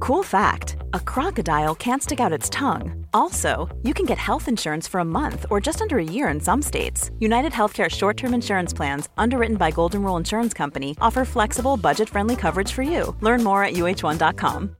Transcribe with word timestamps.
Cool 0.00 0.22
fact 0.22 0.76
a 0.94 1.00
crocodile 1.00 1.74
can't 1.74 2.02
stick 2.02 2.20
out 2.20 2.32
its 2.32 2.50
tongue. 2.50 3.06
Also, 3.12 3.68
you 3.82 3.94
can 3.94 4.06
get 4.06 4.18
health 4.18 4.48
insurance 4.48 4.88
for 4.88 5.00
a 5.00 5.04
month 5.04 5.46
or 5.50 5.60
just 5.60 5.80
under 5.80 5.98
a 5.98 6.04
year 6.04 6.28
in 6.28 6.40
some 6.40 6.62
states. 6.62 7.10
United 7.18 7.52
Healthcare 7.52 7.90
short 7.90 8.16
term 8.16 8.34
insurance 8.34 8.76
plans, 8.76 9.08
underwritten 9.16 9.56
by 9.56 9.70
Golden 9.70 10.02
Rule 10.02 10.16
Insurance 10.16 10.54
Company, 10.54 10.96
offer 11.00 11.24
flexible, 11.24 11.76
budget 11.76 12.08
friendly 12.08 12.36
coverage 12.36 12.72
for 12.72 12.82
you. 12.82 13.16
Learn 13.20 13.42
more 13.42 13.64
at 13.64 13.74
uh1.com. 13.74 14.76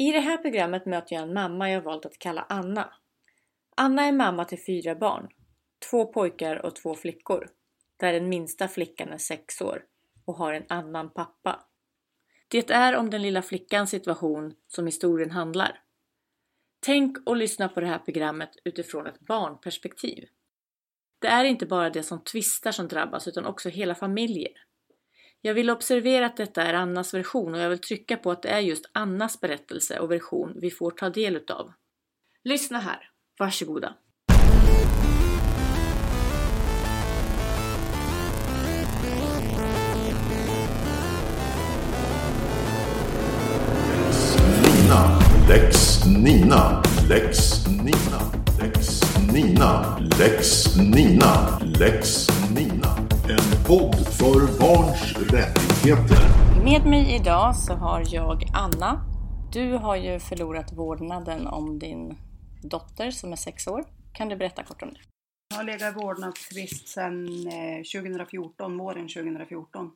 I 0.00 0.12
det 0.12 0.20
här 0.20 0.36
programmet 0.36 0.86
möter 0.86 1.14
jag 1.14 1.22
en 1.22 1.34
mamma 1.34 1.70
jag 1.70 1.80
valt 1.80 2.06
att 2.06 2.18
kalla 2.18 2.46
Anna. 2.48 2.92
Anna 3.76 4.04
är 4.04 4.12
mamma 4.12 4.44
till 4.44 4.64
fyra 4.66 4.94
barn. 4.94 5.28
Två 5.90 6.06
pojkar 6.06 6.66
och 6.66 6.76
två 6.76 6.94
flickor. 6.94 7.48
Där 7.96 8.12
den 8.12 8.28
minsta 8.28 8.68
flickan 8.68 9.08
är 9.08 9.18
sex 9.18 9.60
år 9.60 9.82
och 10.24 10.34
har 10.34 10.52
en 10.52 10.64
annan 10.68 11.10
pappa. 11.10 11.60
Det 12.48 12.70
är 12.70 12.96
om 12.96 13.10
den 13.10 13.22
lilla 13.22 13.42
flickans 13.42 13.90
situation 13.90 14.54
som 14.68 14.86
historien 14.86 15.30
handlar. 15.30 15.80
Tänk 16.80 17.16
och 17.26 17.36
lyssna 17.36 17.68
på 17.68 17.80
det 17.80 17.86
här 17.86 17.98
programmet 17.98 18.50
utifrån 18.64 19.06
ett 19.06 19.20
barnperspektiv. 19.20 20.24
Det 21.20 21.26
är 21.26 21.44
inte 21.44 21.66
bara 21.66 21.90
det 21.90 22.02
som 22.02 22.24
tvistar 22.24 22.72
som 22.72 22.88
drabbas 22.88 23.28
utan 23.28 23.46
också 23.46 23.68
hela 23.68 23.94
familjer. 23.94 24.52
Jag 25.40 25.54
vill 25.54 25.70
observera 25.70 26.26
att 26.26 26.36
detta 26.36 26.62
är 26.62 26.74
Annas 26.74 27.14
version 27.14 27.54
och 27.54 27.60
jag 27.60 27.70
vill 27.70 27.78
trycka 27.78 28.16
på 28.16 28.30
att 28.30 28.42
det 28.42 28.48
är 28.48 28.60
just 28.60 28.90
Annas 28.92 29.40
berättelse 29.40 29.98
och 29.98 30.10
version 30.10 30.58
vi 30.60 30.70
får 30.70 30.90
ta 30.90 31.10
del 31.10 31.36
utav. 31.36 31.72
Lyssna 32.44 32.78
här, 32.78 33.10
varsågoda! 33.38 33.94
Nina, 44.88 45.20
Lex 45.48 46.06
Nina, 46.06 46.82
Lex 47.08 47.66
Nina, 47.66 48.20
Lex 48.60 49.00
Nina, 49.32 49.98
Lex 50.18 50.76
Nina, 50.76 51.58
Lex 51.60 52.26
Nina. 52.56 52.96
En 53.34 53.64
podd 53.66 53.96
för 54.18 54.58
barns 54.60 55.16
rättigheter. 55.32 56.24
Med 56.64 56.86
mig 56.86 57.14
idag 57.14 57.56
så 57.56 57.72
har 57.72 58.04
jag 58.06 58.44
Anna. 58.54 59.00
Du 59.52 59.72
har 59.72 59.96
ju 59.96 60.18
förlorat 60.20 60.72
vårdnaden 60.72 61.46
om 61.46 61.78
din 61.78 62.18
dotter 62.62 63.10
som 63.10 63.32
är 63.32 63.36
sex 63.36 63.66
år. 63.66 63.84
Kan 64.12 64.28
du 64.28 64.36
berätta 64.36 64.62
kort 64.62 64.82
om 64.82 64.88
det? 64.88 65.00
Jag 65.50 65.56
har 65.56 65.64
legat 65.64 65.96
i 65.96 66.00
vårdnadstvist 66.00 66.88
sedan 66.88 67.46
eh, 67.46 68.00
2014, 68.02 68.78
våren 68.78 69.08
2014. 69.08 69.90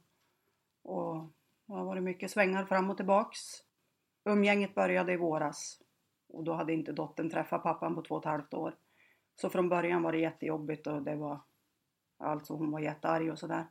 Och 0.85 1.15
det 1.67 1.75
har 1.75 1.85
varit 1.85 2.03
mycket 2.03 2.31
svängar 2.31 2.65
fram 2.65 2.91
och 2.91 2.97
tillbaks. 2.97 3.39
Umgänget 4.25 4.75
började 4.75 5.13
i 5.13 5.17
våras 5.17 5.79
och 6.29 6.45
då 6.45 6.53
hade 6.53 6.73
inte 6.73 6.93
dottern 6.93 7.31
träffat 7.31 7.63
pappan 7.63 7.95
på 7.95 8.03
två 8.03 8.15
och 8.15 8.23
ett 8.23 8.31
halvt 8.31 8.55
år. 8.55 8.75
Så 9.41 9.51
från 9.51 9.69
början 9.69 10.03
var 10.03 10.13
det 10.13 10.19
jättejobbigt 10.19 10.87
och 10.87 11.03
det 11.03 11.17
var 11.17 11.41
alltså 12.19 12.55
hon 12.55 12.71
var 12.71 12.81
jättearg 12.81 13.31
och 13.31 13.39
sådär. 13.39 13.67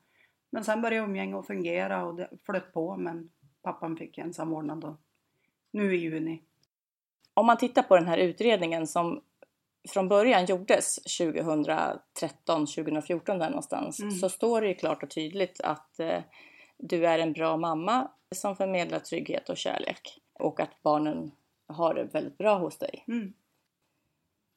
Men 0.50 0.64
sen 0.64 0.82
började 0.82 1.06
umgänget 1.06 1.38
att 1.38 1.48
fungera 1.48 2.06
och 2.06 2.16
det 2.16 2.30
flöt 2.46 2.74
på 2.74 2.98
men 2.98 3.32
pappan 3.62 3.98
fick 3.98 4.18
ensam 4.18 4.50
vårdnad 4.50 4.98
nu 5.72 5.96
i 5.96 5.98
juni. 5.98 6.44
Om 7.34 7.46
man 7.46 7.58
tittar 7.58 7.84
på 7.84 7.96
den 7.96 8.08
här 8.08 8.18
utredningen 8.18 8.88
som 8.88 9.22
från 9.90 10.08
början 10.08 10.46
gjordes 10.46 10.96
2013, 11.18 12.66
2014 12.66 13.40
där 13.40 13.50
någonstans 13.50 14.00
Mm. 14.00 14.12
så 14.12 14.30
står 14.30 14.62
det 14.62 14.68
ju 14.68 14.74
klart 14.74 15.04
och 15.04 15.10
tydligt 15.10 15.62
att 15.62 16.00
eh, 16.00 16.22
du 16.78 17.08
är 17.08 17.20
en 17.20 17.34
bra 17.34 17.58
mamma 17.58 18.12
som 18.36 18.56
förmedlar 18.56 19.00
trygghet 19.00 19.50
och 19.50 19.58
kärlek 19.58 20.21
och 20.42 20.60
att 20.60 20.84
barnen 20.84 21.32
har 21.68 21.94
det 21.94 22.04
väldigt 22.04 22.38
bra 22.38 22.58
hos 22.58 22.78
dig. 22.78 23.04
Mm. 23.08 23.34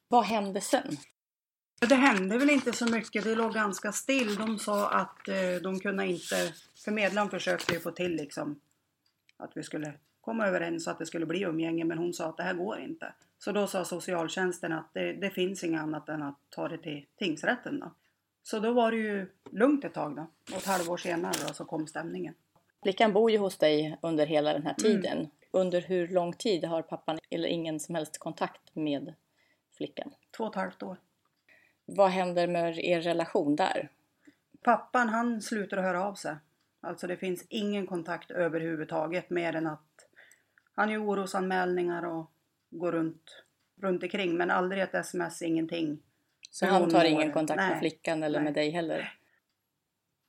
Vad 0.07 0.23
hände 0.23 0.61
sen? 0.61 0.97
Det 1.79 1.95
hände 1.95 2.37
väl 2.37 2.49
inte 2.49 2.73
så 2.73 2.85
mycket, 2.85 3.23
det 3.23 3.35
låg 3.35 3.53
ganska 3.53 3.91
still. 3.91 4.35
De 4.35 4.59
sa 4.59 4.89
att 4.89 5.27
eh, 5.27 5.61
de 5.63 5.79
kunde 5.79 6.07
inte, 6.07 6.53
förmedlaren 6.85 7.29
försökte 7.29 7.73
ju 7.73 7.79
få 7.79 7.91
till 7.91 8.15
liksom 8.15 8.59
att 9.37 9.51
vi 9.55 9.63
skulle 9.63 9.93
komma 10.21 10.47
överens 10.47 10.83
så 10.83 10.91
att 10.91 10.99
det 10.99 11.05
skulle 11.05 11.25
bli 11.25 11.41
umgänge 11.41 11.85
men 11.85 11.97
hon 11.97 12.13
sa 12.13 12.25
att 12.25 12.37
det 12.37 12.43
här 12.43 12.53
går 12.53 12.79
inte. 12.79 13.13
Så 13.37 13.51
då 13.51 13.67
sa 13.67 13.85
socialtjänsten 13.85 14.73
att 14.73 14.93
det, 14.93 15.13
det 15.13 15.29
finns 15.29 15.63
inget 15.63 15.81
annat 15.81 16.09
än 16.09 16.23
att 16.23 16.39
ta 16.49 16.67
det 16.67 16.77
till 16.77 17.05
tingsrätten 17.17 17.79
då. 17.79 17.91
Så 18.43 18.59
då 18.59 18.71
var 18.71 18.91
det 18.91 18.97
ju 18.97 19.31
lugnt 19.51 19.85
ett 19.85 19.93
tag 19.93 20.15
då. 20.15 20.27
Och 20.51 20.57
ett 20.57 20.65
halvår 20.65 20.97
senare 20.97 21.33
då 21.47 21.53
så 21.53 21.65
kom 21.65 21.87
stämningen. 21.87 22.33
Flickan 22.83 23.13
bor 23.13 23.31
ju 23.31 23.37
hos 23.37 23.57
dig 23.57 23.97
under 24.01 24.25
hela 24.25 24.53
den 24.53 24.63
här 24.63 24.75
Mm. 24.85 25.27
Under 25.55 25.81
hur 25.81 26.07
lång 26.07 26.33
tid 26.33 26.65
har 26.65 26.81
pappan 26.81 27.19
eller 27.29 27.47
ingen 27.47 27.79
som 27.79 27.95
helst 27.95 28.17
kontakt 28.17 28.75
med 28.75 29.13
flickan? 29.77 30.13
Två 30.37 30.43
och 30.43 30.49
ett 30.49 30.55
halvt 30.55 30.83
år. 30.83 30.97
Vad 31.85 32.09
händer 32.09 32.47
med 32.47 32.77
er 32.77 33.01
relation 33.01 33.55
där? 33.55 33.89
Pappan 34.63 35.09
han 35.09 35.41
slutar 35.41 35.77
att 35.77 35.83
höra 35.83 36.05
av 36.05 36.13
sig. 36.15 36.35
Alltså 36.81 37.07
det 37.07 37.17
finns 37.17 37.45
ingen 37.49 37.87
kontakt 37.87 38.31
överhuvudtaget 38.31 39.29
mer 39.29 39.55
än 39.55 39.67
att 39.67 40.07
han 40.73 40.89
gör 40.89 41.05
orosanmälningar 41.05 42.05
och 42.05 42.31
går 42.69 42.91
runt, 42.91 43.43
runt 43.81 44.03
omkring 44.03 44.37
men 44.37 44.51
aldrig 44.51 44.81
ett 44.81 44.95
sms, 44.95 45.41
ingenting. 45.41 45.99
Så 46.49 46.65
han 46.65 46.89
tar 46.89 47.05
ingen 47.05 47.31
kontakt 47.31 47.57
med 47.57 47.69
Nej. 47.69 47.79
flickan 47.79 48.23
eller 48.23 48.39
Nej. 48.39 48.43
med 48.43 48.53
dig 48.53 48.69
heller? 48.69 49.17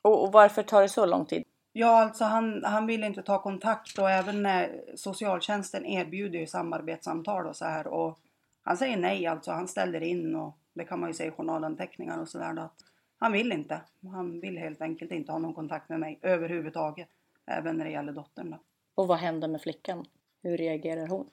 Och, 0.02 0.24
och 0.24 0.32
varför 0.32 0.62
tar 0.62 0.82
det 0.82 0.88
så 0.88 1.06
lång 1.06 1.26
tid? 1.26 1.44
Ja, 1.78 2.02
alltså 2.02 2.24
han, 2.24 2.64
han 2.64 2.86
vill 2.86 3.04
inte 3.04 3.22
ta 3.22 3.42
kontakt 3.42 3.98
och 3.98 4.10
även 4.10 4.42
när 4.42 4.82
socialtjänsten 4.94 5.86
erbjuder 5.86 6.38
ju 6.38 6.46
samarbetssamtal 6.46 7.46
och 7.46 7.56
så 7.56 7.64
här 7.64 7.86
och 7.86 8.18
han 8.62 8.76
säger 8.76 8.96
nej 8.96 9.26
alltså, 9.26 9.52
han 9.52 9.68
ställer 9.68 10.00
in 10.00 10.34
och 10.34 10.58
det 10.74 10.84
kan 10.84 11.00
man 11.00 11.10
ju 11.10 11.14
se 11.14 11.26
i 11.26 11.30
journalanteckningar 11.30 12.18
och 12.18 12.28
sådär 12.28 12.52
då 12.52 12.62
att 12.62 12.84
han 13.18 13.32
vill 13.32 13.52
inte. 13.52 13.80
Han 14.12 14.40
vill 14.40 14.58
helt 14.58 14.80
enkelt 14.80 15.12
inte 15.12 15.32
ha 15.32 15.38
någon 15.38 15.54
kontakt 15.54 15.88
med 15.88 16.00
mig 16.00 16.18
överhuvudtaget. 16.22 17.08
Även 17.46 17.76
när 17.76 17.84
det 17.84 17.90
gäller 17.90 18.12
dottern 18.12 18.50
då. 18.50 18.58
Och 18.94 19.08
vad 19.08 19.18
händer 19.18 19.48
med 19.48 19.62
flickan? 19.62 20.04
Hur 20.42 20.56
reagerar 20.56 21.06
hon? 21.06 21.30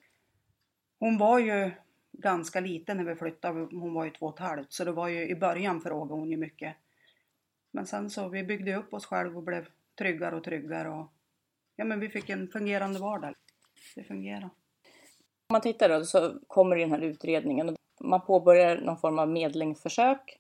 Hon 1.00 1.18
var 1.18 1.40
ju 1.40 1.72
ganska 2.12 2.60
liten 2.60 2.98
när 2.98 3.04
vi 3.04 3.16
flyttade, 3.16 3.60
hon 3.60 3.94
var 3.94 4.06
ju 4.06 4.12
två 4.12 4.26
och 4.26 4.34
ett 4.34 4.40
halvt 4.40 4.72
så 4.74 4.84
det 4.84 4.92
var 4.92 5.08
ju 5.08 5.28
i 5.28 5.36
början 5.36 5.82
frågade 5.82 6.14
hon 6.14 6.32
ju 6.32 6.38
mycket. 6.38 6.76
Men 7.72 7.86
sen 7.86 8.10
så, 8.10 8.30
vi 8.30 8.44
byggde 8.44 8.76
upp 8.76 8.94
oss 8.94 9.06
själva 9.06 9.38
och 9.38 9.44
blev 9.44 9.68
tryggare 9.98 10.36
och 10.36 10.44
tryggare 10.44 10.90
och 10.90 11.12
ja 11.76 11.86
men 11.86 12.00
vi 12.00 12.10
fick 12.10 12.30
en 12.30 12.48
fungerande 12.48 13.00
vardag. 13.00 13.36
Det 13.96 14.04
fungerar. 14.04 14.44
Om 14.44 15.54
man 15.54 15.62
tittar 15.62 15.90
då 15.90 16.06
så 16.06 16.40
kommer 16.48 16.76
den 16.76 16.92
här 16.92 17.02
utredningen 17.02 17.70
och 17.70 17.76
man 18.00 18.22
påbörjar 18.22 18.78
någon 18.78 18.98
form 18.98 19.20
av 19.20 19.30
medlingsförsök 19.30 20.40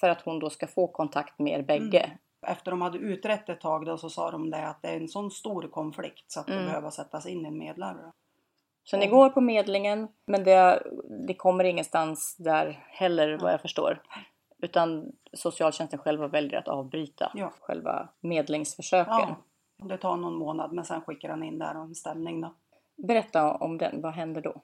för 0.00 0.08
att 0.08 0.22
hon 0.22 0.38
då 0.38 0.50
ska 0.50 0.66
få 0.66 0.86
kontakt 0.86 1.38
med 1.38 1.58
er 1.58 1.62
bägge. 1.62 2.10
Efter 2.46 2.70
de 2.70 2.80
hade 2.82 2.98
utrett 2.98 3.48
ett 3.48 3.60
tag 3.60 3.86
då 3.86 3.98
så 3.98 4.10
sa 4.10 4.30
de 4.30 4.50
det 4.50 4.66
att 4.68 4.82
det 4.82 4.88
är 4.88 4.96
en 4.96 5.08
sån 5.08 5.30
stor 5.30 5.62
konflikt 5.68 6.24
så 6.32 6.40
att 6.40 6.46
det 6.46 6.52
Mm. 6.52 6.66
behöver 6.66 6.90
sättas 6.90 7.26
in 7.26 7.46
en 7.46 7.58
medlare. 7.58 7.96
då. 8.02 8.12
Så 8.84 8.96
ni 8.96 9.06
går 9.06 9.28
på 9.30 9.40
medlingen 9.40 10.08
men 10.26 10.44
det, 10.44 10.82
det 11.26 11.34
kommer 11.34 11.64
ingenstans 11.64 12.36
där 12.38 12.84
heller 12.88 13.38
vad 13.42 13.52
jag 13.52 13.60
förstår. 13.60 14.02
Utan 14.62 15.12
socialtjänsten 15.32 15.98
själva 15.98 16.28
väljer 16.28 16.58
att 16.58 16.68
avbryta 16.68 17.30
Ja. 17.34 17.52
själva 17.60 18.08
medlingsförsöken. 18.20 19.14
Ja, 19.16 19.36
det 19.76 19.96
tar 19.96 20.16
någon 20.16 20.34
månad 20.34 20.72
men 20.72 20.84
sen 20.84 21.00
skickar 21.00 21.28
han 21.28 21.42
in 21.42 21.58
där 21.58 21.74
en 21.74 21.94
stämning 21.94 22.40
då. 22.40 22.54
Berätta 22.96 23.54
om 23.54 23.78
den, 23.78 24.00
vad 24.02 24.12
händer 24.12 24.40
då? 24.40 24.54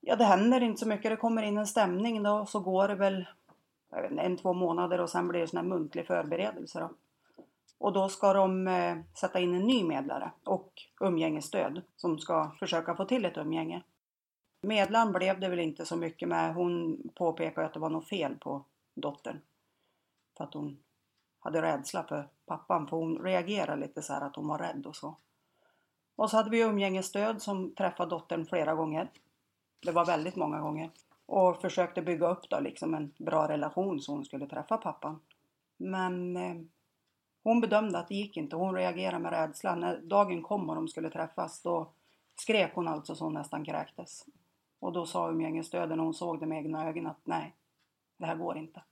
Ja, 0.00 0.16
det 0.16 0.24
händer 0.24 0.60
inte 0.62 0.80
så 0.80 0.88
mycket. 0.88 1.10
Det 1.10 1.16
kommer 1.16 1.42
in 1.42 1.58
en 1.58 1.66
stämning 1.66 2.22
då 2.22 2.46
så 2.46 2.60
går 2.60 2.88
det 2.88 2.94
väl 2.94 3.26
inte, 4.10 4.22
en, 4.22 4.36
två 4.36 4.52
månader 4.52 5.00
och 5.00 5.10
sen 5.10 5.28
blir 5.28 5.40
det 5.40 5.46
sån 5.46 5.56
här 5.56 5.64
muntlig 5.64 6.06
förberedelse 6.06 6.80
då. 6.80 6.90
Och 7.78 7.92
då 7.92 8.08
ska 8.08 8.32
de 8.32 8.68
eh, 8.68 8.96
sätta 9.20 9.40
in 9.40 9.54
en 9.54 9.66
ny 9.66 9.84
medlare 9.84 10.30
och 10.44 10.72
umgängesstöd 11.00 11.82
som 11.96 12.18
ska 12.18 12.50
försöka 12.58 12.94
få 12.94 13.04
till 13.04 13.24
ett 13.24 13.36
umgänge. 13.36 13.82
Medlaren 14.62 15.12
blev 15.12 15.40
det 15.40 15.48
väl 15.48 15.58
inte 15.58 15.86
så 15.86 15.96
mycket 15.96 16.28
med. 16.28 16.54
Hon 16.54 17.02
påpekade 17.14 17.66
att 17.66 17.74
det 17.74 17.80
var 17.80 17.90
något 17.90 18.08
fel 18.08 18.34
på 18.40 18.64
dottern. 18.94 19.40
För 20.36 20.44
att 20.44 20.54
hon 20.54 20.82
hade 21.40 21.62
rädsla 21.62 22.02
för 22.02 22.28
pappan. 22.46 22.86
För 22.86 22.96
hon 22.96 23.18
reagerade 23.18 23.80
lite 23.80 24.02
så 24.02 24.12
här 24.12 24.20
att 24.20 24.36
hon 24.36 24.48
var 24.48 24.58
rädd 24.58 24.86
och 24.86 24.96
så. 24.96 25.16
Och 26.16 26.30
så 26.30 26.36
hade 26.36 26.50
vi 26.50 26.60
umgängesstöd 26.60 27.42
som 27.42 27.74
träffade 27.74 28.10
dottern 28.10 28.46
flera 28.46 28.74
gånger. 28.74 29.10
Det 29.80 29.92
var 29.92 30.06
väldigt 30.06 30.36
många 30.36 30.60
gånger. 30.60 30.90
Och 31.26 31.60
försökte 31.60 32.02
bygga 32.02 32.28
upp 32.28 32.50
då 32.50 32.60
liksom 32.60 32.94
en 32.94 33.12
bra 33.18 33.48
relation 33.48 34.00
så 34.00 34.12
hon 34.12 34.24
skulle 34.24 34.46
träffa 34.46 34.76
pappan. 34.76 35.20
Men 35.76 36.36
eh, 36.36 36.56
hon 37.42 37.60
bedömde 37.60 37.98
att 37.98 38.08
det 38.08 38.14
gick 38.14 38.36
inte. 38.36 38.56
Hon 38.56 38.74
reagerade 38.74 39.18
med 39.18 39.32
rädsla. 39.32 39.74
När 39.74 40.00
dagen 40.00 40.42
kom 40.42 40.70
och 40.70 40.74
de 40.74 40.88
skulle 40.88 41.10
träffas 41.10 41.62
då 41.62 41.90
skrek 42.36 42.74
hon 42.74 42.88
alltså 42.88 43.14
så 43.14 43.24
hon 43.24 43.34
nästan 43.34 43.64
kräktes. 43.64 44.24
Och 44.78 44.92
då 44.92 45.06
sa 45.06 45.30
umgängesstöden 45.30 45.96
när 45.96 46.04
hon 46.04 46.14
såg 46.14 46.40
det 46.40 46.46
med 46.46 46.58
egna 46.58 46.88
ögon 46.88 47.06
att 47.06 47.20
nej, 47.24 47.54
det 48.20 48.26
här 48.26 48.36
går 48.36 48.58
inte. 48.58 48.82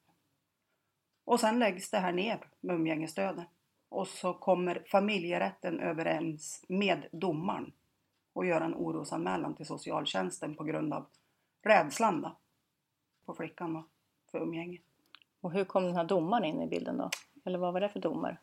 Och 1.25 1.41
sen 1.41 1.59
läggs 1.59 1.91
det 1.91 1.99
här 1.99 2.13
ner 2.13 2.41
med 2.61 2.77
umgängesstöden. 2.77 3.45
Och 3.89 4.09
så 4.09 4.35
kommer 4.35 4.85
familjerätten 4.91 5.81
överens 5.81 6.65
med 6.69 7.07
domaren 7.13 7.73
och 8.33 8.47
gör 8.47 8.61
en 8.61 8.75
orosanmälan 8.75 9.55
till 9.55 9.67
socialtjänsten 9.67 10.57
på 10.57 10.65
grund 10.65 10.95
av 10.95 11.07
rädslan 11.63 12.21
då, 12.23 12.37
på 13.27 13.35
flickan 13.35 13.73
då, 13.73 13.85
för 14.31 14.39
umgänge. 14.39 14.79
Och 15.41 15.53
hur 15.53 15.65
kom 15.65 15.85
den 15.85 15.97
här 15.97 16.05
domaren 16.05 16.45
in 16.45 16.63
i 16.63 16.67
bilden 16.67 16.97
då? 16.97 17.11
Eller 17.45 17.59
vad 17.59 17.73
var 17.73 17.81
det 17.81 17.89
för 17.89 18.01
domare? 18.01 18.39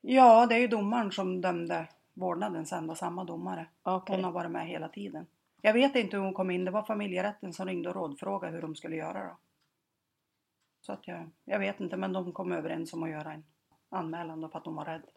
Ja, 0.00 0.46
det 0.46 0.54
är 0.54 0.58
ju 0.58 0.68
domaren 0.68 1.12
som 1.12 1.40
dömde 1.40 1.88
vårdnaden 2.14 2.66
sen, 2.66 2.86
var 2.86 2.94
samma 2.94 3.24
domare. 3.24 3.66
Okej. 3.82 4.16
Hon 4.16 4.24
har 4.24 4.32
varit 4.32 4.50
med 4.50 4.66
hela 4.66 4.88
tiden. 4.88 5.26
Jag 5.62 5.72
vet 5.72 5.96
inte 5.96 6.16
hur 6.16 6.24
hon 6.24 6.34
kom 6.34 6.50
in, 6.50 6.64
det 6.64 6.70
var 6.70 6.82
familjerätten 6.82 7.52
som 7.52 7.66
ringde 7.66 7.88
och 7.88 7.94
rådfrågade 7.94 8.52
hur 8.52 8.62
de 8.62 8.76
skulle 8.76 8.96
göra 8.96 9.24
då. 9.24 9.36
Så 10.88 10.92
att 10.92 11.08
jag, 11.08 11.30
jag 11.44 11.58
vet 11.58 11.80
inte, 11.80 11.96
men 11.96 12.12
de 12.12 12.32
kom 12.32 12.52
överens 12.52 12.92
om 12.92 13.02
att 13.02 13.10
göra 13.10 13.32
en 13.32 13.44
anmälan 13.88 14.50
för 14.50 14.58
att 14.58 14.64
de 14.64 14.74
var 14.74 14.84
rädda. 14.84 15.08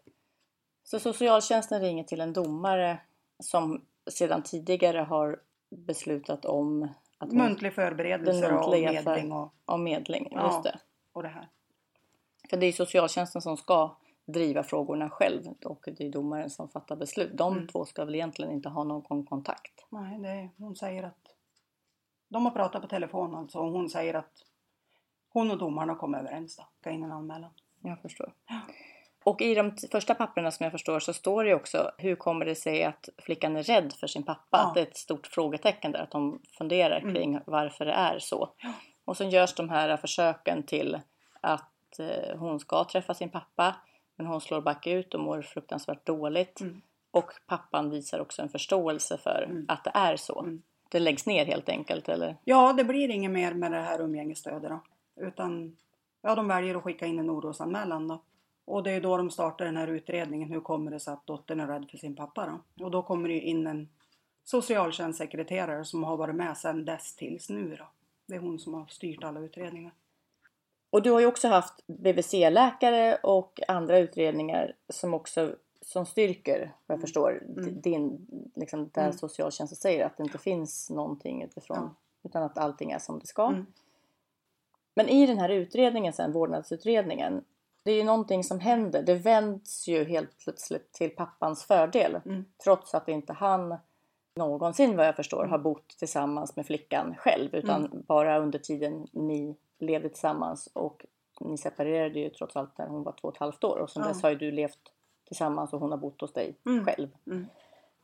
Så 0.82 1.00
socialtjänsten 1.00 1.80
ringer 1.80 2.04
till 2.04 2.20
en 2.20 2.32
domare 2.32 3.00
som 3.38 3.84
sedan 4.10 4.42
tidigare 4.42 4.98
har 4.98 5.40
beslutat 5.70 6.44
om 6.44 6.88
att 7.18 7.32
Muntlig 7.32 7.74
förberedelse 7.74 8.52
och 8.52 8.70
medling 8.70 9.32
och, 9.32 9.54
om 9.64 9.84
medling. 9.84 10.28
Ja. 10.30 10.46
Just 10.46 10.62
det. 10.62 10.78
och 11.12 11.22
det 11.22 11.28
här. 11.28 11.48
För 12.50 12.56
det 12.56 12.66
är 12.66 12.72
socialtjänsten 12.72 13.42
som 13.42 13.56
ska 13.56 13.96
driva 14.24 14.62
frågorna 14.62 15.10
själv 15.10 15.42
och 15.64 15.88
det 15.96 16.06
är 16.06 16.10
domaren 16.10 16.50
som 16.50 16.68
fattar 16.68 16.96
beslut. 16.96 17.30
De 17.34 17.52
Mm. 17.52 17.68
två 17.68 17.84
ska 17.84 18.04
väl 18.04 18.14
egentligen 18.14 18.52
inte 18.52 18.68
ha 18.68 18.84
någon 18.84 19.26
kontakt. 19.26 19.86
Nej, 19.88 20.18
det 20.18 20.28
är, 20.28 20.50
hon 20.56 20.76
säger 20.76 21.02
att 21.02 21.34
de 22.28 22.44
har 22.44 22.52
pratat 22.52 22.82
på 22.82 22.88
telefon 22.88 23.34
alltså 23.34 23.58
och 23.58 23.72
hon 23.72 23.90
säger 23.90 24.14
att 24.14 24.51
hon 25.32 25.50
och 25.50 25.58
domarna 25.58 25.94
kom 25.94 26.14
överens 26.14 26.56
då. 26.56 26.64
Ska 26.80 26.90
in 26.90 27.02
en 27.04 27.12
anmälan. 27.12 27.50
Jag 27.82 28.02
förstår. 28.02 28.32
Och 29.24 29.40
i 29.42 29.54
de 29.54 29.76
första 29.92 30.14
papperna 30.14 30.50
som 30.50 30.64
jag 30.64 30.72
förstår 30.72 31.00
så 31.00 31.12
står 31.12 31.44
det 31.44 31.54
också 31.54 31.90
hur 31.98 32.16
kommer 32.16 32.44
det 32.44 32.54
sig 32.54 32.84
att 32.84 33.08
flickan 33.18 33.56
är 33.56 33.62
rädd 33.62 33.92
för 34.00 34.06
sin 34.06 34.22
pappa? 34.22 34.42
Ja. 34.50 34.58
Att 34.68 34.74
det 34.74 34.80
är 34.80 34.86
ett 34.86 34.96
stort 34.96 35.26
frågetecken 35.26 35.92
där, 35.92 36.02
att 36.02 36.10
de 36.10 36.40
funderar 36.58 37.00
Mm. 37.00 37.14
kring 37.14 37.40
varför 37.46 37.84
det 37.86 37.92
är 37.92 38.18
så. 38.18 38.48
Och 39.04 39.16
så 39.16 39.24
görs 39.24 39.54
de 39.54 39.68
här 39.68 39.96
försöken 39.96 40.62
till 40.62 41.00
att 41.40 41.98
eh, 41.98 42.38
hon 42.38 42.60
ska 42.60 42.84
träffa 42.84 43.14
sin 43.14 43.30
pappa 43.30 43.76
men 44.16 44.26
hon 44.26 44.40
slår 44.40 44.60
bakut 44.60 45.14
och 45.14 45.20
mår 45.20 45.42
fruktansvärt 45.42 46.06
dåligt. 46.06 46.60
Mm. 46.60 46.82
Och 47.10 47.32
pappan 47.46 47.90
visar 47.90 48.20
också 48.20 48.42
en 48.42 48.48
förståelse 48.48 49.18
för 49.18 49.46
Mm. 49.50 49.64
att 49.68 49.84
det 49.84 49.90
är 49.94 50.16
så. 50.16 50.40
Mm. 50.40 50.62
Det 50.88 50.98
läggs 50.98 51.26
ner 51.26 51.46
helt 51.46 51.68
enkelt 51.68 52.08
eller? 52.08 52.36
Ja, 52.44 52.72
det 52.72 52.84
blir 52.84 53.10
inget 53.10 53.30
mer 53.30 53.54
med 53.54 53.72
det 53.72 53.80
här 53.80 54.00
umgängesstödet 54.00 54.70
då. 54.70 54.80
Utan 55.16 55.76
ja, 56.22 56.34
de 56.34 56.48
väljer 56.48 56.74
att 56.74 56.82
skicka 56.82 57.06
in 57.06 57.18
en 57.18 57.30
orosanmälan 57.30 58.08
då. 58.08 58.22
Och 58.64 58.82
det 58.82 58.90
är 58.90 59.00
då 59.00 59.16
de 59.16 59.30
startar 59.30 59.64
den 59.64 59.76
här 59.76 59.88
utredningen. 59.88 60.48
Hur 60.50 60.60
kommer 60.60 60.90
det 60.90 61.00
sig 61.00 61.12
att 61.12 61.26
dottern 61.26 61.60
är 61.60 61.66
rädd 61.66 61.86
för 61.90 61.98
sin 61.98 62.16
pappa 62.16 62.46
då? 62.76 62.84
Och 62.84 62.90
då 62.90 63.02
kommer 63.02 63.28
det 63.28 63.40
in 63.40 63.66
en 63.66 63.88
socialtjänstsekreterare 64.44 65.84
som 65.84 66.04
har 66.04 66.16
varit 66.16 66.34
med 66.34 66.56
sedan 66.56 66.84
dess 66.84 67.16
tills 67.16 67.48
nu 67.50 67.76
då. 67.76 67.84
Det 68.26 68.34
är 68.34 68.40
hon 68.40 68.58
som 68.58 68.74
har 68.74 68.86
styrt 68.86 69.24
alla 69.24 69.40
utredningar. 69.40 69.92
Och 70.90 71.02
du 71.02 71.10
har 71.10 71.20
ju 71.20 71.26
också 71.26 71.48
haft 71.48 71.86
BVC-läkare 71.86 73.14
och 73.22 73.60
andra 73.68 73.98
utredningar 73.98 74.72
som 74.88 75.14
också 75.14 75.56
som 75.80 76.06
styrker, 76.06 76.72
vad 76.86 76.94
jag 76.96 77.00
förstår, 77.00 77.42
Mm. 77.58 77.80
din, 77.80 78.26
liksom, 78.54 78.90
där 78.92 79.02
Mm. 79.02 79.12
socialtjänsten 79.12 79.76
säger 79.76 80.06
att 80.06 80.16
det 80.16 80.22
inte 80.22 80.38
finns 80.38 80.90
någonting 80.90 81.42
utifrån, 81.42 81.76
Ja. 81.80 81.90
utan 82.28 82.42
att 82.42 82.58
allting 82.58 82.90
är 82.90 82.98
som 82.98 83.18
det 83.18 83.26
ska. 83.26 83.46
Mm. 83.48 83.66
Men 84.94 85.08
i 85.08 85.26
den 85.26 85.38
här 85.38 85.48
utredningen 85.48 86.12
sen, 86.12 86.32
vårdnadsutredningen, 86.32 87.44
det 87.82 87.90
är 87.90 87.96
ju 87.96 88.04
någonting 88.04 88.44
som 88.44 88.60
händer. 88.60 89.02
Det 89.02 89.14
vänds 89.14 89.88
ju 89.88 90.04
helt 90.04 90.38
plötsligt 90.38 90.92
till 90.92 91.10
pappans 91.10 91.64
fördel. 91.64 92.20
Mm. 92.26 92.44
Trots 92.64 92.94
att 92.94 93.08
inte 93.08 93.32
han 93.32 93.76
någonsin 94.36 94.96
vad 94.96 95.06
jag 95.06 95.16
förstår 95.16 95.44
har 95.44 95.58
bott 95.58 95.88
tillsammans 95.88 96.56
med 96.56 96.66
flickan 96.66 97.14
själv. 97.18 97.54
Utan 97.54 97.86
Mm. 97.86 98.02
bara 98.06 98.38
under 98.38 98.58
tiden 98.58 99.06
ni 99.12 99.56
levde 99.78 100.08
tillsammans. 100.08 100.68
Och 100.72 101.06
ni 101.40 101.58
separerade 101.58 102.18
ju 102.20 102.30
trots 102.30 102.56
allt 102.56 102.78
när 102.78 102.86
hon 102.86 103.02
var 103.02 103.12
två 103.12 103.28
och 103.28 103.34
ett 103.34 103.40
halvt 103.40 103.64
år. 103.64 103.76
Och 103.78 103.90
sen 103.90 104.02
Ja. 104.02 104.08
dess 104.08 104.22
har 104.22 104.30
ju 104.30 104.36
du 104.36 104.50
levt 104.50 104.78
tillsammans 105.26 105.72
och 105.72 105.80
hon 105.80 105.90
har 105.90 105.98
bott 105.98 106.20
hos 106.20 106.32
dig 106.32 106.54
Mm. 106.66 106.84
själv. 106.84 107.08
Mm. 107.26 107.46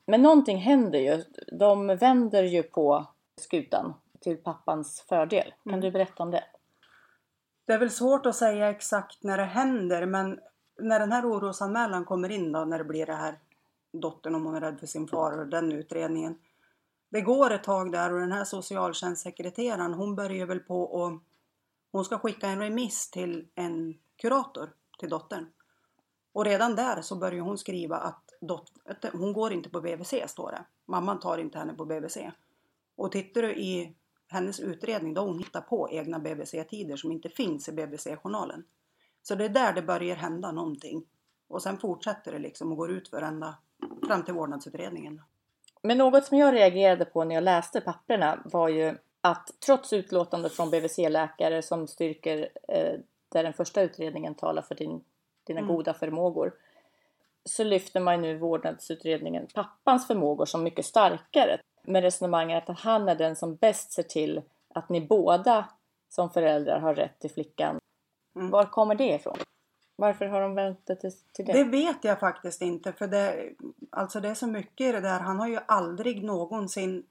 Men 0.06 0.22
någonting 0.22 0.56
händer 0.58 0.98
ju. 0.98 1.24
De 1.52 1.86
vänder 1.96 2.42
ju 2.42 2.62
på 2.62 3.06
skutan 3.36 3.94
till 4.20 4.36
pappans 4.36 5.00
fördel. 5.08 5.52
Kan 5.64 5.72
Mm. 5.72 5.80
du 5.80 5.90
berätta 5.90 6.22
om 6.22 6.30
det? 6.30 6.44
Det 7.68 7.74
är 7.74 7.78
väl 7.78 7.90
svårt 7.90 8.26
att 8.26 8.36
säga 8.36 8.70
exakt 8.70 9.22
när 9.22 9.36
det 9.36 9.44
händer 9.44 10.06
men 10.06 10.40
när 10.78 11.00
den 11.00 11.12
här 11.12 11.26
orosanmälan 11.26 12.04
kommer 12.04 12.28
in 12.28 12.52
då 12.52 12.64
när 12.64 12.78
det 12.78 12.84
blir 12.84 13.06
det 13.06 13.14
här 13.14 13.38
dottern 13.92 14.34
om 14.34 14.44
hon 14.44 14.54
är 14.54 14.60
rädd 14.60 14.80
för 14.80 14.86
sin 14.86 15.08
far 15.08 15.38
och 15.38 15.46
den 15.46 15.72
utredningen. 15.72 16.38
Det 17.08 17.20
går 17.20 17.50
ett 17.50 17.64
tag 17.64 17.92
där 17.92 18.12
och 18.12 18.20
den 18.20 18.32
här 18.32 18.44
socialtjänstsekreteraren 18.44 19.94
hon 19.94 20.16
börjar 20.16 20.46
väl 20.46 20.60
på 20.60 20.82
och 20.82 21.22
hon 21.92 22.04
ska 22.04 22.18
skicka 22.18 22.48
en 22.48 22.58
remiss 22.58 23.10
till 23.10 23.48
en 23.54 23.98
kurator 24.16 24.70
till 24.98 25.10
dottern. 25.10 25.46
Och 26.32 26.44
redan 26.44 26.76
där 26.76 27.02
så 27.02 27.16
börjar 27.16 27.40
hon 27.40 27.58
skriva 27.58 27.96
att 27.96 28.34
dot, 28.40 28.72
hon 29.12 29.32
går 29.32 29.52
inte 29.52 29.70
på 29.70 29.80
BVC 29.80 30.14
står 30.26 30.50
det. 30.50 30.64
Mamman 30.86 31.20
tar 31.20 31.38
inte 31.38 31.58
henne 31.58 31.74
på 31.74 31.84
BVC. 31.84 32.18
Och 32.96 33.12
tittar 33.12 33.42
du 33.42 33.54
i 33.54 33.94
hennes 34.28 34.60
utredning 34.60 35.14
då 35.14 35.20
hon 35.20 35.38
hittat 35.38 35.68
på 35.68 35.90
egna 35.90 36.18
BVC-tider 36.18 36.96
som 36.96 37.12
inte 37.12 37.28
finns 37.28 37.68
i 37.68 37.72
BVC-journalen. 37.72 38.64
Så 39.22 39.34
det 39.34 39.44
är 39.44 39.48
där 39.48 39.72
det 39.72 39.82
börjar 39.82 40.16
hända 40.16 40.52
någonting. 40.52 41.06
Och 41.48 41.62
sen 41.62 41.78
fortsätter 41.78 42.32
det 42.32 42.38
liksom 42.38 42.72
och 42.72 42.78
går 42.78 42.90
ut 42.90 43.08
för 43.08 43.22
ända 43.22 43.58
fram 44.06 44.24
till 44.24 44.34
vårdnadsutredningen. 44.34 45.22
Men 45.82 45.98
något 45.98 46.24
som 46.24 46.38
jag 46.38 46.54
reagerade 46.54 47.04
på 47.04 47.24
när 47.24 47.34
jag 47.34 47.44
läste 47.44 47.80
papperna 47.80 48.42
var 48.44 48.68
ju 48.68 48.96
att 49.20 49.50
trots 49.66 49.92
utlåtande 49.92 50.50
från 50.50 50.70
BVC-läkare 50.70 51.62
som 51.62 51.86
styrker 51.86 52.48
eh, 52.68 53.00
där 53.28 53.42
den 53.42 53.52
första 53.52 53.82
utredningen 53.82 54.34
talar 54.34 54.62
för 54.62 54.74
din, 54.74 55.04
dina 55.44 55.60
Mm. 55.60 55.74
goda 55.74 55.94
förmågor 55.94 56.54
så 57.44 57.64
lyfter 57.64 58.00
man 58.00 58.22
nu 58.22 58.38
vårdnadsutredningen 58.38 59.46
pappans 59.54 60.06
förmågor 60.06 60.46
som 60.46 60.62
mycket 60.62 60.84
starkare 60.84 61.60
med 61.88 62.02
resonemanget 62.02 62.70
att 62.70 62.78
han 62.78 63.08
är 63.08 63.14
den 63.14 63.36
som 63.36 63.56
bäst 63.56 63.92
ser 63.92 64.02
till 64.02 64.42
att 64.74 64.88
ni 64.88 65.06
båda 65.06 65.68
som 66.08 66.30
föräldrar 66.30 66.80
har 66.80 66.94
rätt 66.94 67.20
till 67.20 67.30
flickan. 67.30 67.78
Mm. 68.36 68.50
Var 68.50 68.64
kommer 68.64 68.94
det 68.94 69.14
ifrån? 69.14 69.36
Varför 69.96 70.26
har 70.26 70.40
de 70.40 70.54
vänt 70.54 70.86
det 70.86 70.96
till, 70.96 71.12
till 71.32 71.44
det? 71.44 71.52
Det 71.52 71.64
vet 71.64 72.04
jag 72.04 72.20
faktiskt 72.20 72.62
inte 72.62 72.92
för 72.92 73.06
det, 73.06 73.52
alltså 73.90 74.20
det 74.20 74.28
är 74.28 74.34
så 74.34 74.46
mycket 74.46 74.86
i 74.86 74.92
det 74.92 75.00
där. 75.00 75.20
Han 75.20 75.40
har 75.40 75.48
ju 75.48 75.58
aldrig 75.66 76.24
någonsin 76.24 77.06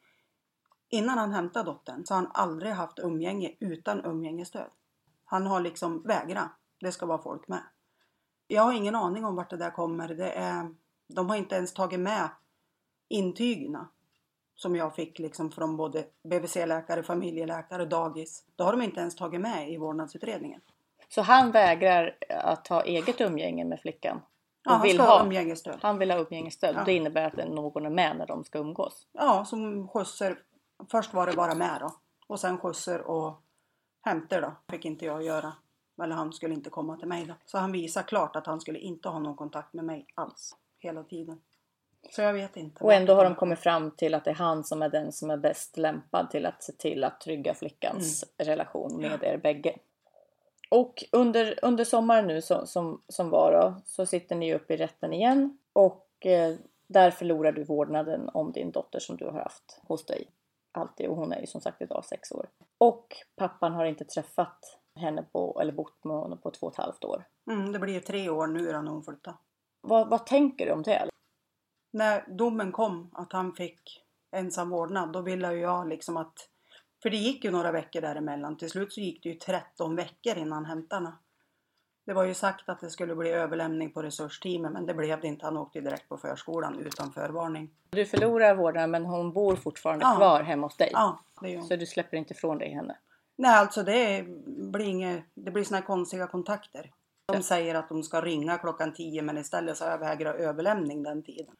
innan 0.89 1.17
han 1.17 1.31
hämtade 1.31 1.65
dottern 1.65 2.05
så 2.05 2.13
har 2.13 2.21
han 2.21 2.31
aldrig 2.33 2.71
haft 2.71 2.99
umgänge 2.99 3.55
utan 3.59 4.05
umgängesstöd. 4.05 4.69
Han 5.25 5.47
har 5.47 5.59
liksom 5.59 6.03
vägrat. 6.03 6.49
Det 6.79 6.91
ska 6.91 7.05
vara 7.05 7.21
folk 7.21 7.47
med. 7.47 7.63
Jag 8.47 8.61
har 8.61 8.73
ingen 8.73 8.95
aning 8.95 9.25
om 9.25 9.35
vart 9.35 9.49
det 9.49 9.57
där 9.57 9.71
kommer. 9.71 10.07
Det 10.07 10.31
är, 10.31 10.75
de 11.07 11.29
har 11.29 11.35
inte 11.35 11.55
ens 11.55 11.73
tagit 11.73 11.99
med 11.99 12.29
intygerna 13.07 13.89
som 14.57 14.75
jag 14.75 14.95
fick 14.95 15.19
liksom 15.19 15.51
från 15.51 15.77
både 15.77 16.05
BVC-läkare, 16.23 17.03
familjeläkare, 17.03 17.85
dagis. 17.85 18.43
Det 18.55 18.63
har 18.63 18.71
de 18.71 18.81
inte 18.81 18.99
ens 18.99 19.15
tagit 19.15 19.41
med 19.41 19.71
i 19.71 19.77
vårdnadsutredningen. 19.77 20.61
Så 21.09 21.21
han 21.21 21.51
vägrar 21.51 22.17
att 22.29 22.67
ha 22.67 22.83
eget 22.83 23.21
umgänge 23.21 23.65
med 23.65 23.79
flickan? 23.79 24.21
Ja, 24.63 24.71
han 24.71 24.81
vill 24.81 24.99
ha 24.99 25.23
umgängesstöd. 25.23 25.79
Han 25.81 25.97
vill 25.97 26.11
ha 26.11 26.17
umgängesstöd. 26.17 26.75
Ja. 26.75 26.83
Det 26.83 26.93
innebär 26.93 27.25
att 27.25 27.49
någon 27.49 27.85
är 27.85 27.89
med 27.89 28.17
när 28.17 28.27
de 28.27 28.43
ska 28.43 28.59
umgås. 28.59 29.07
Ja, 29.11 29.45
som 29.45 29.87
skjutsar. 29.87 30.39
Först 30.91 31.13
var 31.13 31.27
det 31.27 31.33
bara 31.33 31.55
med 31.55 31.77
då. 31.79 31.95
Och 32.27 32.39
sen 32.39 32.57
skjutsar 32.57 32.99
och 32.99 33.41
hämtar 34.01 34.41
då. 34.41 34.51
Fick 34.69 34.85
inte 34.85 35.05
jag 35.05 35.23
göra. 35.23 35.53
Eller 36.03 36.15
han 36.15 36.33
skulle 36.33 36.53
inte 36.53 36.69
komma 36.69 36.97
till 36.97 37.07
mig 37.07 37.25
då. 37.25 37.33
Så 37.45 37.57
han 37.57 37.71
visar 37.71 38.01
klart 38.03 38.35
att 38.35 38.47
han 38.47 38.61
skulle 38.61 38.79
inte 38.79 39.09
ha 39.09 39.19
någon 39.19 39.35
kontakt 39.35 39.73
med 39.73 39.85
mig 39.85 40.05
alls. 40.15 40.55
Hela 40.79 41.03
tiden. 41.03 41.41
Så 42.11 42.21
jag 42.21 42.33
vet 42.33 42.57
inte. 42.57 42.83
Och 42.83 42.93
ändå 42.93 43.13
har 43.13 43.23
de 43.23 43.35
kommit 43.35 43.59
fram 43.59 43.91
till 43.91 44.13
att 44.13 44.25
det 44.25 44.31
är 44.31 44.35
han 44.35 44.63
som 44.63 44.81
är 44.81 44.89
den 44.89 45.11
som 45.11 45.29
är 45.29 45.37
bäst 45.37 45.77
lämpad 45.77 46.29
till 46.29 46.45
att 46.45 46.63
se 46.63 46.71
till 46.71 47.03
att 47.03 47.21
trygga 47.21 47.53
flickans 47.53 48.25
relation 48.37 49.01
med 49.01 49.23
er 49.23 49.37
bägge. 49.37 49.77
Och 50.69 51.03
under, 51.11 51.59
under 51.61 51.83
sommaren 51.83 52.27
nu 52.27 52.41
som, 52.41 52.67
som, 52.67 53.01
som 53.07 53.29
var 53.29 53.51
då, 53.51 53.81
så 53.85 54.05
sitter 54.05 54.35
ni 54.35 54.53
upp 54.53 54.71
i 54.71 54.77
rätten 54.77 55.13
igen. 55.13 55.57
Och 55.73 56.25
eh, 56.25 56.55
Där 56.87 57.11
förlorar 57.11 57.51
du 57.51 57.63
vårdnaden 57.63 58.29
om 58.33 58.51
din 58.51 58.71
dotter 58.71 58.99
som 58.99 59.17
du 59.17 59.25
har 59.25 59.39
haft 59.39 59.79
hos 59.87 60.05
dig 60.05 60.27
alltid 60.71 61.07
och 61.07 61.15
hon 61.15 61.33
är 61.33 61.39
ju 61.39 61.47
som 61.47 61.61
sagt 61.61 61.81
idag 61.81 62.05
sex 62.05 62.31
år. 62.31 62.49
Och 62.77 63.15
pappan 63.35 63.73
har 63.73 63.85
inte 63.85 64.05
träffat 64.05 64.79
henne 64.95 65.23
på, 65.31 65.59
eller 65.61 65.73
bott 65.73 66.03
med 66.03 66.17
honom 66.17 66.37
på 66.37 66.51
två 66.51 66.67
och 66.67 66.73
ett 66.73 66.77
halvt 66.77 67.03
år. 67.03 67.23
Mm, 67.51 67.71
det 67.71 67.79
blir 67.79 67.93
ju 67.93 67.99
tre 67.99 68.29
år 68.29 68.47
nu 68.47 68.71
när 68.71 68.91
hon 68.91 69.03
flyttade. 69.03 69.37
Vad, 69.81 70.09
vad 70.09 70.25
tänker 70.25 70.65
du 70.65 70.71
om 70.71 70.83
det? 70.83 71.09
När 71.91 72.25
domen 72.27 72.71
kom 72.71 73.09
att 73.13 73.33
han 73.33 73.53
fick 73.53 74.03
ensam 74.31 74.69
vårdnad 74.69 75.13
då 75.13 75.21
ville 75.21 75.53
ju 75.53 75.59
jag 75.59 75.87
liksom 75.87 76.17
att 76.17 76.49
för 77.01 77.09
det 77.09 77.17
gick 77.17 77.43
ju 77.43 77.51
några 77.51 77.71
veckor 77.71 78.01
däremellan. 78.01 78.57
Till 78.57 78.69
slut 78.69 78.93
så 78.93 79.01
gick 79.01 79.23
det 79.23 79.29
ju 79.29 79.35
13 79.35 79.95
veckor 79.95 80.37
innan 80.37 80.65
hämtarna. 80.65 81.17
Det 82.05 82.13
var 82.13 82.23
ju 82.23 82.33
sagt 82.33 82.69
att 82.69 82.79
det 82.79 82.89
skulle 82.89 83.15
bli 83.15 83.29
överlämning 83.29 83.91
på 83.91 84.01
resursteamet 84.01 84.71
men 84.71 84.85
det 84.85 84.93
blev 84.93 85.21
det 85.21 85.27
inte. 85.27 85.45
Han 85.45 85.57
åkte 85.57 85.81
direkt 85.81 86.09
på 86.09 86.17
förskolan 86.17 86.79
utan 86.79 87.11
förvarning. 87.11 87.69
Du 87.89 88.05
förlorar 88.05 88.55
vårdnaden 88.55 88.91
men 88.91 89.05
hon 89.05 89.33
bor 89.33 89.55
fortfarande 89.55 90.05
Ja. 90.05 90.15
kvar 90.15 90.43
hemma 90.43 90.67
hos 90.67 90.77
dig. 90.77 90.89
Ja, 90.93 91.19
det 91.41 91.49
gör 91.49 91.57
hon. 91.57 91.67
Så 91.67 91.75
du 91.75 91.85
släpper 91.85 92.17
inte 92.17 92.33
ifrån 92.33 92.57
dig 92.57 92.73
henne. 92.73 92.97
Nej, 93.35 93.51
alltså 93.55 93.83
det 93.83 94.25
blir 94.47 94.85
inget, 94.85 95.23
det 95.33 95.51
blir 95.51 95.63
såna 95.63 95.77
här 95.79 95.85
konstiga 95.85 96.27
kontakter. 96.27 96.91
De 97.33 97.43
säger 97.43 97.75
att 97.75 97.89
de 97.89 98.03
ska 98.03 98.21
ringa 98.21 98.57
klockan 98.57 98.93
10 98.93 99.21
men 99.21 99.37
istället 99.37 99.77
så 99.77 99.85
överväger 99.85 100.25
överlämning 100.25 101.03
den 101.03 101.23
tiden. 101.23 101.55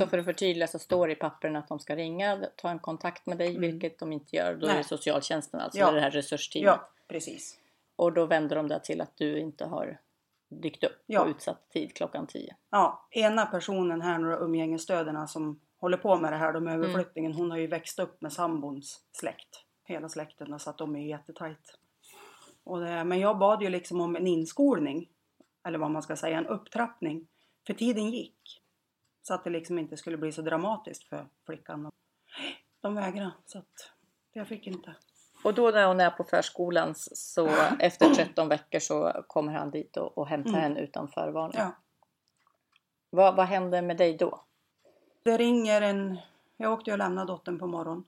Så 0.00 0.06
för 0.06 0.18
att 0.18 0.24
förtydliga 0.24 0.66
så 0.68 0.78
står 0.78 1.06
det 1.06 1.12
i 1.12 1.16
pappren 1.16 1.56
att 1.56 1.68
de 1.68 1.78
ska 1.78 1.96
ringa, 1.96 2.46
ta 2.56 2.70
en 2.70 2.78
kontakt 2.78 3.26
med 3.26 3.38
dig, 3.38 3.48
Mm. 3.48 3.60
vilket 3.60 3.98
de 3.98 4.12
inte 4.12 4.36
gör. 4.36 4.54
Då 4.54 4.66
är 4.66 4.70
Nej. 4.70 4.78
det 4.78 4.84
socialtjänsten 4.88 5.60
alltså, 5.60 5.78
Ja. 5.78 5.90
det 5.90 6.00
här 6.00 6.10
resursteamet. 6.10 6.66
Ja, 6.66 6.90
precis. 7.08 7.58
Och 7.96 8.12
då 8.12 8.26
vänder 8.26 8.56
de 8.56 8.68
det 8.68 8.80
till 8.84 9.00
att 9.00 9.16
du 9.16 9.38
inte 9.38 9.64
har 9.64 9.98
dykt 10.48 10.84
upp 10.84 11.02
Ja. 11.06 11.24
på 11.24 11.30
utsatt 11.30 11.70
tid 11.70 11.94
klockan 11.96 12.26
10. 12.26 12.56
Ja, 12.70 13.08
ena 13.10 13.46
personen 13.46 14.00
här 14.02 14.18
då, 14.18 14.44
umgängesstöderna 14.44 15.26
som 15.26 15.60
håller 15.80 15.96
på 15.96 16.16
med 16.16 16.32
det 16.32 16.36
här, 16.36 16.52
de 16.52 16.68
överflyttningen, 16.68 17.32
hon 17.32 17.50
har 17.50 17.58
ju 17.58 17.66
växt 17.66 17.98
upp 17.98 18.20
med 18.22 18.32
sambons 18.32 19.00
släkt. 19.12 19.64
Hela 19.84 20.08
släkten, 20.08 20.58
så 20.58 20.70
att 20.70 20.78
de 20.78 20.96
är 20.96 21.06
jättetajt. 21.06 21.78
Och 22.64 22.80
det, 22.80 23.04
men 23.04 23.18
jag 23.20 23.38
bad 23.38 23.62
ju 23.62 23.68
liksom 23.68 24.00
om 24.00 24.16
en 24.16 24.26
inskolning, 24.26 25.08
eller 25.66 25.78
vad 25.78 25.90
man 25.90 26.02
ska 26.02 26.16
säga, 26.16 26.38
en 26.38 26.46
upptrappning. 26.46 27.28
För 27.66 27.74
tiden 27.74 28.10
gick. 28.10 28.62
Så 29.22 29.34
att 29.34 29.44
det 29.44 29.50
liksom 29.50 29.78
inte 29.78 29.96
skulle 29.96 30.16
bli 30.16 30.32
så 30.32 30.42
dramatiskt 30.42 31.04
för 31.04 31.26
flickan. 31.46 31.90
De 32.80 32.94
vägrade, 32.94 33.30
så 33.46 33.58
att 33.58 33.92
jag 34.32 34.48
fick 34.48 34.66
inte. 34.66 34.94
Och 35.44 35.54
då 35.54 35.70
när 35.70 35.86
hon 35.86 36.00
är 36.00 36.10
på 36.10 36.24
förskolan 36.24 36.94
så 36.96 37.46
efter 37.78 38.14
13 38.14 38.48
veckor 38.48 38.78
så 38.78 39.24
kommer 39.26 39.52
han 39.52 39.70
dit 39.70 39.96
och, 39.96 40.18
och 40.18 40.28
hämtar 40.28 40.50
Mm. 40.50 40.62
henne 40.62 40.80
utan 40.80 41.08
förvarning. 41.08 41.58
Ja. 41.58 41.72
Vad, 43.10 43.36
vad 43.36 43.46
händer 43.46 43.82
med 43.82 43.96
dig 43.96 44.16
då? 44.16 44.44
Det 45.22 45.36
ringer 45.36 45.82
en... 45.82 46.18
Jag 46.56 46.72
åkte 46.72 46.92
och 46.92 46.98
lämnade 46.98 47.32
dottern 47.32 47.58
på 47.58 47.66
morgon, 47.66 48.04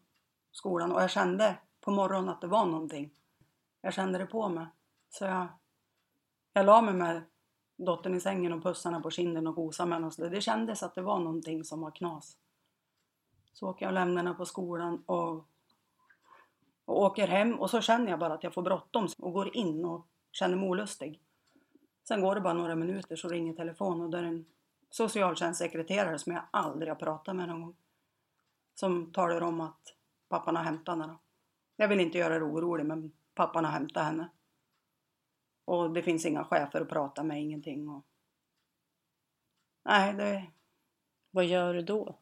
skolan 0.52 0.92
och 0.92 1.02
jag 1.02 1.10
kände 1.10 1.56
på 1.80 1.90
morgonen 1.90 2.28
att 2.28 2.40
det 2.40 2.46
var 2.46 2.66
någonting. 2.66 3.10
Jag 3.80 3.94
kände 3.94 4.18
det 4.18 4.26
på 4.26 4.48
mig. 4.48 4.66
Så 5.10 5.24
jag, 5.24 5.46
jag 6.52 6.66
la 6.66 6.80
mig 6.82 6.94
med 6.94 7.22
dottern 7.84 8.14
i 8.14 8.20
sängen 8.20 8.52
och 8.52 8.62
pussade 8.62 8.94
henne 8.94 9.02
på 9.02 9.10
kinden 9.10 9.46
och 9.46 9.54
gosade 9.54 9.88
med 9.88 9.98
henne. 9.98 10.28
Det 10.28 10.40
kändes 10.40 10.82
att 10.82 10.94
det 10.94 11.02
var 11.02 11.18
någonting 11.18 11.64
som 11.64 11.80
var 11.80 11.90
knas. 11.90 12.36
Så 13.52 13.68
åker 13.68 13.84
jag 13.84 13.90
och 13.90 13.94
lämnar 13.94 14.22
henne 14.22 14.34
på 14.34 14.46
skolan 14.46 15.02
och, 15.06 15.46
och 16.84 17.02
åker 17.02 17.26
hem 17.26 17.54
och 17.54 17.70
så 17.70 17.80
känner 17.80 18.10
jag 18.10 18.18
bara 18.18 18.34
att 18.34 18.44
jag 18.44 18.54
får 18.54 18.62
bråttom 18.62 19.08
och 19.18 19.32
går 19.32 19.56
in 19.56 19.84
och 19.84 20.06
känner 20.32 20.56
mig 20.56 20.68
olustig. 20.68 21.20
Sen 22.08 22.20
går 22.20 22.34
det 22.34 22.40
bara 22.40 22.52
några 22.52 22.74
minuter 22.74 23.16
så 23.16 23.28
ringer 23.28 23.54
telefonen 23.54 24.00
och 24.00 24.10
då 24.10 24.18
är 24.18 24.22
det 24.22 24.28
en 24.28 24.44
socialtjänstsekreterare 24.90 26.18
som 26.18 26.32
jag 26.32 26.42
aldrig 26.50 26.90
har 26.90 26.96
pratat 26.96 27.36
med 27.36 27.48
någon 27.48 27.62
gång. 27.62 27.76
Som 28.74 29.12
talar 29.12 29.40
om 29.40 29.60
att 29.60 29.94
pappan 30.28 30.56
har 30.56 30.64
hämtat 30.64 30.98
henne. 30.98 31.14
Jag 31.76 31.88
vill 31.88 32.00
inte 32.00 32.18
göra 32.18 32.38
dig 32.38 32.42
orolig 32.42 32.86
men 32.86 33.12
pappan 33.34 33.64
har 33.64 33.72
hämtat 33.72 34.04
henne. 34.04 34.28
Och 35.64 35.90
det 35.90 36.02
finns 36.02 36.26
inga 36.26 36.44
chefer 36.44 36.80
att 36.80 36.88
prata 36.88 37.22
med, 37.22 37.42
ingenting. 37.42 37.88
Och... 37.88 38.04
Nej, 39.84 40.14
det... 40.14 40.46
Vad 41.30 41.44
gör 41.44 41.74
du 41.74 41.82
då? 41.82 42.18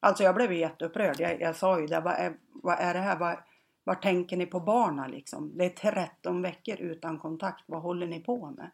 Alltså 0.00 0.24
jag 0.24 0.34
blev 0.34 0.52
jätteupprörd. 0.52 1.20
Jag, 1.20 1.40
jag 1.40 1.56
sa 1.56 1.80
ju 1.80 1.86
det, 1.86 2.00
vad 2.00 2.14
är, 2.14 2.36
vad 2.48 2.78
är 2.78 2.94
det 2.94 3.00
här? 3.00 3.18
Vad, 3.18 3.36
vad 3.84 4.02
tänker 4.02 4.36
ni 4.36 4.46
på 4.46 4.60
barnen 4.60 5.10
liksom? 5.10 5.58
Det 5.58 5.64
är 5.64 5.92
13 5.92 6.42
veckor 6.42 6.80
utan 6.80 7.18
kontakt. 7.18 7.64
Vad 7.66 7.82
håller 7.82 8.06
ni 8.06 8.20
på 8.20 8.50
med? 8.50 8.70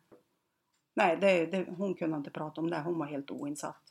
Nej, 0.94 1.16
det, 1.16 1.46
det, 1.46 1.70
hon 1.76 1.94
kunde 1.94 2.16
inte 2.16 2.30
prata 2.30 2.60
om 2.60 2.70
det. 2.70 2.80
Hon 2.80 2.98
var 2.98 3.06
helt 3.06 3.30
oinsatt. 3.30 3.82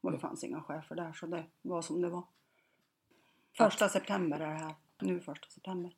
Och 0.00 0.12
det 0.12 0.18
fanns 0.18 0.44
inga 0.44 0.62
chefer 0.62 0.94
där 0.94 1.12
så 1.12 1.26
det 1.26 1.44
var 1.62 1.82
som 1.82 2.00
det 2.00 2.08
var. 2.08 2.24
Första 3.56 3.88
september 3.88 4.40
är 4.40 4.52
det 4.52 4.64
här. 4.64 4.74
Nu 5.00 5.20
första 5.20 5.48
september. 5.48 5.92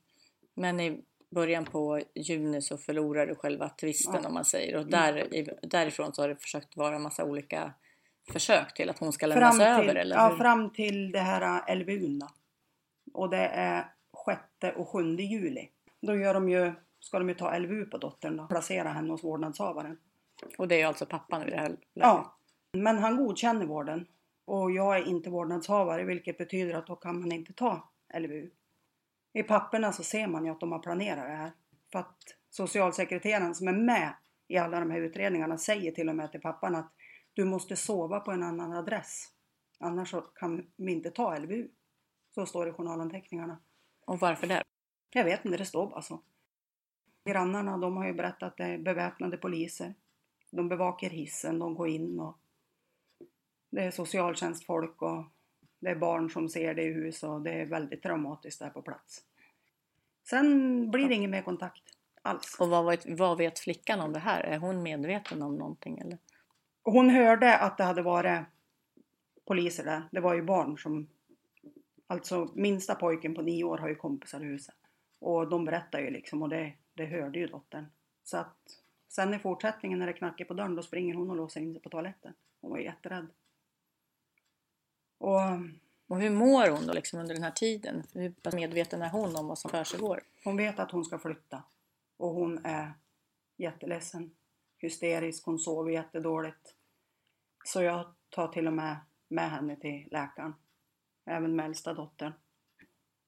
Men 0.55 0.81
i 0.81 1.05
början 1.35 1.65
på 1.65 2.01
juni 2.15 2.63
så 2.63 2.77
förlorar 2.79 3.27
du 3.27 3.35
själva 3.35 3.69
tvisten 3.69 4.13
Ja. 4.13 4.19
Mm. 4.19 4.29
om 4.29 4.35
man 4.35 4.45
säger. 4.45 4.77
Och 4.77 4.87
där, 4.87 5.35
i- 5.35 5.59
därifrån 5.63 6.15
så 6.15 6.23
har 6.23 6.29
det 6.29 6.37
försökt 6.37 6.77
vara 6.77 6.99
massa 6.99 7.25
olika 7.25 7.73
försök 8.33 8.75
till 8.75 8.91
att 8.91 8.99
hon 8.99 9.13
ska 9.13 9.27
lämnas 9.27 9.57
Fram 9.57 9.67
över 9.67 9.89
till, 9.89 9.97
eller 9.97 10.17
ja, 10.17 10.29
hur? 10.29 10.37
fram 10.37 10.71
till 10.71 11.13
det 11.13 11.19
här 11.21 11.75
LVU 11.75 12.19
då. 12.19 12.29
Och 13.13 13.31
det 13.31 13.47
är 13.47 13.93
6 14.61 14.77
och 14.77 14.89
7 14.89 15.17
juli. 15.17 15.69
Då 16.01 16.17
gör 16.17 16.35
de 16.35 16.49
ju, 16.49 16.73
ska 17.01 17.19
de 17.19 17.29
ju 17.29 17.35
ta 17.35 17.59
LVU 17.59 17.85
på 17.85 17.99
dottern 17.99 18.37
då. 18.37 18.47
Placera 18.47 18.89
henne 18.89 19.11
hos 19.13 19.25
vårdnadshavaren. 19.25 19.99
Och 20.59 20.69
det 20.69 20.81
är 20.83 20.87
alltså 20.87 21.07
pappan 21.07 21.43
i 21.43 21.51
det 21.51 21.57
här 21.57 21.69
läget. 21.69 21.81
Ja, 21.93 22.37
men 22.73 22.99
han 22.99 23.17
godkänner 23.17 23.67
vården. 23.67 24.07
Och 24.45 24.71
jag 24.71 24.97
är 24.97 25.09
inte 25.09 25.31
vårdnadshavare 25.31 26.05
vilket 26.05 26.39
betyder 26.39 26.75
att 26.75 26.87
då 26.87 26.97
kan 26.97 27.21
man 27.21 27.33
inte 27.33 27.53
ta 27.53 27.89
LVU. 28.19 28.51
I 29.33 29.43
papperna 29.43 29.93
så 29.93 30.03
ser 30.03 30.27
man 30.27 30.45
ju 30.45 30.51
att 30.51 30.61
de 30.61 30.73
har 30.73 30.79
planerat 30.79 31.27
det 31.27 31.37
här. 31.37 31.53
För 31.93 31.99
att 31.99 32.17
socialsekreteraren 32.51 33.55
som 33.55 33.69
är 33.69 33.73
med 33.73 34.15
i 34.49 34.57
alla 34.57 34.81
de 34.81 34.91
här 34.91 35.01
utredningarna 35.01 35.59
säger 35.59 35.93
till 35.93 36.09
och 36.09 36.17
med 36.17 36.33
till 36.33 36.41
pappan 36.41 36.75
att 36.75 36.93
du 37.35 37.45
måste 37.45 37.77
sova 37.77 38.21
på 38.21 38.31
en 38.31 38.43
annan 38.43 38.73
adress. 38.73 39.33
Annars 39.79 40.11
så 40.11 40.21
kan 40.21 40.67
vi 40.77 40.93
inte 40.93 41.11
ta 41.11 41.39
LVU. 41.39 41.69
Så 42.35 42.47
står 42.47 42.65
det 42.65 42.71
i 42.71 42.75
journalanteckningarna. 42.75 43.59
Och 44.07 44.21
varför 44.21 44.47
det? 44.47 44.63
Jag 45.11 45.25
vet 45.25 45.45
inte, 45.45 45.59
det 45.59 45.65
står 45.65 45.87
bara 45.87 46.03
så. 46.03 46.23
Grannarna 47.25 47.79
de 47.79 47.97
har 47.97 48.07
ju 48.07 48.13
berättat 48.13 48.43
att 48.43 48.57
det 48.57 48.65
är 48.65 48.79
beväpnade 48.79 49.37
poliser. 49.37 49.95
De 50.51 50.69
bevakar 50.69 51.11
hissen, 51.11 51.59
de 51.59 51.75
går 51.75 51.89
in 51.89 52.21
och 52.21 52.39
det 53.71 53.83
är 53.83 53.91
socialtjänstfolk 53.91 55.03
och 55.03 55.25
det 55.83 55.91
är 55.91 55.95
barn 55.95 56.31
som 56.31 56.49
ser 56.49 56.75
det 56.75 56.83
i 56.83 56.93
hus 56.93 57.23
och 57.23 57.43
det 57.43 57.53
är 57.53 57.67
väldigt 57.67 58.03
traumatiskt 58.03 58.59
där 58.59 58.71
på 58.71 58.83
plats. 58.83 59.23
Sen 60.29 60.91
blir 60.91 61.09
det 61.09 61.15
ingen 61.15 61.31
mer 61.31 61.43
kontakt 61.43 61.83
alls. 62.23 62.57
Och 62.61 62.69
vad 62.69 62.87
vet, 62.87 63.19
vad 63.19 63.39
vet 63.39 63.59
flickan 63.59 64.01
om 64.01 64.13
det 64.13 64.19
här? 64.19 64.41
Är 64.41 64.59
hon 64.59 64.83
medveten 64.83 65.43
om 65.43 65.57
någonting 65.57 65.99
eller? 65.99 66.19
Hon 66.83 67.11
hörde 67.11 67.59
att 67.59 67.79
det 67.79 67.85
hade 67.85 68.03
varit 68.03 68.41
poliser 69.45 69.85
där. 69.85 70.03
Det 70.13 70.21
var 70.21 70.35
ju 70.35 70.43
barn 70.43 70.79
som... 70.79 71.09
Alltså 72.07 72.51
minsta 72.55 72.95
pojken 72.95 73.35
på 73.35 73.43
nio 73.43 73.65
år 73.65 73.79
har 73.79 73.89
ju 73.89 73.95
kompisar 73.95 74.41
i 74.41 74.45
huset. 74.45 74.75
Och 75.19 75.49
de 75.49 75.65
berättar 75.65 76.01
ju 76.01 76.11
liksom 76.11 76.43
och 76.43 76.49
det, 76.49 76.73
det 76.95 77.07
hörde 77.07 77.39
ju 77.39 77.47
dottern. 77.47 77.87
Så 78.25 78.37
att 78.37 78.59
sen 79.09 79.35
i 79.35 79.39
fortsättningen 79.39 79.99
när 79.99 80.07
det 80.07 80.13
knackar 80.13 80.45
på 80.45 80.55
dörren 80.55 80.77
då 80.77 80.83
springer 80.83 81.15
hon 81.15 81.31
och 81.31 81.37
låser 81.37 81.61
in 81.61 81.73
sig 81.73 81.83
på 81.83 81.89
toaletten. 81.89 82.33
Hon 82.61 82.71
var 82.71 82.79
jätterädd. 82.79 83.27
Och 85.23 85.41
Och 86.07 86.21
hur 86.21 86.31
mår 86.31 86.69
hon 86.69 86.87
då 86.87 86.93
liksom 86.93 87.21
under 87.21 87.35
den 87.35 87.43
här 87.43 87.51
tiden? 87.51 88.03
Hur 88.13 88.31
pass 88.31 88.55
medveten 88.55 89.03
är 89.03 89.11
hon 89.11 89.37
om 89.37 89.47
vad 89.47 89.59
som 89.59 89.71
försiggår? 89.71 90.23
hon 90.45 90.57
vet 90.57 90.79
att 90.79 90.91
hon 90.91 91.05
ska 91.05 91.19
flytta. 91.19 91.63
Och 92.17 92.35
hon 92.35 92.65
är 92.65 92.93
jätteledsen. 93.57 94.35
Hysterisk, 94.79 95.45
hon 95.47 95.59
sover 95.59 95.93
jättedåligt. 95.93 96.75
Så 97.65 97.83
jag 97.83 98.15
tar 98.29 98.49
till 98.49 98.67
och 98.67 98.73
med 98.73 98.97
med 99.29 99.51
henne 99.51 99.77
till 99.77 100.09
läkaren. 100.11 100.55
Även 101.25 101.57
med 101.57 101.67
äldsta 101.67 101.95
dottern. 101.95 102.33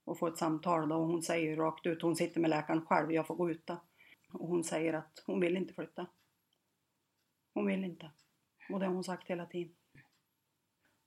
Och 0.04 0.18
får 0.18 0.28
ett 0.28 0.38
samtal 0.38 0.88
då 0.88 0.96
och 0.96 1.06
hon 1.06 1.22
säger 1.22 1.56
rakt 1.56 1.86
ut, 1.86 2.02
hon 2.02 2.16
sitter 2.16 2.40
med 2.40 2.50
läkaren 2.50 2.86
själv, 2.86 3.12
jag 3.12 3.26
får 3.26 3.34
gå 3.34 3.50
ut 3.50 3.66
då. 3.66 3.80
Och 4.32 4.48
hon 4.48 4.64
säger 4.64 4.92
att 4.92 5.22
hon 5.26 5.40
vill 5.40 5.56
inte 5.56 5.74
flytta. 5.74 6.06
Hon 7.54 7.66
vill 7.66 7.84
inte. 7.84 8.10
Och 8.70 8.80
det 8.80 8.86
har 8.86 8.94
hon 8.94 9.04
sagt 9.04 9.28
hela 9.28 9.46
tiden. 9.46 9.74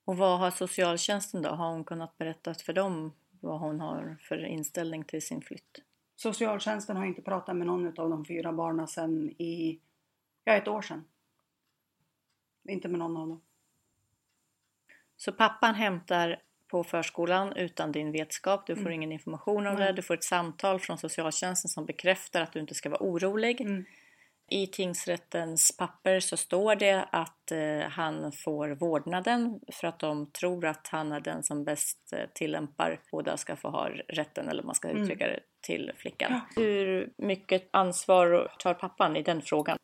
Och 0.07 0.17
vad 0.17 0.39
har 0.39 0.51
socialtjänsten 0.51 1.41
då? 1.41 1.49
Har 1.49 1.71
hon 1.71 1.83
kunnat 1.83 2.17
berätta 2.17 2.53
för 2.53 2.73
dem 2.73 3.13
vad 3.39 3.59
hon 3.59 3.79
har 3.79 4.17
för 4.21 4.45
inställning 4.45 5.03
till 5.03 5.21
sin 5.21 5.41
flytt? 5.41 5.79
Socialtjänsten 6.15 6.97
har 6.97 7.05
inte 7.05 7.21
pratat 7.21 7.55
med 7.55 7.67
någon 7.67 7.87
av 7.87 8.09
de 8.09 8.25
fyra 8.25 8.53
barnen 8.53 8.87
sedan 8.87 9.29
i, 9.29 9.79
ja 10.43 10.53
ett 10.53 10.67
år 10.67 10.81
sedan. 10.81 11.05
Inte 12.69 12.87
med 12.87 12.99
någon 12.99 13.17
av 13.17 13.27
dem. 13.27 13.41
Så 15.17 15.31
pappan 15.31 15.75
hämtar 15.75 16.41
på 16.67 16.83
förskolan 16.83 17.53
utan 17.55 17.91
din 17.91 18.11
vetskap. 18.11 18.67
Du 18.67 18.75
får 18.75 18.81
Mm. 18.81 18.93
ingen 18.93 19.11
information 19.11 19.67
om 19.67 19.75
Nej. 19.75 19.85
det. 19.85 19.93
Du 19.93 20.01
får 20.01 20.13
ett 20.13 20.23
samtal 20.23 20.79
från 20.79 20.97
socialtjänsten 20.97 21.69
som 21.69 21.85
bekräftar 21.85 22.41
att 22.41 22.53
du 22.53 22.59
inte 22.59 22.75
ska 22.75 22.89
vara 22.89 23.03
orolig. 23.03 23.61
Mm. 23.61 23.85
I 24.49 24.67
tingsrättens 24.67 25.77
papper 25.77 26.19
så 26.19 26.37
står 26.37 26.75
det 26.75 27.03
att 27.11 27.51
eh, 27.51 27.89
han 27.89 28.31
får 28.31 28.69
vårdnaden 28.69 29.59
för 29.73 29.87
att 29.87 29.99
de 29.99 30.31
tror 30.31 30.65
att 30.65 30.87
han 30.87 31.11
är 31.11 31.19
den 31.19 31.43
som 31.43 31.63
bäst 31.63 32.13
eh, 32.13 32.29
tillämpar 32.33 32.99
båda 33.11 33.37
ska 33.37 33.55
få 33.55 33.69
ha 33.69 33.89
rätten, 34.07 34.47
eller 34.49 34.63
man 34.63 34.75
ska 34.75 34.89
Mm. 34.89 35.03
uttrycka 35.03 35.27
det, 35.27 35.39
till 35.61 35.91
flickan. 35.97 36.41
Hur 36.55 37.13
mycket 37.17 37.69
ansvar 37.71 38.51
tar 38.59 38.73
pappan 38.73 39.15
i 39.15 39.23
den 39.23 39.41
frågan? 39.41 39.77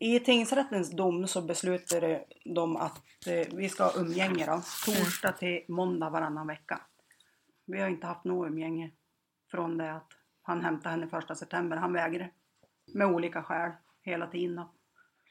I 0.00 0.20
tingsrättens 0.20 0.90
dom 0.90 1.26
så 1.26 1.42
beslutade 1.42 2.24
de 2.54 2.76
att 2.76 3.02
eh, 3.26 3.46
vi 3.52 3.68
ska 3.68 3.84
ha 3.84 4.00
umgänge 4.00 4.46
då, 4.46 4.62
torsdag 4.84 5.32
till 5.32 5.64
måndag 5.68 6.10
varannan 6.10 6.46
vecka. 6.46 6.80
Vi 7.66 7.80
har 7.80 7.88
inte 7.88 8.06
haft 8.06 8.24
något 8.24 8.46
umgänge 8.48 8.90
från 9.50 9.78
det 9.78 9.92
att 9.92 10.08
han 10.42 10.64
hämtade 10.64 10.90
henne 10.90 11.08
första 11.08 11.34
september. 11.34 11.76
Han 11.76 11.92
vägrade. 11.92 12.30
Med 12.94 13.06
olika 13.06 13.42
skäl 13.42 13.70
hela 14.06 14.26
tiden 14.26 14.56
då. 14.56 14.70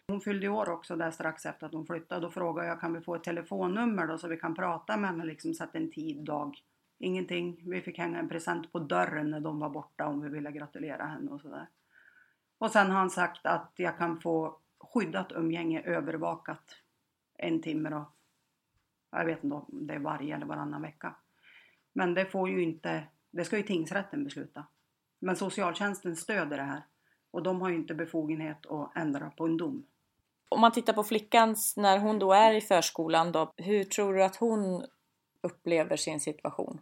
Hon 0.08 0.22
fyllde 0.22 0.48
år 0.48 0.70
också 0.70 0.96
där 0.96 1.12
strax 1.12 1.46
efter 1.46 1.66
att 1.66 1.74
hon 1.74 1.86
flyttade. 1.86 2.22
Då 2.22 2.32
frågade 2.32 2.68
jag 2.68 2.80
kan 2.80 2.94
vi 2.94 3.02
få 3.02 3.16
ett 3.16 3.24
telefonnummer 3.24 4.08
då 4.08 4.18
så 4.18 4.28
vi 4.28 4.38
kan 4.38 4.56
prata 4.56 4.98
med 4.98 5.10
henne 5.10 5.26
liksom 5.26 5.54
sätta 5.54 5.78
en 5.78 5.92
tid, 5.92 6.24
dag. 6.24 6.58
Ingenting. 6.98 7.62
Vi 7.70 7.82
fick 7.82 7.98
hänga 7.98 8.20
en 8.20 8.30
present 8.30 8.72
på 8.72 8.80
dörren 8.80 9.32
när 9.32 9.40
de 9.40 9.60
var 9.60 9.70
borta 9.70 10.08
om 10.08 10.22
vi 10.22 10.30
ville 10.30 10.52
gratulera 10.52 11.06
henne 11.06 11.32
och 11.32 11.42
sådär. 11.42 11.68
Och 12.58 12.72
sen 12.72 12.92
har 12.92 12.98
han 12.98 13.10
sagt 13.10 13.46
att 13.46 13.74
jag 13.76 13.98
kan 13.98 14.20
få 14.20 14.60
skyddat 14.80 15.32
umgänge 15.32 15.82
övervakat 15.82 16.76
en 17.38 17.62
timme 17.62 17.90
då. 17.90 18.12
Jag 19.12 19.26
vet 19.26 19.44
inte 19.44 19.56
om 19.56 19.88
det 19.88 19.94
är 19.94 20.00
varje 20.00 20.36
eller 20.36 20.46
varannan 20.46 20.82
vecka. 20.82 21.16
Men 21.94 22.14
det 22.14 22.26
får 22.26 22.50
ju 22.50 22.64
inte, 22.64 23.04
det 23.32 23.46
ska 23.46 23.58
ju 23.58 23.64
tingsrätten 23.64 24.24
besluta. 24.24 24.66
Men 25.20 25.36
socialtjänsten 25.36 26.16
stöder 26.16 26.58
det 26.58 26.64
här. 26.64 26.84
Och 27.36 27.44
de 27.44 27.62
har 27.62 27.70
ju 27.70 27.76
inte 27.76 27.94
befogenhet 27.96 28.66
att 28.66 28.96
ändra 28.96 29.30
på 29.30 29.46
en 29.46 29.58
dom. 29.58 29.86
Om 30.50 30.62
man 30.62 30.72
tittar 30.72 30.94
på 30.94 31.04
flickans, 31.04 31.78
när 31.78 32.00
hon 32.00 32.20
då 32.20 32.34
är 32.34 32.54
i 32.54 32.62
förskolan 32.62 33.32
då, 33.32 33.54
hur 33.58 33.84
tror 33.84 34.14
du 34.14 34.24
att 34.24 34.36
hon 34.36 34.86
upplever 35.42 35.98
sin 35.98 36.20
situation? 36.20 36.82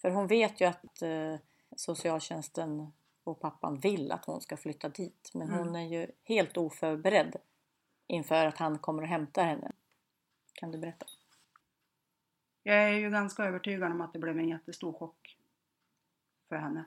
För 0.00 0.10
hon 0.10 0.26
vet 0.26 0.60
ju 0.60 0.64
att 0.64 1.02
eh, 1.02 1.36
socialtjänsten 1.76 2.92
och 3.24 3.40
pappan 3.40 3.78
vill 3.78 4.12
att 4.12 4.24
hon 4.24 4.40
ska 4.40 4.56
flytta 4.56 4.88
dit. 4.88 5.30
Men 5.34 5.50
hon 5.50 5.68
Mm. 5.68 5.74
är 5.74 5.86
ju 5.86 6.06
helt 6.24 6.56
oförberedd 6.56 7.36
inför 8.06 8.46
att 8.46 8.58
han 8.58 8.78
kommer 8.78 9.02
och 9.02 9.08
hämtar 9.08 9.44
henne. 9.44 9.72
Kan 10.54 10.70
du 10.70 10.78
berätta? 10.78 11.06
Jag 12.62 12.76
är 12.84 12.88
ju 12.88 13.10
ganska 13.10 13.44
övertygad 13.44 13.92
om 13.92 14.00
att 14.00 14.12
det 14.12 14.18
blev 14.18 14.38
en 14.38 14.48
jättestor 14.48 14.92
chock 14.92 15.38
för 16.48 16.56
henne. 16.56 16.84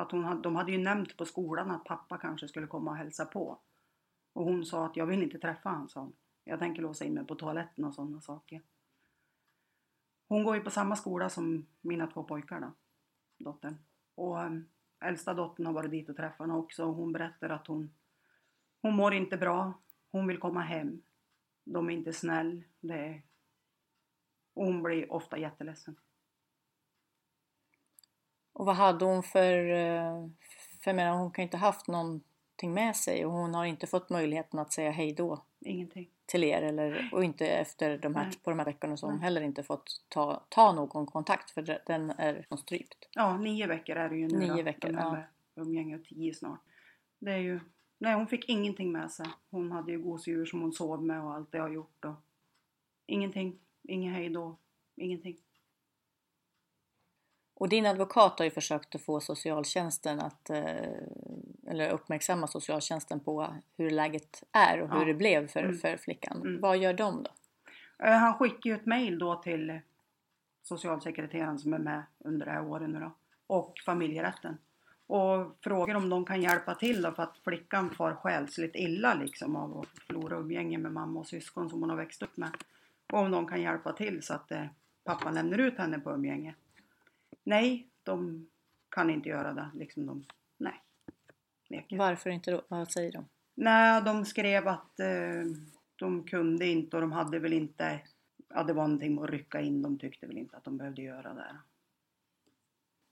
För 0.00 0.04
att 0.04 0.12
hon 0.12 0.42
de 0.42 0.56
hade 0.56 0.72
ju 0.72 0.78
nämnt 0.78 1.16
på 1.16 1.24
skolan 1.24 1.70
att 1.70 1.84
pappa 1.84 2.18
kanske 2.18 2.48
skulle 2.48 2.66
komma 2.66 2.90
och 2.90 2.96
hälsa 2.96 3.26
på. 3.26 3.58
Och 4.32 4.44
hon 4.44 4.64
sa 4.64 4.86
att 4.86 4.96
jag 4.96 5.06
vill 5.06 5.22
inte 5.22 5.38
träffa 5.38 5.68
honom, 5.68 5.88
sa 5.88 6.00
hon. 6.00 6.12
Jag 6.44 6.58
tänker 6.58 6.82
låsa 6.82 7.04
in 7.04 7.14
mig 7.14 7.26
på 7.26 7.34
toaletten 7.34 7.84
och 7.84 7.94
sådana 7.94 8.20
saker. 8.20 8.62
Hon 10.28 10.44
går 10.44 10.56
ju 10.56 10.62
på 10.62 10.70
samma 10.70 10.96
skola 10.96 11.28
som 11.28 11.66
mina 11.80 12.06
två 12.06 12.24
pojkar 12.24 12.60
då, 12.60 12.72
dottern. 13.38 13.76
Och 14.14 14.40
ehm, 14.40 14.68
äldsta 15.04 15.34
dottern 15.34 15.66
har 15.66 15.72
varit 15.72 15.90
dit 15.90 16.08
och 16.08 16.16
träffat 16.16 16.38
henne 16.38 16.54
också 16.54 16.84
och 16.84 16.94
hon 16.94 17.12
berättar 17.12 17.50
att 17.50 17.66
hon, 17.66 17.94
hon 18.82 18.94
mår 18.94 19.14
inte 19.14 19.36
bra. 19.36 19.72
Hon 20.10 20.26
vill 20.26 20.38
komma 20.38 20.60
hem. 20.60 21.02
De 21.64 21.90
är 21.90 21.94
inte 21.94 22.12
snäll. 22.12 22.64
Det 22.80 22.94
är 22.94 23.22
och 24.54 24.66
hon 24.66 24.82
blir 24.82 25.12
ofta 25.12 25.38
jätteledsen. 25.38 25.96
Och 28.60 28.66
vad 28.66 28.76
hade 28.76 29.04
hon 29.04 29.22
för... 29.22 29.70
eh, 29.70 30.28
För 30.80 30.90
jag 30.90 30.96
menar, 30.96 31.18
hon 31.18 31.30
kan 31.30 31.42
ju 31.42 31.46
inte 31.46 31.56
haft 31.56 31.88
någonting 31.88 32.74
med 32.74 32.96
sig 32.96 33.26
och 33.26 33.32
hon 33.32 33.54
har 33.54 33.64
inte 33.64 33.86
fått 33.86 34.10
möjligheten 34.10 34.58
att 34.58 34.72
säga 34.72 34.90
hej 34.90 35.12
då 35.12 35.42
Ingenting. 35.60 36.08
till 36.26 36.44
er 36.44 36.62
eller, 36.62 37.08
och 37.12 37.24
inte 37.24 37.46
efter 37.48 37.98
de 37.98 38.14
här, 38.14 38.24
Nej. 38.24 38.38
på 38.44 38.50
de 38.50 38.58
här 38.58 38.66
veckorna 38.66 38.96
har 39.02 39.10
hon 39.10 39.20
heller 39.20 39.40
inte 39.40 39.62
fått 39.62 40.02
ta, 40.08 40.42
ta 40.48 40.72
någon 40.72 41.06
kontakt 41.06 41.50
för 41.50 41.80
den 41.86 42.10
är 42.10 42.56
strypt. 42.56 43.08
Ja, 43.14 43.38
nio 43.38 43.66
veckor 43.66 43.96
är 43.96 44.08
det 44.08 44.16
ju 44.16 44.28
nu 44.28 44.38
Nio 44.38 44.56
då, 44.56 44.62
veckor, 44.62 44.90
ja. 44.92 45.22
umgänge 45.54 45.96
och 45.96 46.04
tio 46.04 46.34
snart. 46.34 46.60
Det 47.18 47.30
är 47.32 47.36
ju... 47.38 47.60
Nej, 47.98 48.14
hon 48.14 48.26
fick 48.26 48.48
ingenting 48.48 48.92
med 48.92 49.10
sig. 49.10 49.26
Hon 49.50 49.72
hade 49.72 49.92
ju 49.92 49.98
gosedjur 50.02 50.46
som 50.46 50.60
hon 50.60 50.72
sov 50.72 51.04
med 51.04 51.24
och 51.24 51.34
allt 51.34 51.52
det 51.52 51.58
har 51.58 51.70
gjort 51.70 52.04
och... 52.04 52.14
Ingenting. 53.06 53.58
Ingen 53.82 54.14
hej 54.14 54.28
då. 54.28 54.56
Ingenting. 54.96 55.36
Och 57.60 57.68
din 57.68 57.86
advokat 57.86 58.38
har 58.38 58.44
ju 58.44 58.50
försökt 58.50 58.94
att 58.94 59.02
få 59.02 59.20
socialtjänsten 59.20 60.20
att 60.20 60.50
eh, 60.50 60.64
eller 61.68 61.90
uppmärksamma 61.90 62.46
socialtjänsten 62.46 63.20
på 63.20 63.54
hur 63.76 63.90
läget 63.90 64.42
är 64.52 64.82
och 64.82 64.88
hur 64.92 64.98
Ja. 65.00 65.04
det 65.04 65.14
blev 65.14 65.48
för, 65.48 65.60
Mm. 65.62 65.78
för 65.78 65.96
flickan. 65.96 66.36
Mm. 66.40 66.60
Vad 66.60 66.78
gör 66.78 66.92
de 66.92 67.22
då? 67.22 67.30
Eh, 68.06 68.12
Han 68.12 68.34
skickade 68.34 68.68
ju 68.68 68.74
ett 68.74 68.86
mejl 68.86 69.18
då 69.18 69.34
till 69.34 69.80
socialsekreteraren 70.62 71.58
som 71.58 71.74
är 71.74 71.78
med 71.78 72.02
under 72.18 72.46
det 72.46 72.52
här 72.52 72.62
året 72.66 72.90
nu 72.90 73.00
då. 73.00 73.12
Och 73.46 73.74
familjerätten. 73.86 74.58
Och 75.06 75.56
frågar 75.60 75.94
om 75.94 76.08
de 76.08 76.24
kan 76.24 76.42
hjälpa 76.42 76.74
till 76.74 77.02
då 77.02 77.12
för 77.12 77.22
att 77.22 77.38
flickan 77.44 77.90
far 77.90 78.14
själsligt 78.14 78.76
illa 78.76 79.14
liksom 79.14 79.56
av 79.56 79.78
att 79.80 80.02
förlora 80.06 80.36
umgänge 80.36 80.78
med 80.78 80.92
mamma 80.92 81.20
och 81.20 81.26
syskon 81.26 81.70
som 81.70 81.80
hon 81.80 81.90
har 81.90 81.96
växt 81.96 82.22
upp 82.22 82.36
med. 82.36 82.50
Och 83.12 83.18
om 83.18 83.30
de 83.30 83.46
kan 83.46 83.62
hjälpa 83.62 83.92
till 83.92 84.22
så 84.22 84.34
att 84.34 84.50
eh, 84.50 84.64
pappan 85.04 85.34
lämnar 85.34 85.58
ut 85.58 85.78
henne 85.78 85.98
på 85.98 86.10
umgänge. 86.10 86.54
Nej, 87.44 87.88
de 88.02 88.48
kan 88.88 89.10
inte 89.10 89.28
göra 89.28 89.52
det. 89.52 89.70
Liksom 89.74 90.06
de, 90.06 90.24
nej. 90.58 90.82
Varför 91.90 92.30
inte 92.30 92.50
då? 92.50 92.62
Vad 92.68 92.92
säger 92.92 93.12
de? 93.12 93.28
Nej, 93.54 94.02
de 94.02 94.24
skrev 94.24 94.68
att 94.68 95.00
eh, 95.00 95.44
de 95.96 96.24
kunde 96.24 96.66
inte 96.66 96.96
och 96.96 97.00
de 97.00 97.12
hade 97.12 97.38
väl 97.38 97.52
inte... 97.52 98.00
Ja, 98.48 98.62
det 98.62 98.72
var 98.72 98.82
någonting 98.82 99.14
med 99.14 99.24
att 99.24 99.30
rycka 99.30 99.60
in. 99.60 99.82
De 99.82 99.98
tyckte 99.98 100.26
väl 100.26 100.38
inte 100.38 100.56
att 100.56 100.64
de 100.64 100.78
behövde 100.78 101.02
göra 101.02 101.34
det. 101.34 101.56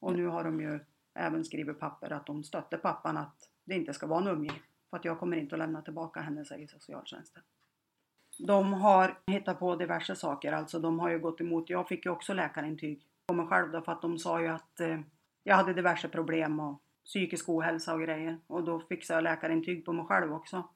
Och 0.00 0.16
nu 0.16 0.26
har 0.26 0.44
de 0.44 0.60
ju 0.60 0.80
även 1.14 1.44
skrivit 1.44 1.80
papper 1.80 2.12
att 2.12 2.26
de 2.26 2.44
stötte 2.44 2.76
pappan 2.76 3.16
att 3.16 3.50
det 3.64 3.74
inte 3.74 3.94
ska 3.94 4.06
vara 4.06 4.20
en 4.20 4.28
umgänge. 4.28 4.60
För 4.90 4.96
att 4.96 5.04
jag 5.04 5.18
kommer 5.18 5.36
inte 5.36 5.54
att 5.54 5.58
lämna 5.58 5.82
tillbaka 5.82 6.20
henne, 6.20 6.44
säger 6.44 6.66
socialtjänsten. 6.66 7.42
De 8.38 8.72
har 8.72 9.18
hittat 9.26 9.58
på 9.58 9.76
diverse 9.76 10.16
saker. 10.16 10.52
Alltså 10.52 10.78
de 10.78 10.98
har 10.98 11.10
ju 11.10 11.18
gått 11.18 11.40
emot. 11.40 11.70
Jag 11.70 11.88
fick 11.88 12.04
ju 12.04 12.10
också 12.10 12.34
läkarintyg 12.34 13.07
på 13.28 13.34
mig 13.34 13.46
själv 13.46 13.72
då 13.72 13.82
för 13.82 13.92
att 13.92 14.02
de 14.02 14.18
sa 14.18 14.40
ju 14.40 14.48
att 14.48 14.80
eh, 14.80 15.00
jag 15.44 15.56
hade 15.56 15.74
diverse 15.74 16.08
problem 16.08 16.60
och 16.60 16.82
psykisk 17.04 17.48
ohälsa 17.48 17.94
och 17.94 18.00
grejer. 18.00 18.40
Och 18.46 18.64
då 18.64 18.80
fixade 18.80 19.16
jag 19.16 19.24
läkarintyg 19.24 19.84
på 19.84 19.92
mig 19.92 20.04
själv 20.04 20.32
också. 20.32 20.68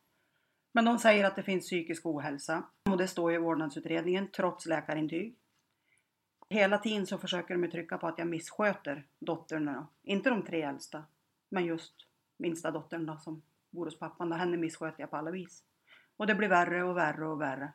Men 0.72 0.84
de 0.84 0.98
säger 0.98 1.24
att 1.24 1.36
det 1.36 1.42
finns 1.42 1.64
psykisk 1.64 2.06
ohälsa. 2.06 2.62
Och 2.90 2.98
det 2.98 3.08
står 3.08 3.30
ju 3.30 3.36
i 3.36 3.40
vårdnadsutredningen 3.40 4.28
trots 4.30 4.66
läkarintyg. 4.66 5.36
Hela 6.48 6.78
tiden 6.78 7.06
så 7.06 7.18
försöker 7.18 7.54
de 7.54 7.64
ju 7.64 7.70
trycka 7.70 7.98
på 7.98 8.06
att 8.06 8.18
jag 8.18 8.28
missköter 8.28 9.06
dottern. 9.18 9.66
då. 9.66 9.86
Inte 10.02 10.30
de 10.30 10.42
tre 10.42 10.62
äldsta. 10.62 11.04
Men 11.48 11.64
just 11.64 11.94
minsta 12.36 12.70
dottern 12.70 13.06
då 13.06 13.16
som 13.16 13.42
bor 13.70 13.84
hos 13.84 13.98
pappan. 13.98 14.28
Då. 14.28 14.36
Henne 14.36 14.56
missköter 14.56 15.00
jag 15.00 15.10
på 15.10 15.16
alla 15.16 15.30
vis. 15.30 15.64
Och 16.16 16.26
det 16.26 16.34
blir 16.34 16.48
värre 16.48 16.82
och 16.82 16.96
värre 16.96 17.26
och 17.26 17.40
värre. 17.40 17.72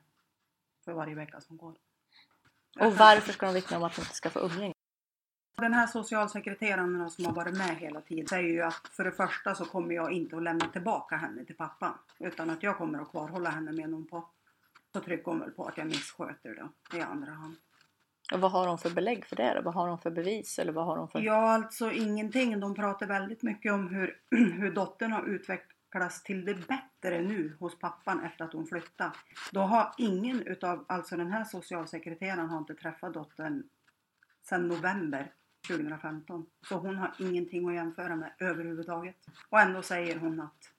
För 0.85 0.93
varje 0.93 1.15
vecka 1.15 1.41
som 1.41 1.57
går. 1.57 1.75
Och 2.79 2.93
varför 2.93 3.33
ska 3.33 3.45
de 3.45 3.55
vittna 3.55 3.77
om 3.77 3.83
att 3.83 3.95
de 3.95 4.01
inte 4.01 4.15
ska 4.15 4.29
få 4.29 4.39
umgänge? 4.39 4.73
Den 5.57 5.73
här 5.73 5.87
socialsekreteraren 5.87 7.09
som 7.09 7.25
har 7.25 7.33
varit 7.33 7.57
med 7.57 7.75
hela 7.75 8.01
tiden 8.01 8.27
säger 8.27 8.49
ju 8.49 8.61
att 8.61 8.87
för 8.91 9.03
det 9.03 9.11
första 9.11 9.55
så 9.55 9.65
kommer 9.65 9.95
jag 9.95 10.11
inte 10.11 10.37
att 10.37 10.43
lämna 10.43 10.67
tillbaka 10.67 11.15
henne 11.15 11.45
till 11.45 11.55
pappan. 11.55 11.93
Utan 12.19 12.49
att 12.49 12.63
jag 12.63 12.77
kommer 12.77 12.99
att 12.99 13.11
kvarhålla 13.11 13.49
henne 13.49 13.71
med 13.71 13.89
någon 13.89 14.07
på. 14.07 14.29
Så 14.93 14.99
trycker 14.99 15.31
hon 15.31 15.39
väl 15.39 15.51
på 15.51 15.65
att 15.65 15.77
jag 15.77 15.87
missköter 15.87 16.55
då 16.55 16.97
i 16.97 17.01
andra 17.01 17.31
hand. 17.31 17.55
Och 18.33 18.39
vad 18.39 18.51
har 18.51 18.67
de 18.67 18.77
för 18.77 18.89
belägg 18.89 19.25
för 19.25 19.35
det 19.35 19.53
då? 19.55 19.61
Vad 19.61 19.73
har 19.73 19.87
de 19.87 19.99
för 19.99 20.11
bevis? 20.11 20.59
Eller 20.59 20.71
vad 20.71 20.85
har 20.85 20.97
de 20.97 21.07
för... 21.07 21.19
Ja, 21.19 21.53
alltså 21.53 21.91
ingenting. 21.91 22.59
De 22.59 22.75
pratar 22.75 23.07
väldigt 23.07 23.43
mycket 23.43 23.73
om 23.73 23.87
hur, 23.87 24.19
hur 24.59 24.71
dottern 24.71 25.11
har 25.11 25.35
utvecklats 25.88 26.23
till 26.23 26.45
det 26.45 26.67
bättre 26.67 27.21
nu 27.21 27.58
hos 27.60 27.80
pappan 27.80 28.23
efter 28.23 28.45
att 28.45 28.54
hon 28.54 28.67
flyttade. 28.67 29.12
Då 29.52 29.62
har 29.62 29.93
ingen 29.97 30.47
utav, 30.47 30.86
alltså 30.88 31.17
den 31.17 31.32
här 31.32 31.43
socialsekreteraren 31.43 32.50
har 32.50 32.58
inte 32.58 32.76
träffat 32.76 33.13
dottern 33.13 33.69
sedan 34.43 34.67
november 34.67 35.34
2015. 35.67 36.45
Så 36.62 36.76
hon 36.76 36.97
har 36.97 37.15
ingenting 37.19 37.69
att 37.69 37.76
jämföra 37.76 38.15
med 38.15 38.34
överhuvudtaget. 38.39 39.15
Och 39.50 39.60
ändå 39.60 39.82
säger 39.82 40.19
hon 40.19 40.39
att, 40.39 40.73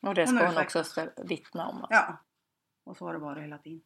Och 0.00 0.14
det 0.14 0.26
Hon 0.26 0.36
ska 0.36 0.46
har 0.46 0.54
hon 0.54 0.62
också 0.62 1.10
vittna 1.24 1.68
om. 1.68 1.76
Alltså. 1.76 1.94
ja. 1.94 2.16
Och 2.84 2.96
så 2.96 3.04
har 3.06 3.12
det 3.12 3.18
varit 3.18 3.42
hela 3.42 3.58
tiden. 3.58 3.82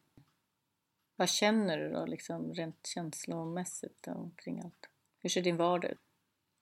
Vad 1.17 1.29
känner 1.29 1.77
du 1.77 1.91
då 1.91 2.05
liksom 2.05 2.53
rent 2.53 2.87
känslomässigt 2.87 4.07
omkring 4.07 4.61
allt? 4.61 4.89
Hur 5.19 5.29
ser 5.29 5.41
din 5.41 5.57
vardag 5.57 5.91
ut? 5.91 5.99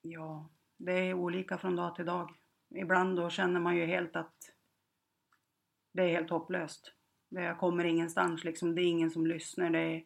Ja, 0.01 0.49
det 0.77 0.91
är 0.91 1.13
olika 1.13 1.57
från 1.57 1.75
dag 1.75 1.95
till 1.95 2.05
dag. 2.05 2.42
Ibland 2.73 3.15
då 3.15 3.29
känner 3.29 3.59
man 3.59 3.75
ju 3.75 3.85
helt 3.85 4.15
att 4.15 4.53
det 5.93 6.03
är 6.03 6.07
helt 6.07 6.29
hopplöst. 6.29 6.93
Jag 7.29 7.59
kommer 7.59 7.85
ingenstans 7.85 8.43
liksom. 8.43 8.75
Det 8.75 8.81
är 8.81 8.85
ingen 8.85 9.11
som 9.11 9.27
lyssnar. 9.27 9.69
Det, 9.69 9.79
är, 9.79 10.03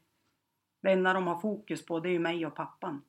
det 0.82 0.92
enda 0.92 1.14
de 1.14 1.28
har 1.28 1.40
fokus 1.40 1.86
på 1.86 2.00
det 2.00 2.10
är 2.10 2.14
ju 2.14 2.20
mig 2.20 2.46
och 2.46 2.56
pappan. 2.56 3.02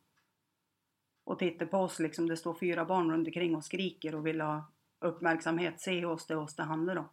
Och 1.24 1.38
tittar 1.38 1.66
på 1.66 1.78
oss 1.78 1.98
liksom. 1.98 2.28
Det 2.28 2.36
står 2.36 2.54
fyra 2.54 2.84
barn 2.84 3.10
runt 3.10 3.28
omkring 3.28 3.56
och 3.56 3.64
skriker 3.64 4.14
och 4.14 4.26
vill 4.26 4.40
ha 4.40 4.72
uppmärksamhet, 5.00 5.80
se 5.80 6.04
oss, 6.04 6.26
det 6.26 6.34
är 6.34 6.38
oss 6.38 6.56
det 6.56 6.62
handlar 6.62 6.96
om. 6.96 7.08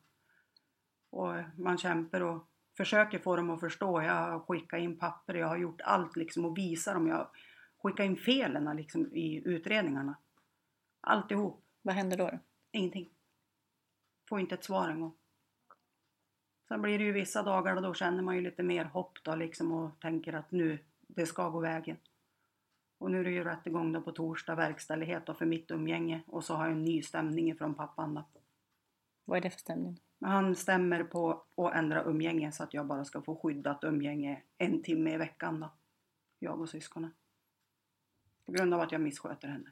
Och 1.10 1.34
man 1.58 1.78
kämpar 1.78 2.22
och 2.22 2.48
försöker 2.78 3.20
få 3.20 3.36
dem 3.36 3.50
att 3.50 3.60
förstå. 3.60 4.02
Jag 4.02 4.14
har 4.14 4.40
skickat 4.40 4.80
in 4.80 4.98
papper, 4.98 5.34
jag 5.34 5.48
har 5.48 5.58
gjort 5.58 5.82
allt 5.82 6.16
liksom 6.16 6.46
och 6.46 6.58
visar 6.58 6.94
dem. 6.94 7.08
Jag 7.08 7.28
skickar 7.84 8.04
in 8.04 8.18
felen 8.18 8.78
liksom 8.78 9.16
i 9.16 9.42
utredningarna. 9.46 10.18
Alltihop. 11.02 11.65
Vad 11.86 11.96
händer 11.96 12.18
då? 12.18 12.30
då? 12.30 12.40
Ingenting. 12.72 13.10
Får 14.30 14.40
inte 14.40 14.56
ett 14.56 14.64
svar 14.64 14.90
en 14.90 15.02
gång. 15.02 15.14
Sen 16.68 16.82
blir 16.82 17.00
det 17.00 17.04
ju 17.06 17.12
vissa 17.12 17.44
dagar 17.44 17.76
och 17.76 17.82
då 17.82 17.94
känner 17.94 18.22
man 18.24 18.36
ju 18.36 18.42
lite 18.42 18.64
mer 18.64 18.86
hopp 18.86 19.24
då 19.24 19.36
liksom 19.36 19.72
och 19.72 20.00
tänker 20.00 20.34
att 20.34 20.52
nu, 20.52 20.80
det 21.08 21.26
ska 21.26 21.50
gå 21.50 21.60
vägen. 21.60 21.98
Och 22.98 23.12
nu 23.12 23.20
är 23.20 23.24
det 23.24 23.32
ju 23.32 23.44
rättegång 23.44 23.92
då 23.92 24.02
på 24.02 24.12
torsdag, 24.12 24.56
verkställighet 24.56 25.26
då 25.26 25.34
för 25.34 25.46
mitt 25.46 25.72
umgänge 25.72 26.24
och 26.28 26.44
så 26.44 26.54
har 26.54 26.66
jag 26.66 26.72
en 26.72 26.84
ny 26.84 27.02
stämning 27.02 27.56
från 27.56 27.76
pappan 27.76 28.14
då. 28.14 28.26
Vad 29.26 29.38
är 29.38 29.42
det 29.42 29.50
för 29.50 29.60
stämning? 29.60 30.00
Han 30.20 30.56
stämmer 30.56 31.04
på 31.04 31.46
att 31.56 31.76
ändra 31.76 32.04
umgänge 32.04 32.52
så 32.52 32.64
att 32.64 32.74
jag 32.74 32.86
bara 32.86 33.06
ska 33.06 33.22
få 33.22 33.36
skyddat 33.36 33.84
umgänge 33.84 34.44
en 34.58 34.84
timme 34.84 35.14
i 35.14 35.18
veckan 35.18 35.60
då. 35.60 35.70
Jag 36.40 36.62
och 36.62 36.70
syskonen. 36.70 37.14
På 38.46 38.52
grund 38.52 38.74
av 38.74 38.80
att 38.80 38.92
jag 38.92 39.02
missköter 39.02 39.48
henne. 39.48 39.72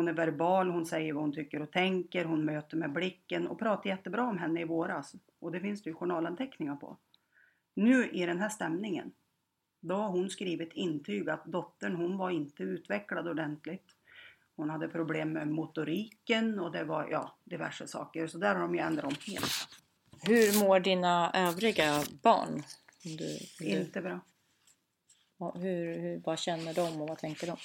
Hon 0.00 0.08
är 0.08 0.12
verbal, 0.12 0.70
hon 0.70 0.86
säger 0.86 1.12
vad 1.12 1.22
hon 1.22 1.32
tycker 1.32 1.62
och 1.62 1.70
tänker, 1.70 2.24
hon 2.24 2.44
möter 2.44 2.76
med 2.76 2.92
blicken 2.92 3.48
och 3.48 3.58
pratar 3.58 3.90
jättebra 3.90 4.28
om 4.28 4.38
henne 4.38 4.60
i 4.60 4.64
våras. 4.64 5.14
Och 5.38 5.52
det 5.52 5.60
finns 5.60 5.82
det 5.82 5.90
ju 5.90 5.94
journalanteckningar 5.94 6.76
på. 6.76 6.96
Nu 7.74 8.10
i 8.10 8.26
den 8.26 8.40
här 8.40 8.48
stämningen, 8.48 9.12
då 9.80 9.94
har 9.94 10.08
hon 10.08 10.30
skrivit 10.30 10.72
intyg 10.72 11.30
att 11.30 11.44
dottern 11.44 11.96
hon 11.96 12.18
var 12.18 12.30
inte 12.30 12.62
utvecklad 12.62 13.28
ordentligt. 13.28 13.84
Hon 14.56 14.70
hade 14.70 14.88
problem 14.88 15.32
med 15.32 15.48
motoriken 15.48 16.60
och 16.60 16.72
det 16.72 16.84
var 16.84 17.08
ja, 17.10 17.36
diverse 17.44 17.86
saker. 17.86 18.26
Så 18.26 18.38
där 18.38 18.54
har 18.54 18.62
de 18.62 18.74
ju 18.74 18.80
ändrat 18.80 19.04
om 19.04 19.16
helt. 19.26 19.68
Hur 20.22 20.64
mår 20.64 20.80
dina 20.80 21.30
övriga 21.34 22.02
barn? 22.22 22.62
Du, 23.02 23.38
du, 23.58 23.64
Inte 23.64 24.00
bra. 24.00 24.20
Hur, 25.54 25.98
hur, 25.98 26.22
vad 26.24 26.38
känner 26.38 26.74
de 26.74 27.00
och 27.00 27.08
vad 27.08 27.18
tänker 27.18 27.46
de? 27.46 27.56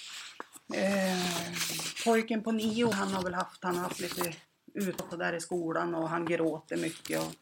Eh, 0.73 1.53
pojken 2.05 2.43
på 2.43 2.51
nio, 2.51 2.91
han 2.91 3.07
har 3.07 3.23
väl 3.23 3.33
haft, 3.33 3.63
han 3.63 3.75
har 3.75 3.83
haft 3.83 3.99
lite 3.99 4.35
utåt 4.73 5.19
där 5.19 5.33
i 5.33 5.39
skolan 5.39 5.95
och 5.95 6.09
han 6.09 6.25
gråter 6.25 6.77
mycket. 6.77 7.19
Och, 7.19 7.33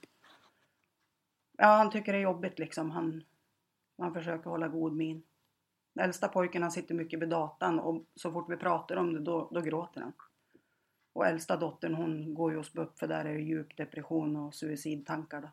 ja, 1.58 1.68
han 1.68 1.92
tycker 1.92 2.14
det 2.14 2.20
är 2.20 2.24
jobbigt 2.24 2.60
liksom. 2.60 2.92
Han, 2.92 3.24
han 3.98 4.14
försöker 4.14 4.50
hålla 4.50 4.68
god 4.68 4.94
min. 4.96 5.24
Den 5.94 6.06
äldsta 6.06 6.28
pojken 6.28 6.62
han 6.62 6.72
sitter 6.72 6.96
mycket 6.96 7.20
vid 7.20 7.30
datan 7.30 7.80
och 7.80 8.06
så 8.16 8.32
fort 8.32 8.50
vi 8.50 8.58
pratar 8.58 8.96
om 8.96 9.14
det 9.14 9.20
då, 9.20 9.50
då 9.52 9.62
gråter 9.62 10.02
han. 10.02 10.14
Och 11.14 11.28
äldsta 11.28 11.58
dottern 11.58 11.94
hon 11.94 12.34
går 12.34 12.52
ju 12.52 12.58
hos 12.58 12.74
BUP 12.74 13.00
för 13.00 13.08
där 13.08 13.26
är 13.26 13.34
det 13.34 13.42
djup 13.42 13.78
depression 13.78 14.36
och 14.36 14.56
suicidtankar 14.56 15.42
då. 15.42 15.50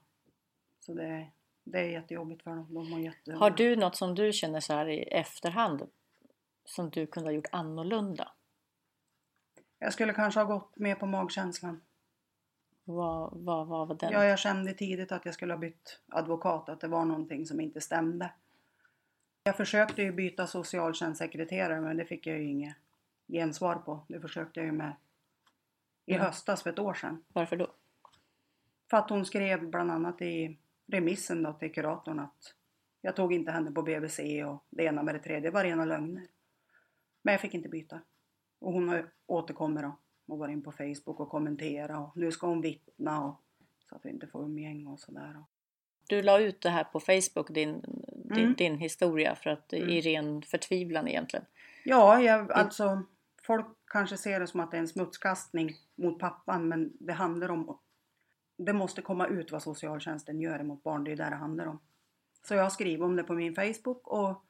Så 0.81 0.95
det, 0.95 1.31
det 1.65 1.79
är 1.79 1.85
jättejobbigt 1.85 2.43
för 2.43 2.51
dem. 2.51 2.75
De 2.75 2.93
har, 2.93 3.01
jätte... 3.01 3.33
Har 3.33 3.51
du 3.51 3.77
något 3.77 3.97
som 3.97 4.15
du 4.15 4.33
känner 4.33 4.61
så 4.61 4.73
här 4.73 4.89
i 4.89 5.03
efterhand 5.03 5.83
som 6.71 6.91
du 6.91 7.07
kunde 7.07 7.29
ha 7.29 7.35
gjort 7.35 7.49
annorlunda? 7.53 8.33
Jag 9.79 9.93
skulle 9.93 10.13
kanske 10.13 10.41
ha 10.41 10.45
gått 10.45 10.77
med 10.77 10.99
på 11.01 11.07
magkänslan. 11.07 11.81
Vad, 12.85 13.31
vad, 13.33 13.67
vad 13.67 13.89
var 13.89 13.95
den? 13.95 14.13
Ja, 14.13 14.25
jag 14.25 14.39
kände 14.39 14.73
tidigt 14.75 15.13
att 15.13 15.25
jag 15.25 15.35
skulle 15.35 15.53
ha 15.53 15.59
bytt 15.59 16.01
advokat, 16.09 16.69
att 16.69 16.81
det 16.81 16.89
var 16.89 17.05
någonting 17.05 17.47
som 17.47 17.61
inte 17.61 17.81
stämde. 17.81 18.33
Jag 19.43 19.57
försökte 19.57 20.03
ju 20.03 20.13
byta 20.13 20.47
socialtjänstsekreterare 20.47 21.81
men 21.81 21.97
det 21.97 22.05
fick 22.05 22.27
jag 22.27 22.39
ju 22.39 22.45
inget 22.45 22.77
gensvar 23.29 23.75
på. 23.75 24.01
Det 24.09 24.21
försökte 24.21 24.61
jag 24.61 24.67
ju 24.67 24.73
med 24.73 24.93
i 26.07 26.15
Mm. 26.15 26.27
höstas 26.27 26.63
för 26.63 26.71
ett 26.71 26.79
år 26.79 26.95
sedan. 26.95 27.25
Varför 27.33 27.57
då? 27.57 27.67
För 28.91 28.97
att 28.97 29.11
hon 29.11 29.25
skrev 29.25 29.71
bland 29.71 29.91
annat 29.91 30.23
i 30.23 30.59
remissen 30.87 31.43
då 31.43 31.53
till 31.53 31.73
kuratorn 31.75 32.19
att 32.21 32.55
jag 33.01 33.17
tog 33.17 33.33
inte 33.33 33.51
henne 33.53 33.71
på 33.73 33.83
BVC 33.83 34.19
och 34.47 34.65
det 34.71 34.85
ena 34.85 35.03
med 35.03 35.15
det 35.15 35.19
tredje 35.19 35.51
var 35.51 35.65
rena 35.65 35.85
lögner. 35.85 36.27
Men 37.23 37.33
jag 37.33 37.41
fick 37.41 37.55
inte 37.55 37.69
byta. 37.69 38.01
Och 38.59 38.73
hon 38.73 38.89
har 38.89 39.11
återkommit 39.27 39.83
då 39.83 39.97
och 40.29 40.39
varit 40.39 40.53
in 40.53 40.63
på 40.63 40.73
Facebook 40.73 41.21
och 41.21 41.29
kommenterat 41.29 42.09
och 42.09 42.17
nu 42.17 42.33
ska 42.33 42.47
hon 42.47 42.61
vittna 42.61 43.25
och 43.25 43.41
så 43.89 43.97
att 43.97 44.05
vi 44.05 44.11
inte 44.11 44.27
får 44.27 44.45
umgänge 44.45 44.87
och 44.91 45.01
sådär. 45.01 45.45
Du 46.09 46.23
la 46.23 46.39
ut 46.39 46.61
det 46.61 46.71
här 46.71 46.85
på 46.85 47.01
Facebook, 47.01 47.49
din, 47.55 47.81
din, 48.25 48.45
Mm. 48.45 48.55
din 48.55 48.79
historia, 48.79 49.35
för 49.35 49.51
att 49.51 49.73
i 49.73 49.83
Mm. 49.83 50.01
ren 50.01 50.43
förtvivlan 50.43 51.09
egentligen. 51.09 51.47
Ja, 51.85 52.21
jag, 52.21 52.53
alltså 52.53 53.03
folk 53.43 53.67
kanske 53.87 54.17
ser 54.17 54.41
det 54.41 54.47
som 54.47 54.61
att 54.61 54.71
det 54.71 54.77
är 54.77 54.81
en 54.81 54.89
smutskastning 54.89 55.75
mot 55.95 56.19
pappan 56.19 56.69
men 56.69 56.93
det 57.01 57.13
handlar 57.13 57.51
om 57.51 57.79
det 58.57 58.73
måste 58.73 59.03
komma 59.03 59.27
ut 59.27 59.53
vad 59.53 59.63
socialtjänsten 59.63 60.41
gör 60.41 60.63
mot 60.63 60.83
barn, 60.83 61.05
det 61.05 61.13
är 61.13 61.17
där 61.17 61.31
det 61.31 61.37
handlar 61.37 61.67
om. 61.67 61.79
Så 62.43 62.55
jag 62.55 62.73
skriver 62.73 63.05
om 63.07 63.17
det 63.17 63.23
på 63.23 63.35
min 63.35 63.55
Facebook 63.55 64.07
och 64.09 64.45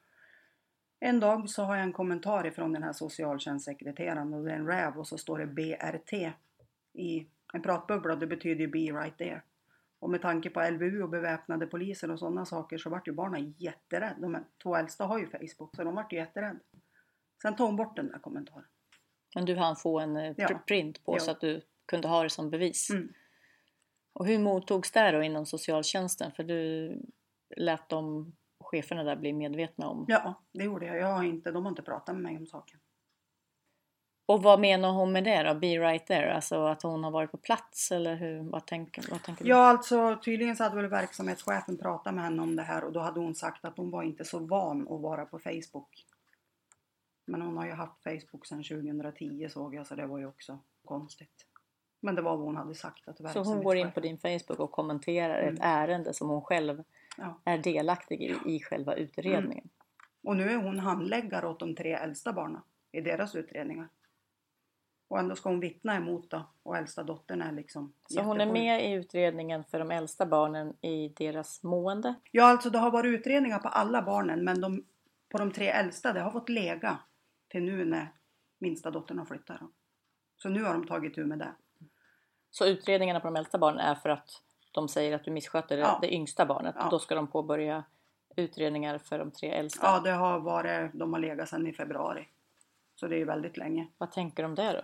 en 1.03 1.19
dag 1.19 1.49
så 1.49 1.63
har 1.63 1.75
jag 1.75 1.83
en 1.83 1.93
kommentar 1.93 2.47
ifrån 2.47 2.73
den 2.73 2.83
här 2.83 2.93
socialtjänstsekreteraren 2.93 4.33
och 4.33 4.43
det 4.45 4.51
är 4.51 4.55
en 4.55 4.67
räv 4.67 4.97
och 4.97 5.07
så 5.07 5.17
står 5.17 5.37
det 5.39 5.45
BRT 5.47 6.13
i 6.93 7.27
en 7.53 7.61
pratbubbla, 7.61 8.15
det 8.15 8.27
betyder 8.27 8.61
ju 8.61 8.67
be 8.67 8.79
right 8.79 9.17
there. 9.17 9.41
Och 9.99 10.09
med 10.09 10.21
tanke 10.21 10.49
på 10.49 10.61
LVU 10.69 11.01
och 11.03 11.09
beväpnade 11.09 11.67
poliser 11.67 12.11
och 12.11 12.19
sådana 12.19 12.45
saker 12.45 12.77
så 12.77 12.89
vart 12.89 13.07
ju 13.07 13.11
barnen 13.11 13.55
jätterädda. 13.57 14.15
De 14.19 14.45
två 14.63 14.75
äldsta 14.75 15.05
har 15.05 15.19
ju 15.19 15.27
Facebook 15.27 15.75
så 15.75 15.83
de 15.83 15.95
vart 15.95 16.13
ju 16.13 16.17
jätterädda. 16.17 16.59
Sen 17.41 17.55
tog 17.55 17.67
hon 17.67 17.75
bort 17.75 17.95
den 17.95 18.07
där 18.07 18.19
kommentaren. 18.19 18.65
Men 19.35 19.45
du 19.45 19.55
hann 19.55 19.75
få 19.75 19.99
en 19.99 20.17
eh, 20.17 20.33
Ja. 20.37 20.47
pr- 20.47 20.65
print 20.67 21.05
på 21.05 21.15
Ja. 21.15 21.19
så 21.19 21.31
att 21.31 21.41
du 21.41 21.61
kunde 21.85 22.07
ha 22.07 22.23
det 22.23 22.29
som 22.29 22.49
bevis. 22.49 22.89
Mm. 22.89 23.13
Och 24.13 24.27
hur 24.27 24.39
mottogs 24.39 24.91
det 24.91 25.11
då 25.11 25.21
inom 25.23 25.45
socialtjänsten? 25.45 26.31
För 26.31 26.43
du 26.43 26.91
lät 27.57 27.89
de 27.89 28.31
cheferna 28.71 29.03
där 29.03 29.15
bli 29.15 29.33
medvetna 29.33 29.87
om. 29.87 30.05
Ja, 30.07 30.33
det 30.51 30.63
gjorde 30.63 30.85
jag. 30.85 30.97
jag 30.97 31.07
har 31.07 31.23
inte, 31.23 31.51
de 31.51 31.63
har 31.65 31.69
inte 31.69 31.81
pratat 31.81 32.15
med 32.15 32.23
mig 32.23 32.37
om 32.37 32.47
saken. 32.47 32.79
Och 34.25 34.43
vad 34.43 34.59
menar 34.59 34.91
hon 34.91 35.11
med 35.11 35.23
det 35.23 35.43
då? 35.43 35.53
Be 35.53 35.67
right 35.67 36.07
there? 36.07 36.33
Alltså 36.33 36.65
att 36.65 36.83
hon 36.83 37.03
har 37.03 37.11
varit 37.11 37.31
på 37.31 37.37
plats 37.37 37.91
eller 37.91 38.15
hur? 38.15 38.51
Vad 38.51 38.67
tänker, 38.67 39.11
vad 39.11 39.23
tänker 39.23 39.43
du? 39.43 39.49
Ja, 39.49 39.57
alltså 39.67 40.19
tydligen 40.23 40.55
så 40.55 40.63
hade 40.63 40.75
väl 40.75 40.87
verksamhetschefen 40.87 41.77
pratat 41.77 42.13
med 42.13 42.23
henne 42.23 42.41
om 42.41 42.55
det 42.55 42.63
här 42.63 42.83
och 42.83 42.91
då 42.91 42.99
hade 42.99 43.19
hon 43.19 43.35
sagt 43.35 43.65
att 43.65 43.77
hon 43.77 43.91
var 43.91 44.03
inte 44.03 44.25
så 44.25 44.39
van 44.39 44.81
att 44.81 45.01
vara 45.01 45.25
på 45.25 45.39
Facebook. 45.39 46.05
Men 47.25 47.41
hon 47.41 47.57
har 47.57 47.65
ju 47.65 47.71
haft 47.71 48.03
Facebook 48.03 48.45
sedan 48.45 48.63
2010 48.63 49.47
såg 49.49 49.75
jag 49.75 49.87
så 49.87 49.95
det 49.95 50.05
var 50.05 50.17
ju 50.17 50.25
också 50.27 50.59
konstigt. 50.85 51.45
Men 52.01 52.15
det 52.15 52.21
var 52.21 52.37
vad 52.37 52.45
hon 52.45 52.55
hade 52.55 52.75
sagt. 52.75 53.07
Att 53.07 53.33
Så 53.33 53.43
hon 53.43 53.63
går 53.63 53.75
in 53.75 53.91
på 53.91 53.99
din 53.99 54.17
Facebook 54.17 54.59
och 54.59 54.71
kommenterar 54.71 55.39
ett 55.39 55.49
Mm. 55.49 55.61
ärende 55.61 56.13
som 56.13 56.29
hon 56.29 56.41
själv 56.41 56.83
Ja. 57.17 57.41
är 57.45 57.57
delaktig 57.57 58.21
i, 58.21 58.37
i 58.45 58.59
själva 58.59 58.95
utredningen. 58.95 59.51
Mm. 59.51 59.69
Och 60.23 60.35
nu 60.35 60.49
är 60.51 60.55
hon 60.55 60.79
handläggare 60.79 61.47
åt 61.47 61.59
de 61.59 61.75
tre 61.75 61.93
äldsta 61.93 62.33
barnen 62.33 62.61
i 62.91 63.01
deras 63.01 63.35
utredningar. 63.35 63.89
Och 65.07 65.19
ändå 65.19 65.35
ska 65.35 65.49
hon 65.49 65.59
vittna 65.59 65.95
emot 65.95 66.29
då 66.29 66.49
och 66.63 66.77
äldsta 66.77 67.03
dottern 67.03 67.41
är 67.41 67.51
liksom 67.51 67.93
Så 68.07 68.21
hon 68.21 68.41
är 68.41 68.51
med 68.51 68.91
i 68.91 68.93
utredningen 68.93 69.63
för 69.63 69.79
de 69.79 69.91
äldsta 69.91 70.25
barnen 70.25 70.73
i 70.81 71.09
deras 71.09 71.63
mående. 71.63 72.15
Ja, 72.31 72.45
alltså 72.45 72.69
det 72.69 72.79
har 72.79 72.91
varit 72.91 73.19
utredningar 73.19 73.59
på 73.59 73.67
alla 73.67 74.01
barnen 74.01 74.43
men 74.43 74.61
de, 74.61 74.85
på 75.29 75.37
de 75.37 75.51
tre 75.51 75.67
äldsta 75.67 76.13
det 76.13 76.21
har 76.21 76.31
fått 76.31 76.49
lega 76.49 76.99
till 77.47 77.63
nu 77.63 77.85
när 77.85 78.13
minsta 78.59 78.91
dottern 78.91 79.17
har 79.17 79.25
flyttat. 79.25 79.59
Då. 79.59 79.71
Så 80.37 80.49
nu 80.49 80.63
har 80.63 80.73
de 80.73 80.87
tagit 80.87 81.15
tur 81.15 81.25
med 81.25 81.39
det. 81.39 81.55
Så 82.51 82.65
utredningarna 82.65 83.19
på 83.19 83.27
de 83.27 83.35
äldsta 83.35 83.57
barnen 83.57 83.79
är 83.79 83.95
för 83.95 84.09
att 84.09 84.43
de 84.71 84.87
säger 84.87 85.15
att 85.15 85.23
du 85.23 85.31
missköter 85.31 85.77
det, 85.77 85.81
Ja. 85.83 85.99
det 86.01 86.13
yngsta 86.13 86.45
barnet. 86.45 86.75
Ja. 86.77 86.87
Då 86.91 86.99
ska 86.99 87.15
de 87.15 87.27
påbörja 87.27 87.83
utredningar 88.35 88.97
för 88.97 89.19
de 89.19 89.31
tre 89.31 89.49
äldsta. 89.49 89.85
Ja, 89.87 89.99
det 89.99 90.11
har 90.11 90.39
varit, 90.39 90.91
de 90.93 91.13
har 91.13 91.19
legat 91.19 91.49
sedan 91.49 91.67
i 91.67 91.73
februari. 91.73 92.27
Så 92.95 93.07
det 93.07 93.15
är 93.15 93.19
ju 93.19 93.25
väldigt 93.25 93.57
länge. 93.57 93.87
Vad 93.97 94.11
tänker 94.11 94.43
om 94.43 94.55
det 94.55 94.73
då? 94.73 94.81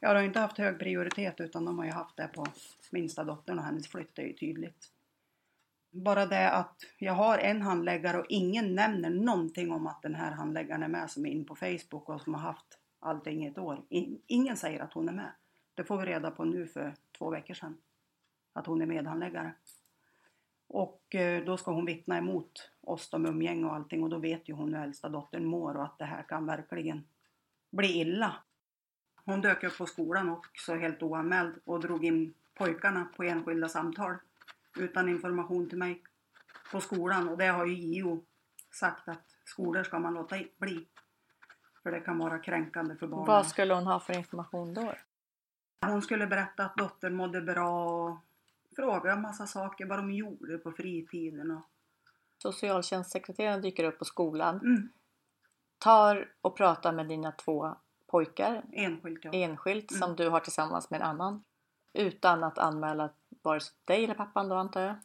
Jag 0.00 0.14
har 0.14 0.22
inte 0.22 0.40
haft 0.40 0.58
hög 0.58 0.78
prioritet 0.78 1.40
utan 1.40 1.64
de 1.64 1.78
har 1.78 1.84
ju 1.84 1.90
haft 1.92 2.16
det 2.16 2.28
på 2.34 2.46
minsta 2.90 3.24
dottern 3.24 3.58
och 3.58 3.64
hennes 3.64 3.88
flytt 3.88 4.18
är 4.18 4.22
ju 4.22 4.32
tydligt. 4.32 4.88
Bara 5.90 6.26
det 6.26 6.50
att 6.50 6.84
jag 6.98 7.12
har 7.12 7.38
en 7.38 7.62
handläggare 7.62 8.18
och 8.18 8.26
ingen 8.28 8.74
nämner 8.74 9.10
någonting 9.10 9.72
om 9.72 9.86
att 9.86 10.02
den 10.02 10.14
här 10.14 10.30
handläggaren 10.32 10.82
är 10.82 10.88
med 10.88 11.10
som 11.10 11.26
är 11.26 11.30
in 11.30 11.44
på 11.44 11.54
Facebook 11.56 12.08
och 12.08 12.20
som 12.20 12.34
har 12.34 12.40
haft 12.40 12.78
allting 13.00 13.44
i 13.44 13.48
ett 13.48 13.58
år. 13.58 13.82
In, 13.88 14.20
ingen 14.26 14.56
säger 14.56 14.80
att 14.80 14.92
hon 14.92 15.08
är 15.08 15.12
med. 15.12 15.30
Det 15.74 15.84
får 15.84 15.98
vi 15.98 16.06
reda 16.06 16.30
på 16.30 16.44
nu 16.44 16.66
för 16.66 16.94
två 17.18 17.30
veckor 17.30 17.54
sedan. 17.54 17.76
Att 18.52 18.66
hon 18.66 18.82
är 18.82 18.86
medhandläggare. 18.86 19.54
Och 20.68 21.14
eh, 21.14 21.44
då 21.44 21.56
ska 21.56 21.72
hon 21.72 21.84
vittna 21.84 22.18
emot 22.18 22.70
oss 22.80 23.12
om 23.12 23.26
umgänge 23.26 23.66
och 23.66 23.74
allting 23.74 24.02
och 24.02 24.10
då 24.10 24.18
vet 24.18 24.48
ju 24.48 24.52
hon 24.52 24.74
hur 24.74 24.82
äldsta 24.82 25.08
dottern 25.08 25.44
mår 25.44 25.76
och 25.76 25.84
att 25.84 25.98
det 25.98 26.04
här 26.04 26.22
kan 26.22 26.46
verkligen 26.46 27.04
bli 27.70 28.00
illa. 28.00 28.34
Hon 29.24 29.40
dök 29.40 29.64
upp 29.64 29.78
på 29.78 29.86
skolan 29.86 30.28
också 30.28 30.74
helt 30.74 31.02
oanmäld 31.02 31.54
och 31.64 31.80
drog 31.80 32.04
in 32.04 32.34
pojkarna 32.54 33.04
på 33.16 33.22
enskilda 33.22 33.68
samtal 33.68 34.16
utan 34.78 35.08
information 35.08 35.68
till 35.68 35.78
mig 35.78 36.02
på 36.72 36.80
skolan 36.80 37.28
och 37.28 37.38
det 37.38 37.46
har 37.46 37.66
ju 37.66 37.74
JO 37.74 38.24
sagt 38.70 39.08
att 39.08 39.24
skolor 39.44 39.82
ska 39.82 39.98
man 39.98 40.14
låta 40.14 40.36
bli. 40.58 40.86
För 41.82 41.90
det 41.90 42.00
kan 42.00 42.18
vara 42.18 42.38
kränkande 42.38 42.96
för 42.96 43.06
barnen. 43.06 43.26
Vad 43.26 43.46
skulle 43.46 43.74
hon 43.74 43.86
ha 43.86 44.00
för 44.00 44.18
information 44.18 44.74
då? 44.74 44.94
Hon 45.86 46.02
skulle 46.02 46.26
berätta 46.26 46.64
att 46.64 46.76
dottern 46.76 47.14
mådde 47.14 47.40
bra 47.40 48.20
och 48.72 48.76
fråga 48.76 49.12
en 49.12 49.22
massa 49.22 49.46
saker 49.46 49.86
vad 49.86 49.98
de 49.98 50.10
gjorde 50.12 50.58
på 50.58 50.72
fritiden. 50.72 51.50
Och... 51.50 51.62
Socialtjänstsekreteraren 52.42 53.62
dyker 53.62 53.84
upp 53.84 53.98
på 53.98 54.04
skolan, 54.04 54.56
Mm, 54.60 54.88
tar 55.78 56.32
och 56.40 56.56
pratar 56.56 56.92
med 56.92 57.08
dina 57.08 57.32
två 57.32 57.76
pojkar 58.06 58.64
enskilt 58.72 59.24
ja. 59.24 59.30
enskilt 59.32 59.90
Mm. 59.90 60.00
som 60.02 60.16
du 60.16 60.28
har 60.28 60.40
tillsammans 60.40 60.90
med 60.90 61.00
en 61.00 61.06
annan. 61.06 61.44
Utan 61.92 62.44
att 62.44 62.58
anmäla 62.58 63.10
vare 63.42 63.60
sig 63.60 63.74
dig 63.84 64.04
eller 64.04 64.14
pappan 64.14 64.48
då 64.48 64.56
antar 64.56 64.80
jag. 64.80 64.96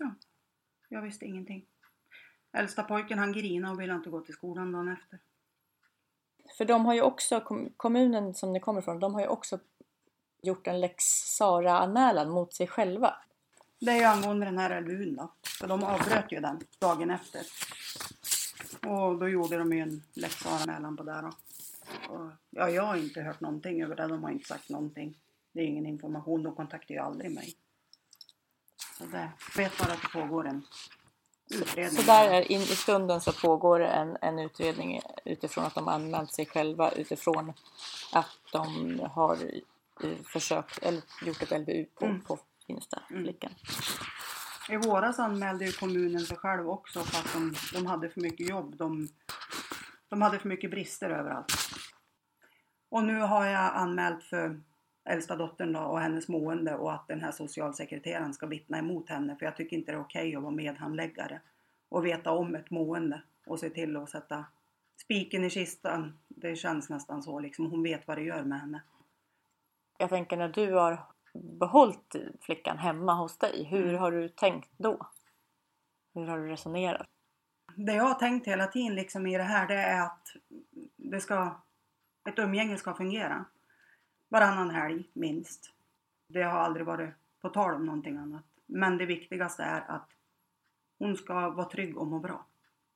Jag 0.89 1.01
visste 1.01 1.25
ingenting. 1.25 1.65
Äldsta 2.53 2.84
pojken 2.84 3.19
han 3.19 3.32
grinade 3.34 3.73
och 3.73 3.82
ville 3.82 3.93
inte 3.95 4.10
gå 4.10 4.21
till 4.21 4.34
skolan 4.34 4.71
dagen 4.71 4.88
efter. 4.88 5.19
För 6.58 6.65
de 6.65 6.86
har 6.86 6.93
ju 6.93 7.01
också, 7.01 7.39
kom- 7.39 7.73
kommunen 7.77 8.34
som 8.34 8.53
ni 8.53 8.60
kommer 8.60 8.82
ifrån, 8.82 8.99
de 8.99 9.13
har 9.13 9.21
ju 9.21 9.27
också 9.27 9.60
gjort 10.41 10.67
en 10.67 10.80
lex 10.82 11.03
Sara-anmälan 11.38 12.30
mot 12.30 12.53
sig 12.53 12.67
själva. 12.67 13.15
Det 13.79 13.91
är 13.91 13.95
ju 13.95 14.03
angående 14.03 14.45
den 14.45 14.57
här 14.57 14.81
LVUn 14.81 15.15
då. 15.15 15.31
För 15.59 15.67
de 15.67 15.83
avbröt 15.83 16.31
ju 16.31 16.39
den 16.39 16.59
dagen 16.79 17.11
efter. 17.11 17.41
Och 18.89 19.17
då 19.19 19.29
gjorde 19.29 19.57
de 19.57 19.73
ju 19.73 19.79
en 19.79 20.03
lex 20.13 20.45
anmälan 20.45 20.97
på 20.97 21.03
det 21.03 21.21
då. 21.21 21.31
Och, 22.13 22.31
ja, 22.49 22.69
jag 22.69 22.83
har 22.83 22.95
inte 22.95 23.21
hört 23.21 23.41
någonting 23.41 23.83
över 23.83 23.95
det. 23.95 24.07
De 24.07 24.23
har 24.23 24.31
inte 24.31 24.47
sagt 24.47 24.69
någonting. 24.69 25.17
Det 25.51 25.59
är 25.59 25.65
ingen 25.65 25.85
information. 25.85 26.43
De 26.43 26.55
kontaktar 26.55 26.95
ju 26.95 27.01
aldrig 27.01 27.31
mig. 27.31 27.53
Så 28.97 29.03
det, 29.05 29.31
jag 29.55 29.63
vet 29.63 29.77
bara 29.77 29.93
att 29.93 30.01
det 30.01 30.07
pågår 30.07 30.47
en 30.47 30.65
utredning. 31.49 32.01
Så 32.01 32.01
där 32.01 32.29
är 32.29 32.51
in, 32.51 32.61
i 32.61 32.65
stunden 32.65 33.21
så 33.21 33.31
pågår 33.31 33.79
det 33.79 33.87
en, 33.87 34.17
en 34.21 34.39
utredning 34.39 35.01
utifrån 35.25 35.65
att 35.65 35.75
de 35.75 35.87
anmält 35.87 36.31
sig 36.31 36.45
själva 36.45 36.91
utifrån 36.91 37.53
att 38.13 38.39
de 38.51 38.99
har 39.11 39.37
eh, 40.03 40.17
försökt 40.23 40.83
eller 40.83 41.01
gjort 41.25 41.41
ett 41.41 41.61
LVU 41.61 41.85
på, 41.95 42.05
Mm. 42.05 42.21
på 42.21 42.39
yngsta 42.69 43.03
flickan. 43.08 43.51
I 44.69 44.77
våras 44.77 45.19
anmälde 45.19 45.65
ju 45.65 45.71
kommunen 45.71 46.19
sig 46.19 46.38
själv 46.38 46.69
också 46.69 47.03
för 47.03 47.19
att 47.19 47.34
de, 47.34 47.53
de 47.73 47.86
hade 47.86 48.10
för 48.10 48.21
mycket 48.21 48.49
jobb. 48.49 48.77
De, 48.77 49.08
de 50.10 50.21
hade 50.21 50.39
för 50.39 50.49
mycket 50.49 50.71
brister 50.71 51.10
överallt. 51.10 51.53
Och 52.89 53.03
nu 53.03 53.19
har 53.19 53.45
jag 53.45 53.75
anmält 53.75 54.23
för 54.23 54.62
äldsta 55.10 55.36
dottern 55.36 55.73
då 55.73 55.80
och 55.80 55.99
hennes 55.99 56.27
mående 56.27 56.75
och 56.75 56.93
att 56.93 57.08
den 57.08 57.21
här 57.21 57.32
socialsekreteraren 57.32 58.34
ska 58.34 58.47
vittna 58.47 58.77
emot 58.77 59.10
henne. 59.10 59.36
För 59.36 59.45
jag 59.45 59.56
tycker 59.56 59.77
inte 59.77 59.91
det 59.91 59.95
är 59.95 60.01
okej 60.01 60.36
att 60.36 60.41
vara 60.41 60.51
medhandläggare 60.51 61.41
och 61.89 62.06
veta 62.06 62.32
om 62.32 62.56
ett 62.56 62.69
mående 62.69 63.21
och 63.45 63.60
se 63.60 63.69
till 63.69 63.97
att 63.97 64.10
sätta 64.10 64.45
spiken 64.97 65.43
i 65.43 65.49
kistan. 65.49 66.19
Det 66.27 66.56
känns 66.56 66.89
nästan 66.89 67.23
så 67.23 67.39
liksom. 67.39 67.71
Hon 67.71 67.84
vet 67.84 68.08
vad 68.08 68.17
det 68.17 68.23
gör 68.23 68.43
med 68.43 68.60
henne. 68.60 68.82
Jag 69.97 70.10
tänker 70.10 70.38
när 70.38 70.49
du 70.49 70.73
har 70.73 71.03
behållit 71.43 72.15
flickan 72.41 72.78
hemma 72.78 73.13
hos 73.13 73.38
dig, 73.38 73.63
hur 73.63 73.84
Mm. 73.89 74.00
har 74.02 74.12
du 74.12 74.30
tänkt 74.30 74.69
då? 74.78 75.08
Hur 76.13 76.28
har 76.28 76.38
du 76.38 76.47
resonerat? 76.47 77.08
det 77.76 77.93
jag 77.93 78.04
har 78.04 78.13
tänkt 78.13 78.47
hela 78.47 78.67
tiden 78.67 78.95
liksom 78.95 79.28
i 79.28 79.38
det 79.38 79.43
här 79.43 79.67
det 79.67 79.73
är 79.76 80.02
att 80.02 80.36
det 80.95 81.19
ska, 81.19 81.62
ett 82.30 82.39
umgänge 82.39 82.78
ska 82.78 82.93
fungera. 82.93 83.45
Varannan 84.30 84.69
helg 84.69 85.10
minst. 85.13 85.73
Det 86.28 86.43
har 86.43 86.60
aldrig 86.60 86.86
varit 86.86 87.10
på 87.41 87.50
tal 87.50 87.76
om 87.76 87.86
någonting 87.86 88.17
annat. 88.17 88.45
Men 88.65 88.97
det 88.97 89.06
viktigaste 89.06 89.63
är 89.63 89.82
att 89.91 90.10
hon 91.00 91.17
ska 91.17 91.50
vara 91.50 91.69
trygg 91.69 91.97
och 91.97 92.08
må 92.08 92.19
bra. 92.19 92.45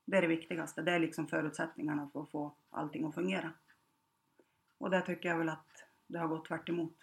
Det 0.06 0.18
är 0.18 0.22
det 0.22 0.28
viktigaste. 0.28 0.82
Det 0.82 0.92
är 0.92 1.00
liksom 1.00 1.28
förutsättningarna 1.28 2.10
för 2.14 2.22
att 2.22 2.32
få 2.32 2.54
allting 2.70 3.06
att 3.06 3.16
fungera. 3.16 3.54
Och 4.78 4.90
där 4.90 5.02
tycker 5.02 5.30
jag 5.30 5.38
väl 5.38 5.50
att 5.50 5.84
det 6.08 6.20
har 6.20 6.28
gått 6.28 6.46
tvärt 6.46 6.70
emot. 6.70 6.96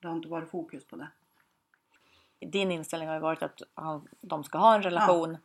Det 0.00 0.08
har 0.08 0.16
inte 0.16 0.28
varit 0.28 0.50
fokus 0.50 0.86
på 0.86 0.96
det. 0.96 1.08
Din 2.40 2.70
inställning 2.70 3.08
har 3.08 3.16
ju 3.16 3.22
varit 3.22 3.42
att 3.42 3.62
han, 3.74 4.08
de 4.20 4.44
ska 4.44 4.58
ha 4.58 4.74
en 4.74 4.82
relation 4.82 5.38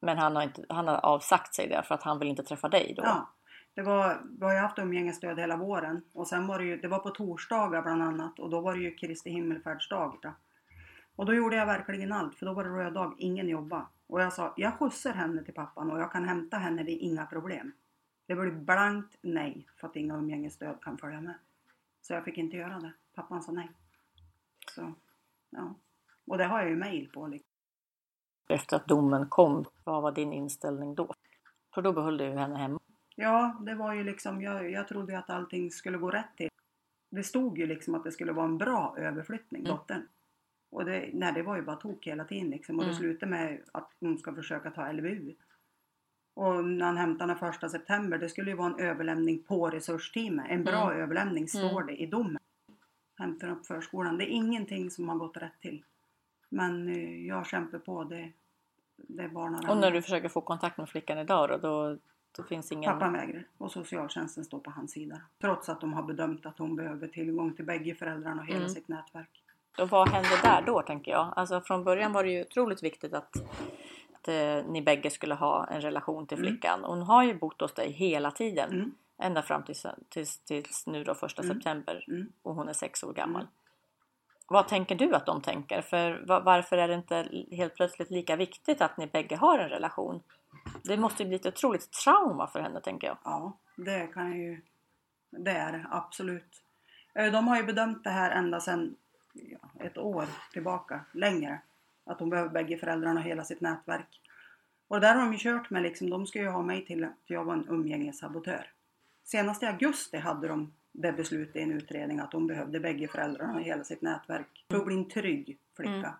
men 0.00 0.18
han 0.18 0.36
har, 0.36 0.42
inte, 0.42 0.64
han 0.68 0.88
har 0.88 0.96
avsagt 0.96 1.54
sig 1.54 1.68
det 1.68 1.82
för 1.82 1.94
att 1.94 2.02
han 2.02 2.18
vill 2.18 2.28
inte 2.28 2.42
träffa 2.42 2.68
dig 2.68 2.94
då. 2.96 3.02
Ja, 3.02 3.28
det 3.74 3.82
var, 3.82 4.22
vi 4.38 4.44
har 4.44 4.52
ju 4.52 4.58
haft 4.58 4.78
umgängesstöd 4.78 5.38
hela 5.38 5.56
våren 5.56 6.02
och 6.12 6.26
sen 6.26 6.46
var 6.46 6.58
det 6.58 6.64
ju, 6.64 6.76
det 6.76 6.88
var 6.88 6.98
på 6.98 7.10
torsdagar 7.10 7.82
bland 7.82 8.02
annat 8.02 8.38
och 8.38 8.50
då 8.50 8.60
var 8.60 8.74
det 8.74 8.80
ju 8.80 8.94
Kristi 8.94 9.30
himmelfärdsdag. 9.30 10.18
Då. 10.22 10.32
Och 11.16 11.26
då 11.26 11.34
gjorde 11.34 11.56
jag 11.56 11.66
verkligen 11.66 12.12
allt 12.12 12.34
för 12.34 12.46
då 12.46 12.52
var 12.52 12.64
det 12.64 12.70
röd 12.70 12.92
dag, 12.92 13.14
ingen 13.18 13.48
jobba. 13.48 13.86
Och 14.06 14.22
jag 14.22 14.32
sa, 14.32 14.54
jag 14.56 14.78
skjutsar 14.78 15.12
henne 15.12 15.44
till 15.44 15.54
pappan 15.54 15.90
och 15.90 16.00
jag 16.00 16.12
kan 16.12 16.28
hämta 16.28 16.56
henne, 16.56 16.82
det 16.82 16.92
är 16.92 17.02
inga 17.02 17.26
problem. 17.26 17.72
Det 18.26 18.34
blev 18.34 18.64
blankt 18.64 19.16
nej 19.22 19.68
för 19.76 19.86
att 19.86 19.96
inga 19.96 20.16
umgängesstöd 20.16 20.80
kan 20.82 20.98
följa 20.98 21.20
med. 21.20 21.34
Så 22.02 22.12
jag 22.12 22.24
fick 22.24 22.38
inte 22.38 22.56
göra 22.56 22.78
det. 22.78 22.92
Pappan 23.14 23.42
sa 23.42 23.52
nej. 23.52 23.70
Så, 24.70 24.94
ja. 25.50 25.74
Och 26.26 26.38
det 26.38 26.44
har 26.44 26.60
jag 26.60 26.70
ju 26.70 26.76
mail 26.76 27.10
på. 27.14 27.26
Liksom. 27.26 27.48
Efter 28.48 28.76
att 28.76 28.88
domen 28.88 29.28
kom, 29.28 29.64
vad 29.84 30.02
var 30.02 30.12
din 30.12 30.32
inställning 30.32 30.94
då? 30.94 31.14
För 31.74 31.82
då 31.82 31.92
behöll 31.92 32.16
du 32.18 32.24
ju 32.24 32.30
henne 32.36 32.56
hemma. 32.58 32.80
Ja, 33.16 33.56
det 33.66 33.74
var 33.74 33.92
ju 33.94 34.04
liksom, 34.04 34.42
jag, 34.42 34.70
jag 34.70 34.88
trodde 34.88 35.18
att 35.18 35.30
allting 35.30 35.70
skulle 35.70 35.98
gå 35.98 36.10
rätt 36.10 36.36
till. 36.36 36.48
Det 37.10 37.22
stod 37.22 37.58
ju 37.58 37.66
liksom 37.66 37.94
att 37.94 38.04
det 38.04 38.12
skulle 38.12 38.32
vara 38.32 38.44
en 38.46 38.58
bra 38.58 38.94
överflyttning, 38.98 39.62
Mm. 39.62 39.76
dottern. 39.76 40.08
Och 40.70 40.84
det, 40.84 41.10
nej, 41.12 41.32
det 41.32 41.42
var 41.42 41.56
ju 41.56 41.62
bara 41.62 41.76
tok 41.76 42.06
hela 42.06 42.24
tiden 42.24 42.50
liksom. 42.50 42.78
Och 42.78 42.84
det 42.84 42.90
Mm. 42.90 42.98
slutade 43.00 43.30
med 43.30 43.60
att 43.72 43.90
hon 44.00 44.18
ska 44.18 44.34
försöka 44.34 44.70
ta 44.70 44.92
LVU. 44.92 45.34
Och 46.34 46.64
när 46.64 46.86
han 46.86 46.96
hämtade 46.96 47.32
henne 47.32 47.38
första 47.40 47.68
september, 47.68 48.18
det 48.18 48.28
skulle 48.28 48.50
ju 48.50 48.56
vara 48.56 48.66
en 48.74 48.80
överlämning 48.80 49.42
på 49.42 49.70
resursteamet. 49.70 50.46
En 50.50 50.64
bra 50.64 50.90
Mm. 50.90 51.02
överlämning 51.02 51.48
står 51.48 51.70
Mm. 51.82 51.86
det 51.86 51.96
i 52.02 52.06
domen. 52.06 52.41
Hämtar 53.22 53.48
upp 53.50 53.66
förskolan. 53.66 54.18
Det 54.18 54.24
är 54.24 54.28
ingenting 54.28 54.90
som 54.90 55.08
har 55.08 55.16
gått 55.16 55.36
rätt 55.36 55.60
till. 55.60 55.82
Men 56.48 56.88
eh, 56.88 57.26
jag 57.26 57.46
kämpar 57.46 57.78
på. 57.78 58.04
Det, 58.04 58.32
det 58.96 59.22
är 59.22 59.28
barnen 59.28 59.68
Och 59.68 59.76
när 59.76 59.90
du 59.90 60.02
försöker 60.02 60.28
få 60.28 60.40
kontakt 60.40 60.78
med 60.78 60.88
flickan 60.88 61.18
idag 61.18 61.48
då, 61.48 61.56
då 61.56 61.98
Det 62.36 62.48
finns 62.48 62.72
ingen... 62.72 62.92
Pappan 62.92 63.12
vägrar 63.12 63.44
och 63.58 63.72
socialtjänsten 63.72 64.44
står 64.44 64.58
på 64.58 64.70
hans 64.70 64.92
sida. 64.92 65.20
Trots 65.40 65.68
att 65.68 65.80
de 65.80 65.92
har 65.92 66.02
bedömt 66.02 66.46
att 66.46 66.58
hon 66.58 66.76
behöver 66.76 67.08
tillgång 67.08 67.54
till 67.54 67.64
bägge 67.64 67.94
föräldrarna 67.94 68.42
och 68.42 68.46
hela 68.46 68.58
Mm. 68.58 68.68
sitt 68.68 68.88
nätverk. 68.88 69.42
Och 69.78 69.88
vad 69.88 70.08
hände 70.08 70.28
där 70.42 70.62
då 70.66 70.82
tänker 70.82 71.12
jag? 71.12 71.32
Alltså 71.36 71.60
från 71.60 71.84
början 71.84 72.12
var 72.12 72.24
det 72.24 72.30
ju 72.30 72.42
otroligt 72.42 72.82
viktigt 72.82 73.14
att, 73.14 73.36
att 74.12 74.28
eh, 74.28 74.64
ni 74.72 74.82
bägge 74.82 75.10
skulle 75.10 75.34
ha 75.34 75.66
en 75.66 75.80
relation 75.80 76.26
till 76.26 76.38
flickan. 76.38 76.80
Hon 76.84 77.02
har 77.02 77.24
ju 77.24 77.34
bott 77.34 77.60
hos 77.60 77.74
dig 77.74 77.90
hela 77.92 78.30
tiden. 78.30 78.72
Mm. 78.72 78.94
Ända 79.22 79.42
fram 79.42 79.64
tills, 79.64 79.86
tills, 80.08 80.38
tills 80.44 80.86
nu 80.86 81.04
då 81.04 81.14
första 81.14 81.42
september. 81.42 82.04
Mm. 82.08 82.32
Och 82.42 82.54
hon 82.54 82.68
är 82.68 82.72
sex 82.72 83.02
år 83.04 83.12
gammal. 83.12 83.46
Vad 84.48 84.68
tänker 84.68 84.94
du 84.94 85.14
att 85.14 85.26
de 85.26 85.42
tänker? 85.42 85.82
För 85.82 86.24
va- 86.26 86.40
varför 86.40 86.78
är 86.78 86.88
det 86.88 86.94
inte 86.94 87.28
helt 87.50 87.74
plötsligt 87.74 88.10
lika 88.10 88.36
viktigt 88.36 88.80
att 88.80 88.96
ni 88.96 89.06
bägge 89.06 89.36
har 89.36 89.58
en 89.58 89.68
relation? 89.68 90.22
Det 90.84 90.96
måste 90.96 91.22
ju 91.22 91.28
bli 91.28 91.36
ett 91.36 91.46
otroligt 91.46 91.92
trauma 91.92 92.46
för 92.46 92.60
henne 92.60 92.80
tänker 92.80 93.06
jag. 93.06 93.18
Ja, 93.24 93.58
det 93.76 94.06
kan 94.06 94.32
ju... 94.40 94.62
Det 95.30 95.50
är 95.50 95.72
det, 95.72 95.86
absolut. 95.90 96.62
Eh, 97.14 97.32
De 97.32 97.48
har 97.48 97.56
ju 97.56 97.62
bedömt 97.62 98.04
det 98.04 98.10
här 98.10 98.30
ända 98.30 98.60
sedan 98.60 98.96
ja, 99.32 99.58
ett 99.80 99.98
år 99.98 100.24
tillbaka, 100.52 101.00
längre. 101.12 101.60
Att 102.04 102.20
hon 102.20 102.30
behöver 102.30 102.50
bägge 102.50 102.76
föräldrarna 102.76 103.20
och 103.20 103.26
hela 103.26 103.44
sitt 103.44 103.60
nätverk. 103.60 104.20
Och 104.88 105.00
där 105.00 105.14
har 105.14 105.22
de 105.22 105.32
ju 105.32 105.38
kört 105.38 105.70
med 105.70 105.82
liksom, 105.82 106.10
de 106.10 106.26
ska 106.26 106.38
ju 106.38 106.48
ha 106.48 106.62
mig 106.62 106.86
till 106.86 107.04
att 107.04 107.18
jag 107.26 107.44
var 107.44 107.54
en 107.54 107.68
umgängessabotör. 107.68 108.70
Senast 109.24 109.62
i 109.62 109.66
augusti 109.66 110.16
hade 110.16 110.48
de 110.48 110.72
det 110.92 111.12
beslutet 111.12 111.56
i 111.56 111.60
en 111.60 111.72
utredning 111.72 112.18
att 112.18 112.32
hon 112.32 112.46
behövde 112.46 112.80
bägge 112.80 113.08
föräldrarna 113.08 113.54
och 113.54 113.62
hela 113.62 113.84
sitt 113.84 114.02
nätverk 114.02 114.64
för 114.70 114.76
att 114.76 114.86
bli 114.86 114.94
en 114.94 115.08
trygg 115.08 115.58
flicka. 115.76 115.92
Mm. 115.92 116.12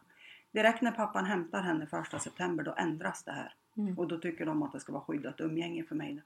Direkt 0.52 0.82
när 0.82 0.92
pappan 0.92 1.24
hämtar 1.24 1.62
henne 1.62 1.86
första 1.86 2.18
september 2.18 2.64
då 2.64 2.74
ändras 2.78 3.24
det 3.24 3.32
här. 3.32 3.54
Mm. 3.76 3.98
Och 3.98 4.08
då 4.08 4.18
tycker 4.18 4.46
de 4.46 4.62
att 4.62 4.72
det 4.72 4.80
ska 4.80 4.92
vara 4.92 5.04
skyddat 5.04 5.40
umgänge 5.40 5.84
för 5.84 5.94
mig. 5.94 6.22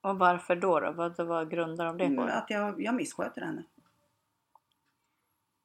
Och 0.00 0.18
varför 0.18 0.56
då? 0.56 0.80
då? 0.80 0.92
Vad, 0.92 1.16
vad 1.26 1.50
grundar 1.50 1.86
de 1.86 1.98
det 1.98 2.16
på? 2.16 2.22
Mm, 2.22 2.38
Att 2.38 2.50
jag, 2.50 2.82
jag 2.82 2.94
missköter 2.94 3.42
henne. 3.42 3.62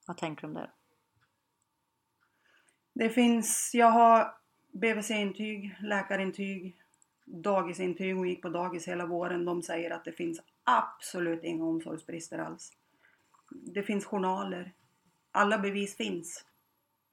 Vad 0.08 0.18
tänker 0.18 0.42
du 0.42 0.48
om 0.48 0.54
det? 0.54 0.70
Det 2.94 3.10
finns, 3.10 3.72
jag 3.74 3.92
har 3.92 4.36
BVC-intyg, 4.72 5.78
läkarintyg, 5.80 6.83
dagisintyg. 7.26 8.16
Hon 8.16 8.30
gick 8.30 8.42
på 8.42 8.50
dagis 8.50 8.88
hela 8.88 9.06
våren. 9.06 9.46
De 9.46 9.62
säger 9.62 9.92
att 9.92 10.06
det 10.06 10.12
finns 10.12 10.42
absolut 10.64 11.44
inga 11.44 11.66
omsorgsbrister 11.66 12.40
alls. 12.40 12.72
Det 13.50 13.84
finns 13.84 14.06
journaler. 14.06 14.74
Alla 15.32 15.58
bevis 15.58 15.98
finns. 15.98 16.46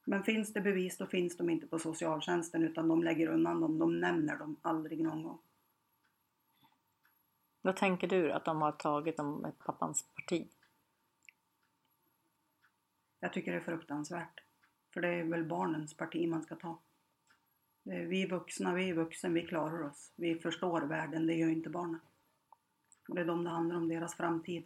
Men 0.04 0.22
finns 0.22 0.52
det 0.52 0.60
bevis 0.60 0.96
då 0.98 1.06
finns 1.06 1.36
de 1.36 1.50
inte 1.50 1.66
på 1.66 1.78
socialtjänsten 1.78 2.64
utan 2.64 2.88
de 2.88 3.02
lägger 3.02 3.28
undan 3.28 3.60
dem. 3.60 3.78
De 3.78 4.00
nämner 4.00 4.36
dem 4.36 4.56
aldrig 4.62 5.02
någon 5.02 5.22
gång. 5.22 5.38
Vad 7.62 7.76
tänker 7.76 8.06
du 8.08 8.32
att 8.32 8.44
de 8.44 8.62
har 8.62 8.72
tagit 8.72 9.18
om 9.18 9.44
ett 9.44 9.58
pappans 9.58 10.04
parti? 10.14 10.48
Jag 13.20 13.32
tycker 13.32 13.52
det 13.52 13.58
är 13.58 13.62
fruktansvärt. 13.62 14.40
För 14.92 15.00
det 15.00 15.08
är 15.08 15.24
väl 15.24 15.44
barnens 15.44 15.96
parti 15.96 16.28
man 16.28 16.42
ska 16.42 16.56
ta. 16.56 16.78
Är 17.90 18.06
vi 18.06 18.26
vuxna, 18.26 18.74
vi 18.74 18.90
är 18.90 18.94
vuxen, 18.94 19.34
vi 19.34 19.46
klarar 19.46 19.82
oss. 19.82 20.12
Vi 20.16 20.34
förstår 20.34 20.80
världen, 20.80 21.26
det 21.26 21.34
gör 21.34 21.48
inte 21.48 21.70
barnen. 21.70 22.00
Och 23.08 23.14
det 23.14 23.20
är 23.20 23.24
de 23.24 23.44
det 23.44 23.50
handlar 23.50 23.76
om, 23.76 23.88
deras 23.88 24.14
framtid. 24.14 24.64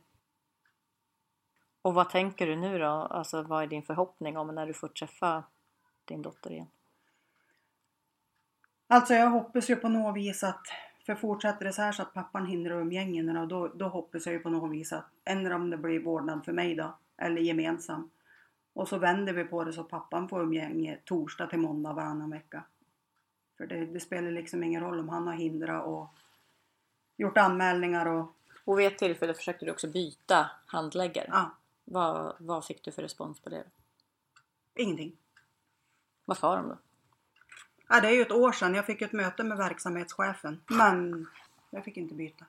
Och 1.82 1.94
vad 1.94 2.10
tänker 2.10 2.46
du 2.46 2.56
nu 2.56 2.78
då? 2.78 2.86
Alltså 2.86 3.42
vad 3.42 3.62
är 3.62 3.66
din 3.66 3.82
förhoppning 3.82 4.36
om 4.36 4.54
när 4.54 4.66
du 4.66 4.74
får 4.74 4.88
träffa 4.88 5.44
din 6.04 6.22
dotter 6.22 6.50
igen? 6.50 6.66
Alltså 8.86 9.14
jag 9.14 9.30
hoppas 9.30 9.70
ju 9.70 9.76
på 9.76 9.88
något 9.88 10.16
vis 10.16 10.44
att, 10.44 10.66
för 11.06 11.14
fortsätter 11.14 11.64
det 11.64 11.72
så 11.72 11.82
här 11.82 11.92
så 11.92 12.02
att 12.02 12.14
pappan 12.14 12.46
hindrar 12.46 12.80
umgängena 12.80 13.46
då, 13.46 13.68
då 13.68 13.88
hoppas 13.88 14.26
jag 14.26 14.32
ju 14.32 14.38
på 14.38 14.50
något 14.50 14.72
vis 14.72 14.92
att, 14.92 15.04
ändrar 15.24 15.54
om 15.54 15.70
det 15.70 15.76
blir 15.76 16.00
vårdnad 16.00 16.44
för 16.44 16.52
mig 16.52 16.74
då, 16.74 16.98
eller 17.16 17.42
gemensam. 17.42 18.10
Och 18.72 18.88
så 18.88 18.98
vänder 18.98 19.32
vi 19.32 19.44
på 19.44 19.64
det 19.64 19.72
så 19.72 19.84
pappan 19.84 20.28
får 20.28 20.42
umgänge 20.42 20.98
torsdag 21.04 21.46
till 21.46 21.58
måndag 21.58 21.92
varannan 21.92 22.30
vecka. 22.30 22.64
För 23.64 23.74
det, 23.74 23.86
det 23.86 24.00
spelar 24.00 24.30
liksom 24.30 24.64
ingen 24.64 24.82
roll 24.82 24.98
om 25.00 25.08
han 25.08 25.26
har 25.26 25.34
hindrat 25.34 25.86
och 25.86 26.08
gjort 27.16 27.38
anmälningar 27.38 28.06
och 28.06 28.34
Och 28.64 28.78
vid 28.78 28.86
ett 28.86 28.98
tillfälle 28.98 29.34
försökte 29.34 29.64
du 29.64 29.70
också 29.72 29.88
byta 29.88 30.50
handläggare. 30.66 31.26
ja, 31.28 31.50
Vad, 31.84 32.36
vad 32.38 32.64
fick 32.64 32.84
du 32.84 32.92
för 32.92 33.02
respons 33.02 33.40
på 33.40 33.50
det? 33.50 33.64
ingenting. 34.74 35.16
Vad 36.24 36.38
sa 36.38 36.56
de 36.56 36.68
då? 36.68 36.78
Ja, 37.88 38.00
det 38.00 38.08
är 38.08 38.12
ju 38.12 38.22
ett 38.22 38.32
år 38.32 38.52
sedan. 38.52 38.74
Jag 38.74 38.86
fick 38.86 39.02
ett 39.02 39.12
möte 39.12 39.44
med 39.44 39.58
verksamhetschefen. 39.58 40.60
Men 40.66 41.26
jag 41.70 41.84
fick 41.84 41.96
inte 41.96 42.14
byta. 42.14 42.44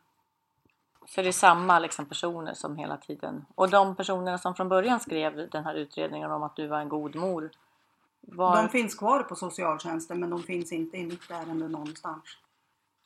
Så 1.08 1.22
det 1.22 1.28
är 1.28 1.32
samma 1.32 1.80
liksom, 1.80 2.06
personer 2.06 2.54
som 2.54 2.78
hela 2.78 2.98
tiden... 2.98 3.46
Och 3.56 3.70
de 3.70 3.96
personerna 3.96 4.38
som 4.38 4.56
från 4.56 4.70
början 4.70 5.00
skrev 5.00 5.50
den 5.50 5.64
här 5.64 5.76
utredningen 5.76 6.32
om 6.32 6.44
att 6.44 6.56
du 6.56 6.68
var 6.68 6.80
en 6.80 6.90
god 6.90 7.16
mor. 7.16 7.52
Var... 8.28 8.56
De 8.62 8.70
finns 8.70 8.96
kvar 8.96 9.24
på 9.24 9.36
socialtjänsten 9.36 10.20
men 10.20 10.30
de 10.30 10.44
finns 10.44 10.72
inte 10.72 10.98
i 10.98 11.06
mitt 11.06 11.32
ärende 11.32 11.68
någonstans. 11.68 12.24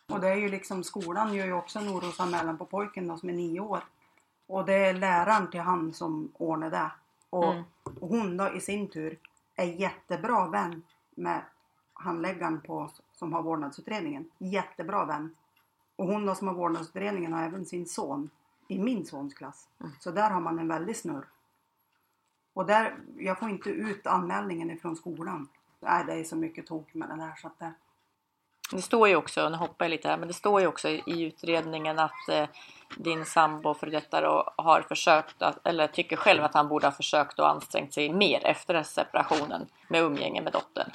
Och 0.08 0.19
det 0.19 0.29
är 0.29 0.36
ju 0.36 0.49
liksom, 0.49 0.84
skolan 0.84 1.34
gör 1.34 1.45
ju 1.45 1.53
också 1.53 1.79
en 1.79 1.89
orosanmälan 1.89 2.58
på 2.58 2.65
pojken 2.65 3.08
då, 3.08 3.17
som 3.17 3.29
är 3.29 3.34
nio 3.34 3.60
år. 3.60 3.79
Och 4.47 4.65
det 4.65 4.73
är 4.73 4.93
läraren 4.93 5.49
till 5.49 5.60
han 5.60 5.93
som 5.93 6.32
ordnar 6.38 6.69
det. 6.69 6.91
Och, 7.29 7.53
Mm. 7.53 7.63
hon 7.99 8.38
då 8.38 8.49
i 8.53 8.62
sin 8.62 8.88
tur 8.88 9.19
är 9.55 9.65
jättebra 9.65 10.47
vän 10.47 10.84
med 11.15 11.41
handläggaren 11.93 12.62
på, 12.62 12.89
som 13.13 13.34
har 13.34 13.41
vårdnadsutredningen. 13.43 14.32
Jättebra 14.38 15.05
vän. 15.05 15.36
Och 15.95 16.05
hon 16.08 16.25
då 16.25 16.36
som 16.36 16.47
har 16.47 16.55
vårdnadsutredningen 16.55 17.34
har 17.34 17.43
även 17.43 17.65
sin 17.65 17.86
son 17.86 18.29
i 18.67 18.79
min 18.79 19.05
sons 19.05 19.34
klass. 19.34 19.67
Så 19.99 20.12
där 20.12 20.29
har 20.29 20.39
man 20.41 20.60
en 20.60 20.67
väldig 20.67 20.97
snurr. 20.97 21.25
Och 22.53 22.65
där, 22.65 22.95
jag 23.17 23.39
får 23.39 23.49
inte 23.49 23.69
ut 23.69 24.07
anmälningen 24.07 24.71
ifrån 24.71 24.95
skolan. 24.95 25.49
Nej, 25.79 26.05
det 26.05 26.13
är 26.13 26.23
så 26.23 26.35
mycket 26.35 26.67
tok 26.67 26.93
med 26.93 27.09
den 27.09 27.19
här 27.19 27.35
så 27.35 27.47
att 27.47 27.59
det... 27.59 27.73
Det 28.71 28.81
står 28.81 29.07
ju 29.07 29.15
också, 29.15 29.49
nu 29.49 29.57
hoppar 29.57 29.85
jag 29.85 29.89
lite 29.89 30.07
här, 30.07 30.17
men 30.17 30.27
det 30.27 30.33
står 30.33 30.62
ju 30.62 30.67
också 30.67 30.89
i 30.89 31.23
utredningen 31.23 31.99
att 31.99 32.29
eh, 32.29 32.47
din 32.97 33.25
sambo 33.25 33.73
för 33.73 33.88
detta 33.88 34.21
då 34.21 34.53
har 34.57 34.81
försökt, 34.81 35.41
att, 35.41 35.67
eller 35.67 35.88
tycker 35.88 36.15
själv 36.15 36.43
att 36.43 36.53
han 36.53 36.67
borde 36.67 36.88
ha 36.88 36.91
försökt 36.91 37.39
och 37.39 37.49
ansträngt 37.49 37.93
sig 37.93 38.13
mer 38.13 38.45
efter 38.45 38.83
separationen 38.83 39.67
med 39.88 40.01
umgänge 40.01 40.41
med 40.41 40.53
dottern. 40.53 40.91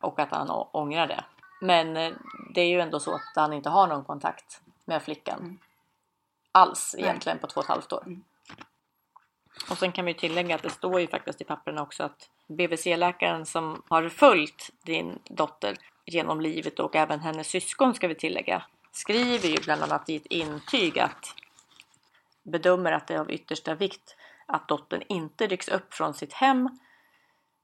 Och 0.00 0.18
att 0.18 0.30
han 0.30 0.50
ångrar 0.50 1.06
det. 1.06 1.24
Men 1.60 1.96
eh, 1.96 2.12
det 2.54 2.60
är 2.60 2.68
ju 2.68 2.80
ändå 2.80 3.00
så 3.00 3.14
att 3.14 3.32
han 3.34 3.52
inte 3.52 3.68
har 3.68 3.86
någon 3.86 4.04
kontakt 4.04 4.60
med 4.84 5.02
flickan. 5.02 5.38
Mm. 5.38 5.58
Alls 6.52 6.94
Nej. 6.94 7.04
egentligen 7.04 7.38
på 7.38 7.46
två 7.46 7.58
och 7.58 7.64
ett 7.64 7.70
halvt 7.70 7.92
år. 7.92 8.02
Mm. 8.06 8.24
Och 9.70 9.78
sen 9.78 9.92
kan 9.92 10.04
vi 10.04 10.14
tillägga 10.14 10.54
att 10.54 10.62
det 10.62 10.70
står 10.70 11.00
ju 11.00 11.06
faktiskt 11.06 11.40
i 11.40 11.44
papperna 11.44 11.82
också 11.82 12.02
att 12.02 12.30
BVC-läkaren 12.46 13.46
som 13.46 13.82
har 13.88 14.08
följt 14.08 14.70
din 14.82 15.18
dotter 15.24 15.76
genom 16.04 16.40
livet 16.40 16.80
och 16.80 16.96
även 16.96 17.20
hennes 17.20 17.48
syskon 17.48 17.94
ska 17.94 18.08
vi 18.08 18.14
tillägga 18.14 18.62
skriver 18.92 19.48
ju 19.48 19.56
bland 19.64 19.82
annat 19.82 20.08
i 20.08 20.16
ett 20.16 20.26
intyg 20.26 20.98
att 20.98 21.34
bedömer 22.42 22.92
att 22.92 23.06
det 23.06 23.14
är 23.14 23.18
av 23.18 23.30
yttersta 23.30 23.74
vikt 23.74 24.16
att 24.46 24.68
dottern 24.68 25.02
inte 25.08 25.46
rycks 25.46 25.68
upp 25.68 25.94
från 25.94 26.14
sitt 26.14 26.32
hem 26.32 26.78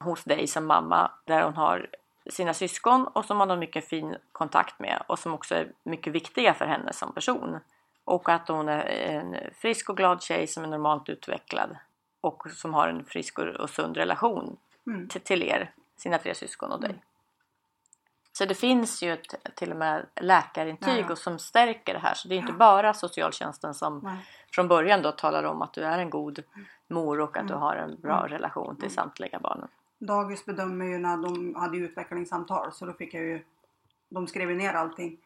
hos 0.00 0.24
dig 0.24 0.46
som 0.46 0.66
mamma 0.66 1.10
där 1.24 1.42
hon 1.42 1.54
har 1.54 1.90
sina 2.30 2.54
syskon 2.54 3.06
och 3.06 3.24
som 3.24 3.40
hon 3.40 3.50
har 3.50 3.56
mycket 3.56 3.88
fin 3.88 4.16
kontakt 4.32 4.78
med 4.78 5.02
och 5.06 5.18
som 5.18 5.34
också 5.34 5.54
är 5.54 5.72
mycket 5.82 6.12
viktiga 6.12 6.54
för 6.54 6.66
henne 6.66 6.92
som 6.92 7.12
person. 7.12 7.60
Och 8.04 8.28
att 8.28 8.48
hon 8.48 8.68
är 8.68 8.84
en 8.86 9.36
frisk 9.54 9.90
och 9.90 9.96
glad 9.96 10.22
tjej 10.22 10.46
som 10.46 10.64
är 10.64 10.68
normalt 10.68 11.08
utvecklad 11.08 11.76
och 12.20 12.50
som 12.50 12.74
har 12.74 12.88
en 12.88 13.04
frisk 13.04 13.38
och 13.38 13.70
sund 13.70 13.96
relation 13.96 14.56
Mm. 14.86 15.08
till, 15.08 15.20
till 15.20 15.42
er, 15.42 15.70
sina 15.96 16.18
tre 16.18 16.34
syskon 16.34 16.72
och 16.72 16.80
dig. 16.80 16.94
Så 18.32 18.44
det 18.44 18.54
finns 18.54 19.02
ju 19.02 19.12
ett, 19.12 19.34
till 19.56 19.70
och 19.70 19.76
med 19.76 20.06
läkarintyg 20.20 20.94
Ja, 20.94 20.98
ja. 21.06 21.12
och 21.12 21.18
som 21.18 21.38
stärker 21.38 21.92
det 21.94 21.98
här. 22.00 22.14
Så 22.14 22.28
det 22.28 22.34
är 22.34 22.38
inte 22.38 22.52
bara 22.52 22.94
socialtjänsten 22.94 23.74
som 23.74 23.98
Nej. 23.98 24.16
från 24.52 24.68
början 24.68 25.02
då 25.02 25.12
talar 25.12 25.44
om 25.44 25.62
att 25.62 25.72
du 25.72 25.80
är 25.82 25.98
en 25.98 26.10
god 26.10 26.42
mor 26.88 27.20
och 27.20 27.36
att 27.36 27.46
du 27.48 27.52
Mm. 27.54 27.62
har 27.62 27.76
en 27.76 28.00
bra 28.00 28.26
relation 28.28 28.76
till 28.76 28.90
samtliga 28.90 29.38
barnen. 29.38 29.68
Dagis 29.98 30.44
bedömer 30.44 30.84
ju 30.84 30.98
när 30.98 31.16
de 31.16 31.54
hade 31.54 31.76
utvecklingssamtal 31.76 32.72
så 32.72 32.86
då 32.86 32.92
fick 32.92 33.14
jag 33.14 33.22
ju... 33.22 33.44
De 34.08 34.26
skrev 34.26 34.48
ner 34.48 34.72
allting. 34.74 35.18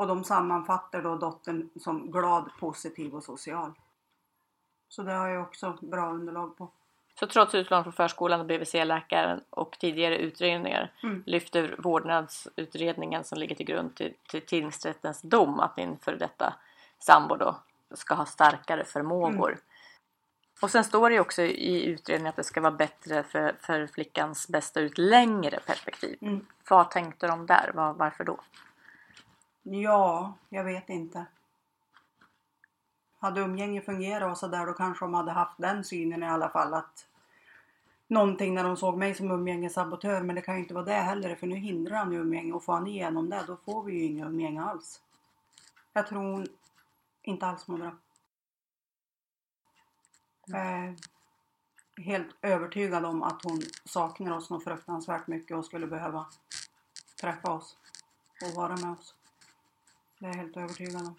Och 0.00 0.06
de 0.06 0.24
sammanfattar 0.24 1.02
då 1.02 1.16
dottern 1.16 1.68
som 1.80 2.10
glad, 2.10 2.50
positiv 2.60 3.14
och 3.14 3.22
social. 3.22 3.72
Så 4.88 5.02
det 5.02 5.12
har 5.12 5.28
jag 5.28 5.42
också 5.42 5.78
bra 5.80 6.10
underlag 6.10 6.56
på. 6.56 6.70
Så 7.14 7.26
trots 7.26 7.54
utlån 7.54 7.82
från 7.82 7.92
förskolan 7.92 8.40
och 8.40 8.46
BVC-läkaren 8.46 9.40
och 9.50 9.76
tidigare 9.80 10.18
utredningar 10.18 10.92
Mm. 11.02 11.22
lyfter 11.26 11.76
vårdnadsutredningen 11.78 13.24
som 13.24 13.38
ligger 13.38 13.54
till 13.54 13.66
grund 13.66 13.94
till, 13.94 14.14
till 14.28 14.46
tingsrättens 14.46 15.22
dom 15.22 15.60
att 15.60 15.76
din 15.76 15.98
före 15.98 16.16
detta 16.16 16.54
sambo 16.98 17.36
då 17.36 17.56
ska 17.94 18.14
ha 18.14 18.26
starkare 18.26 18.84
förmågor. 18.84 19.50
Mm. 19.50 19.60
Och 20.62 20.70
sen 20.70 20.84
står 20.84 21.10
det 21.10 21.14
ju 21.14 21.20
också 21.20 21.42
i 21.42 21.84
utredningen 21.84 22.30
att 22.30 22.36
det 22.36 22.44
ska 22.44 22.60
vara 22.60 22.72
bättre 22.72 23.22
för, 23.22 23.56
för 23.60 23.86
flickans 23.86 24.48
bästa 24.48 24.80
ur 24.80 24.86
ett 24.86 24.98
längre 24.98 25.60
perspektiv. 25.66 26.18
Mm. 26.20 26.46
Vad 26.68 26.90
tänkte 26.90 27.26
de 27.26 27.46
där? 27.46 27.70
Var, 27.74 27.92
varför 27.92 28.24
då? 28.24 28.38
Ja, 29.62 30.34
jag 30.48 30.64
vet 30.64 30.88
inte. 30.88 31.26
Hade 33.18 33.40
umgänge 33.40 33.80
fungerat 33.80 34.30
och 34.30 34.38
så 34.38 34.46
där 34.46 34.66
då 34.66 34.72
kanske 34.72 35.04
de 35.04 35.14
hade 35.14 35.32
haft 35.32 35.58
den 35.58 35.84
synen 35.84 36.22
i 36.22 36.26
alla 36.26 36.48
fall 36.48 36.74
att 36.74 37.06
någonting 38.06 38.54
när 38.54 38.64
de 38.64 38.76
såg 38.76 38.98
mig 38.98 39.14
som 39.14 39.30
umgängessabotör 39.30 40.22
men 40.22 40.36
det 40.36 40.42
kan 40.42 40.54
ju 40.54 40.60
inte 40.60 40.74
vara 40.74 40.84
det 40.84 40.92
heller 40.92 41.34
för 41.34 41.46
nu 41.46 41.56
hindrar 41.56 41.96
han 41.96 42.12
ju 42.12 42.18
umgänge 42.18 42.52
och 42.52 42.64
får 42.64 42.72
han 42.72 42.86
igenom 42.86 43.30
det 43.30 43.44
då 43.46 43.56
får 43.56 43.82
vi 43.82 43.92
ju 43.92 44.04
inget 44.04 44.26
umgänge 44.26 44.62
alls. 44.62 45.00
Jag 45.92 46.06
tror 46.06 46.46
inte 47.22 47.46
alls 47.46 47.68
mår 47.68 47.78
bra. 47.78 47.96
Jag 50.46 50.60
är 50.60 50.96
helt 51.96 52.36
övertygad 52.42 53.04
om 53.04 53.22
att 53.22 53.44
hon 53.44 53.62
saknar 53.84 54.36
oss 54.36 54.50
något 54.50 54.64
fruktansvärt 54.64 55.26
mycket 55.26 55.56
och 55.56 55.64
skulle 55.64 55.86
behöva 55.86 56.26
träffa 57.20 57.52
oss 57.52 57.76
och 58.42 58.54
vara 58.56 58.76
med 58.76 58.92
oss. 58.92 59.14
Det 60.20 60.26
är 60.26 60.30
jag 60.30 60.36
helt 60.36 60.56
övertygad 60.56 61.06
om. 61.06 61.14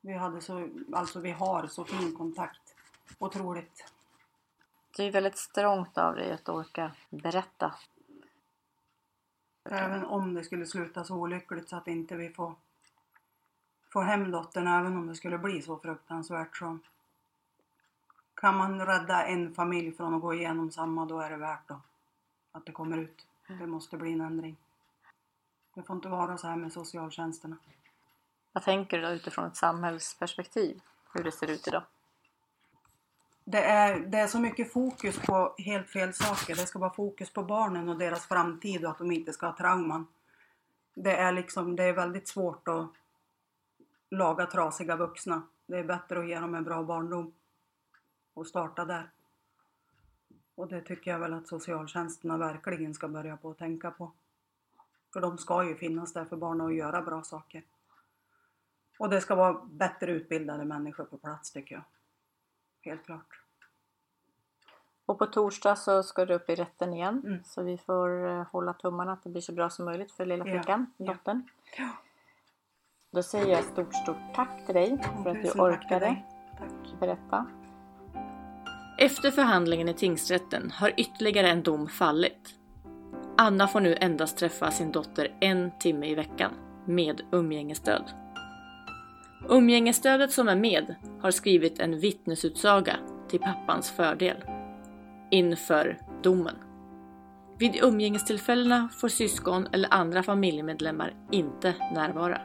Vi 0.00 0.12
hade 0.12 0.40
så, 0.40 0.68
alltså 0.92 1.20
vi 1.20 1.30
har 1.30 1.66
så 1.66 1.84
fin 1.84 2.16
kontakt. 2.16 2.74
Otroligt. 3.18 3.92
Det 4.96 5.04
är 5.04 5.12
väldigt 5.12 5.38
strångt 5.38 5.98
av 5.98 6.14
dig 6.14 6.32
att 6.32 6.48
orka 6.48 6.92
berätta. 7.10 7.74
Även 9.64 10.04
om 10.04 10.34
det 10.34 10.44
skulle 10.44 10.66
sluta 10.66 11.04
så 11.04 11.14
olyckligt 11.14 11.68
så 11.68 11.76
att 11.76 11.88
inte 11.88 12.16
vi 12.16 12.30
får, 12.30 12.54
får 13.92 14.02
hem 14.02 14.30
dottern, 14.30 14.66
även 14.66 14.96
om 14.96 15.06
det 15.06 15.14
skulle 15.14 15.38
bli 15.38 15.62
så 15.62 15.78
fruktansvärt 15.78 16.56
så 16.56 16.78
kan 18.34 18.56
man 18.56 18.86
rädda 18.86 19.26
en 19.26 19.54
familj 19.54 19.92
från 19.92 20.14
att 20.14 20.20
gå 20.20 20.34
igenom 20.34 20.70
samma, 20.70 21.06
då 21.06 21.20
är 21.20 21.30
det 21.30 21.36
värt 21.36 21.68
då. 21.68 21.80
Att 22.52 22.66
det 22.66 22.72
kommer 22.72 22.98
ut. 22.98 23.26
Det 23.46 23.66
måste 23.66 23.96
bli 23.96 24.12
en 24.12 24.20
ändring. 24.20 24.56
Det 25.74 25.82
får 25.82 25.96
inte 25.96 26.08
vara 26.08 26.38
så 26.38 26.46
här 26.46 26.56
med 26.56 26.72
socialtjänsterna. 26.72 27.56
Vad 28.52 28.64
tänker 28.64 28.96
du 28.98 29.02
då 29.02 29.10
utifrån 29.10 29.44
ett 29.44 29.56
samhällsperspektiv? 29.56 30.80
Hur 31.12 31.24
det 31.24 31.32
ser 31.32 31.50
ut 31.50 31.68
idag? 31.68 31.82
Det 33.44 33.64
är, 33.64 34.00
det 34.00 34.18
är 34.18 34.26
så 34.26 34.40
mycket 34.40 34.72
fokus 34.72 35.18
på 35.18 35.54
helt 35.58 35.90
fel 35.90 36.14
saker. 36.14 36.56
Det 36.56 36.66
ska 36.66 36.78
vara 36.78 36.94
fokus 36.94 37.32
på 37.32 37.42
barnen 37.42 37.88
och 37.88 37.98
deras 37.98 38.26
framtid 38.26 38.84
och 38.84 38.90
att 38.90 38.98
de 38.98 39.12
inte 39.12 39.32
ska 39.32 39.46
ha 39.46 39.56
trauman. 39.56 40.06
Det 40.94 41.16
är 41.16 41.32
liksom, 41.32 41.76
det 41.76 41.84
är 41.84 41.92
väldigt 41.92 42.28
svårt 42.28 42.68
att 42.68 42.90
laga 44.10 44.46
trasiga 44.46 44.96
vuxna. 44.96 45.42
Det 45.66 45.78
är 45.78 45.84
bättre 45.84 46.18
att 46.18 46.28
ge 46.28 46.40
dem 46.40 46.54
en 46.54 46.64
bra 46.64 46.82
barndom 46.82 47.34
och 48.34 48.46
starta 48.46 48.84
där. 48.84 49.10
Och 50.54 50.68
det 50.68 50.80
tycker 50.80 51.10
jag 51.10 51.18
väl 51.18 51.34
att 51.34 51.48
socialtjänsterna 51.48 52.38
verkligen 52.38 52.94
ska 52.94 53.08
börja 53.08 53.36
på 53.36 53.50
att 53.50 53.58
tänka 53.58 53.90
på. 53.90 54.12
För 55.12 55.20
de 55.20 55.38
ska 55.38 55.64
ju 55.64 55.76
finnas 55.76 56.12
där 56.12 56.24
för 56.24 56.36
barnen 56.36 56.66
och 56.66 56.72
göra 56.72 57.02
bra 57.02 57.22
saker. 57.22 57.64
Och 58.98 59.10
det 59.10 59.20
ska 59.20 59.34
vara 59.34 59.52
bättre 59.64 60.12
utbildade 60.12 60.64
människor 60.64 61.04
på 61.04 61.18
plats 61.18 61.52
tycker 61.52 61.74
jag. 61.74 61.84
Helt 62.80 63.04
klart. 63.04 63.40
Och 65.06 65.18
på 65.18 65.26
torsdag 65.26 65.76
så 65.76 66.02
ska 66.02 66.26
du 66.26 66.34
upp 66.34 66.50
i 66.50 66.54
rätten 66.54 66.94
igen. 66.94 67.22
Mm. 67.26 67.44
Så 67.44 67.62
vi 67.62 67.78
får 67.78 68.28
eh, 68.28 68.46
hålla 68.52 68.72
tummarna 68.72 69.12
att 69.12 69.22
det 69.22 69.30
blir 69.30 69.42
så 69.42 69.52
bra 69.52 69.70
som 69.70 69.84
möjligt 69.84 70.12
för 70.12 70.26
lilla 70.26 70.44
flickan, 70.44 70.92
ja. 70.96 71.12
dottern. 71.12 71.48
Ja. 71.78 71.88
Då 73.10 73.22
säger 73.22 73.46
jag 73.46 73.64
stort, 73.64 73.94
stort 73.94 74.34
tack 74.34 74.66
till 74.66 74.74
dig 74.74 74.98
för 75.22 75.30
att 75.30 75.42
du 75.42 75.50
orkade. 75.50 76.22
Tack. 76.58 77.00
berätta. 77.00 77.46
Efter 78.98 79.30
förhandlingen 79.30 79.88
i 79.88 79.94
tingsrätten 79.94 80.70
har 80.70 80.92
ytterligare 80.96 81.48
en 81.48 81.62
dom 81.62 81.88
fallit. 81.88 82.59
Anna 83.40 83.68
får 83.68 83.80
nu 83.80 83.96
endast 84.00 84.38
träffa 84.38 84.70
sin 84.70 84.92
dotter 84.92 85.28
en 85.40 85.70
timme 85.78 86.06
i 86.06 86.14
veckan 86.14 86.50
med 86.86 87.20
umgängesstöd. 87.32 88.02
Umgängesstödet 89.48 90.32
som 90.32 90.48
är 90.48 90.56
med 90.56 90.94
har 91.20 91.30
skrivit 91.30 91.78
en 91.78 92.00
vittnesutsaga 92.00 92.96
till 93.28 93.40
pappans 93.40 93.90
fördel 93.90 94.36
inför 95.30 95.98
domen. 96.22 96.54
Vid 97.58 97.76
umgängestillfällena 97.82 98.88
får 99.00 99.08
syskon 99.08 99.68
eller 99.72 99.94
andra 99.94 100.22
familjemedlemmar 100.22 101.14
inte 101.30 101.74
närvara. 101.94 102.40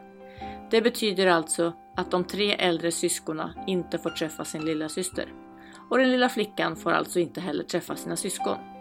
Det 0.71 0.81
betyder 0.81 1.27
alltså 1.27 1.73
att 1.95 2.11
de 2.11 2.23
tre 2.23 2.53
äldre 2.53 2.91
syskonen 2.91 3.49
inte 3.67 3.97
får 3.97 4.09
träffa 4.09 4.45
sin 4.45 4.65
lilla 4.65 4.89
syster. 4.89 5.33
Och 5.89 5.97
den 5.97 6.11
lilla 6.11 6.29
flickan 6.29 6.75
får 6.75 6.91
alltså 6.91 7.19
inte 7.19 7.41
heller 7.41 7.63
träffa 7.63 7.95
sina 7.95 8.15
syskon. 8.15 8.74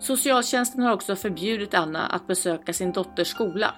Socialtjänsten 0.00 0.82
har 0.82 0.92
också 0.92 1.16
förbjudit 1.16 1.74
Anna 1.74 2.06
att 2.06 2.26
besöka 2.26 2.72
sin 2.72 2.92
dotters 2.92 3.28
skola. 3.28 3.74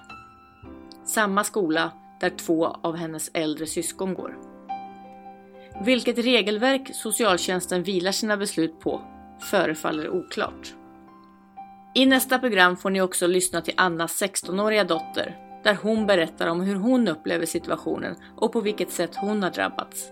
Samma 1.05 1.43
skola 1.43 1.91
där 2.19 2.29
två 2.29 2.65
av 2.65 2.95
hennes 2.95 3.31
äldre 3.33 3.65
syskon 3.65 4.13
går. 4.13 4.37
Vilket 5.85 6.17
regelverk 6.17 6.95
socialtjänsten 6.95 7.83
vilar 7.83 8.11
sina 8.11 8.37
beslut 8.37 8.79
på 8.79 9.01
förefaller 9.51 10.09
oklart. 10.09 10.73
I 11.95 12.05
nästa 12.05 12.39
program 12.39 12.77
får 12.77 12.89
ni 12.89 13.01
också 13.01 13.27
lyssna 13.27 13.61
till 13.61 13.73
Annas 13.77 14.21
16-åriga 14.21 14.83
dotter 14.83 15.37
där 15.63 15.77
hon 15.81 16.05
berättar 16.05 16.47
om 16.47 16.61
hur 16.61 16.75
hon 16.75 17.07
upplever 17.07 17.45
situationen 17.45 18.15
och 18.37 18.53
på 18.53 18.61
vilket 18.61 18.91
sätt 18.91 19.15
hon 19.15 19.43
har 19.43 19.51
drabbats. 19.51 20.11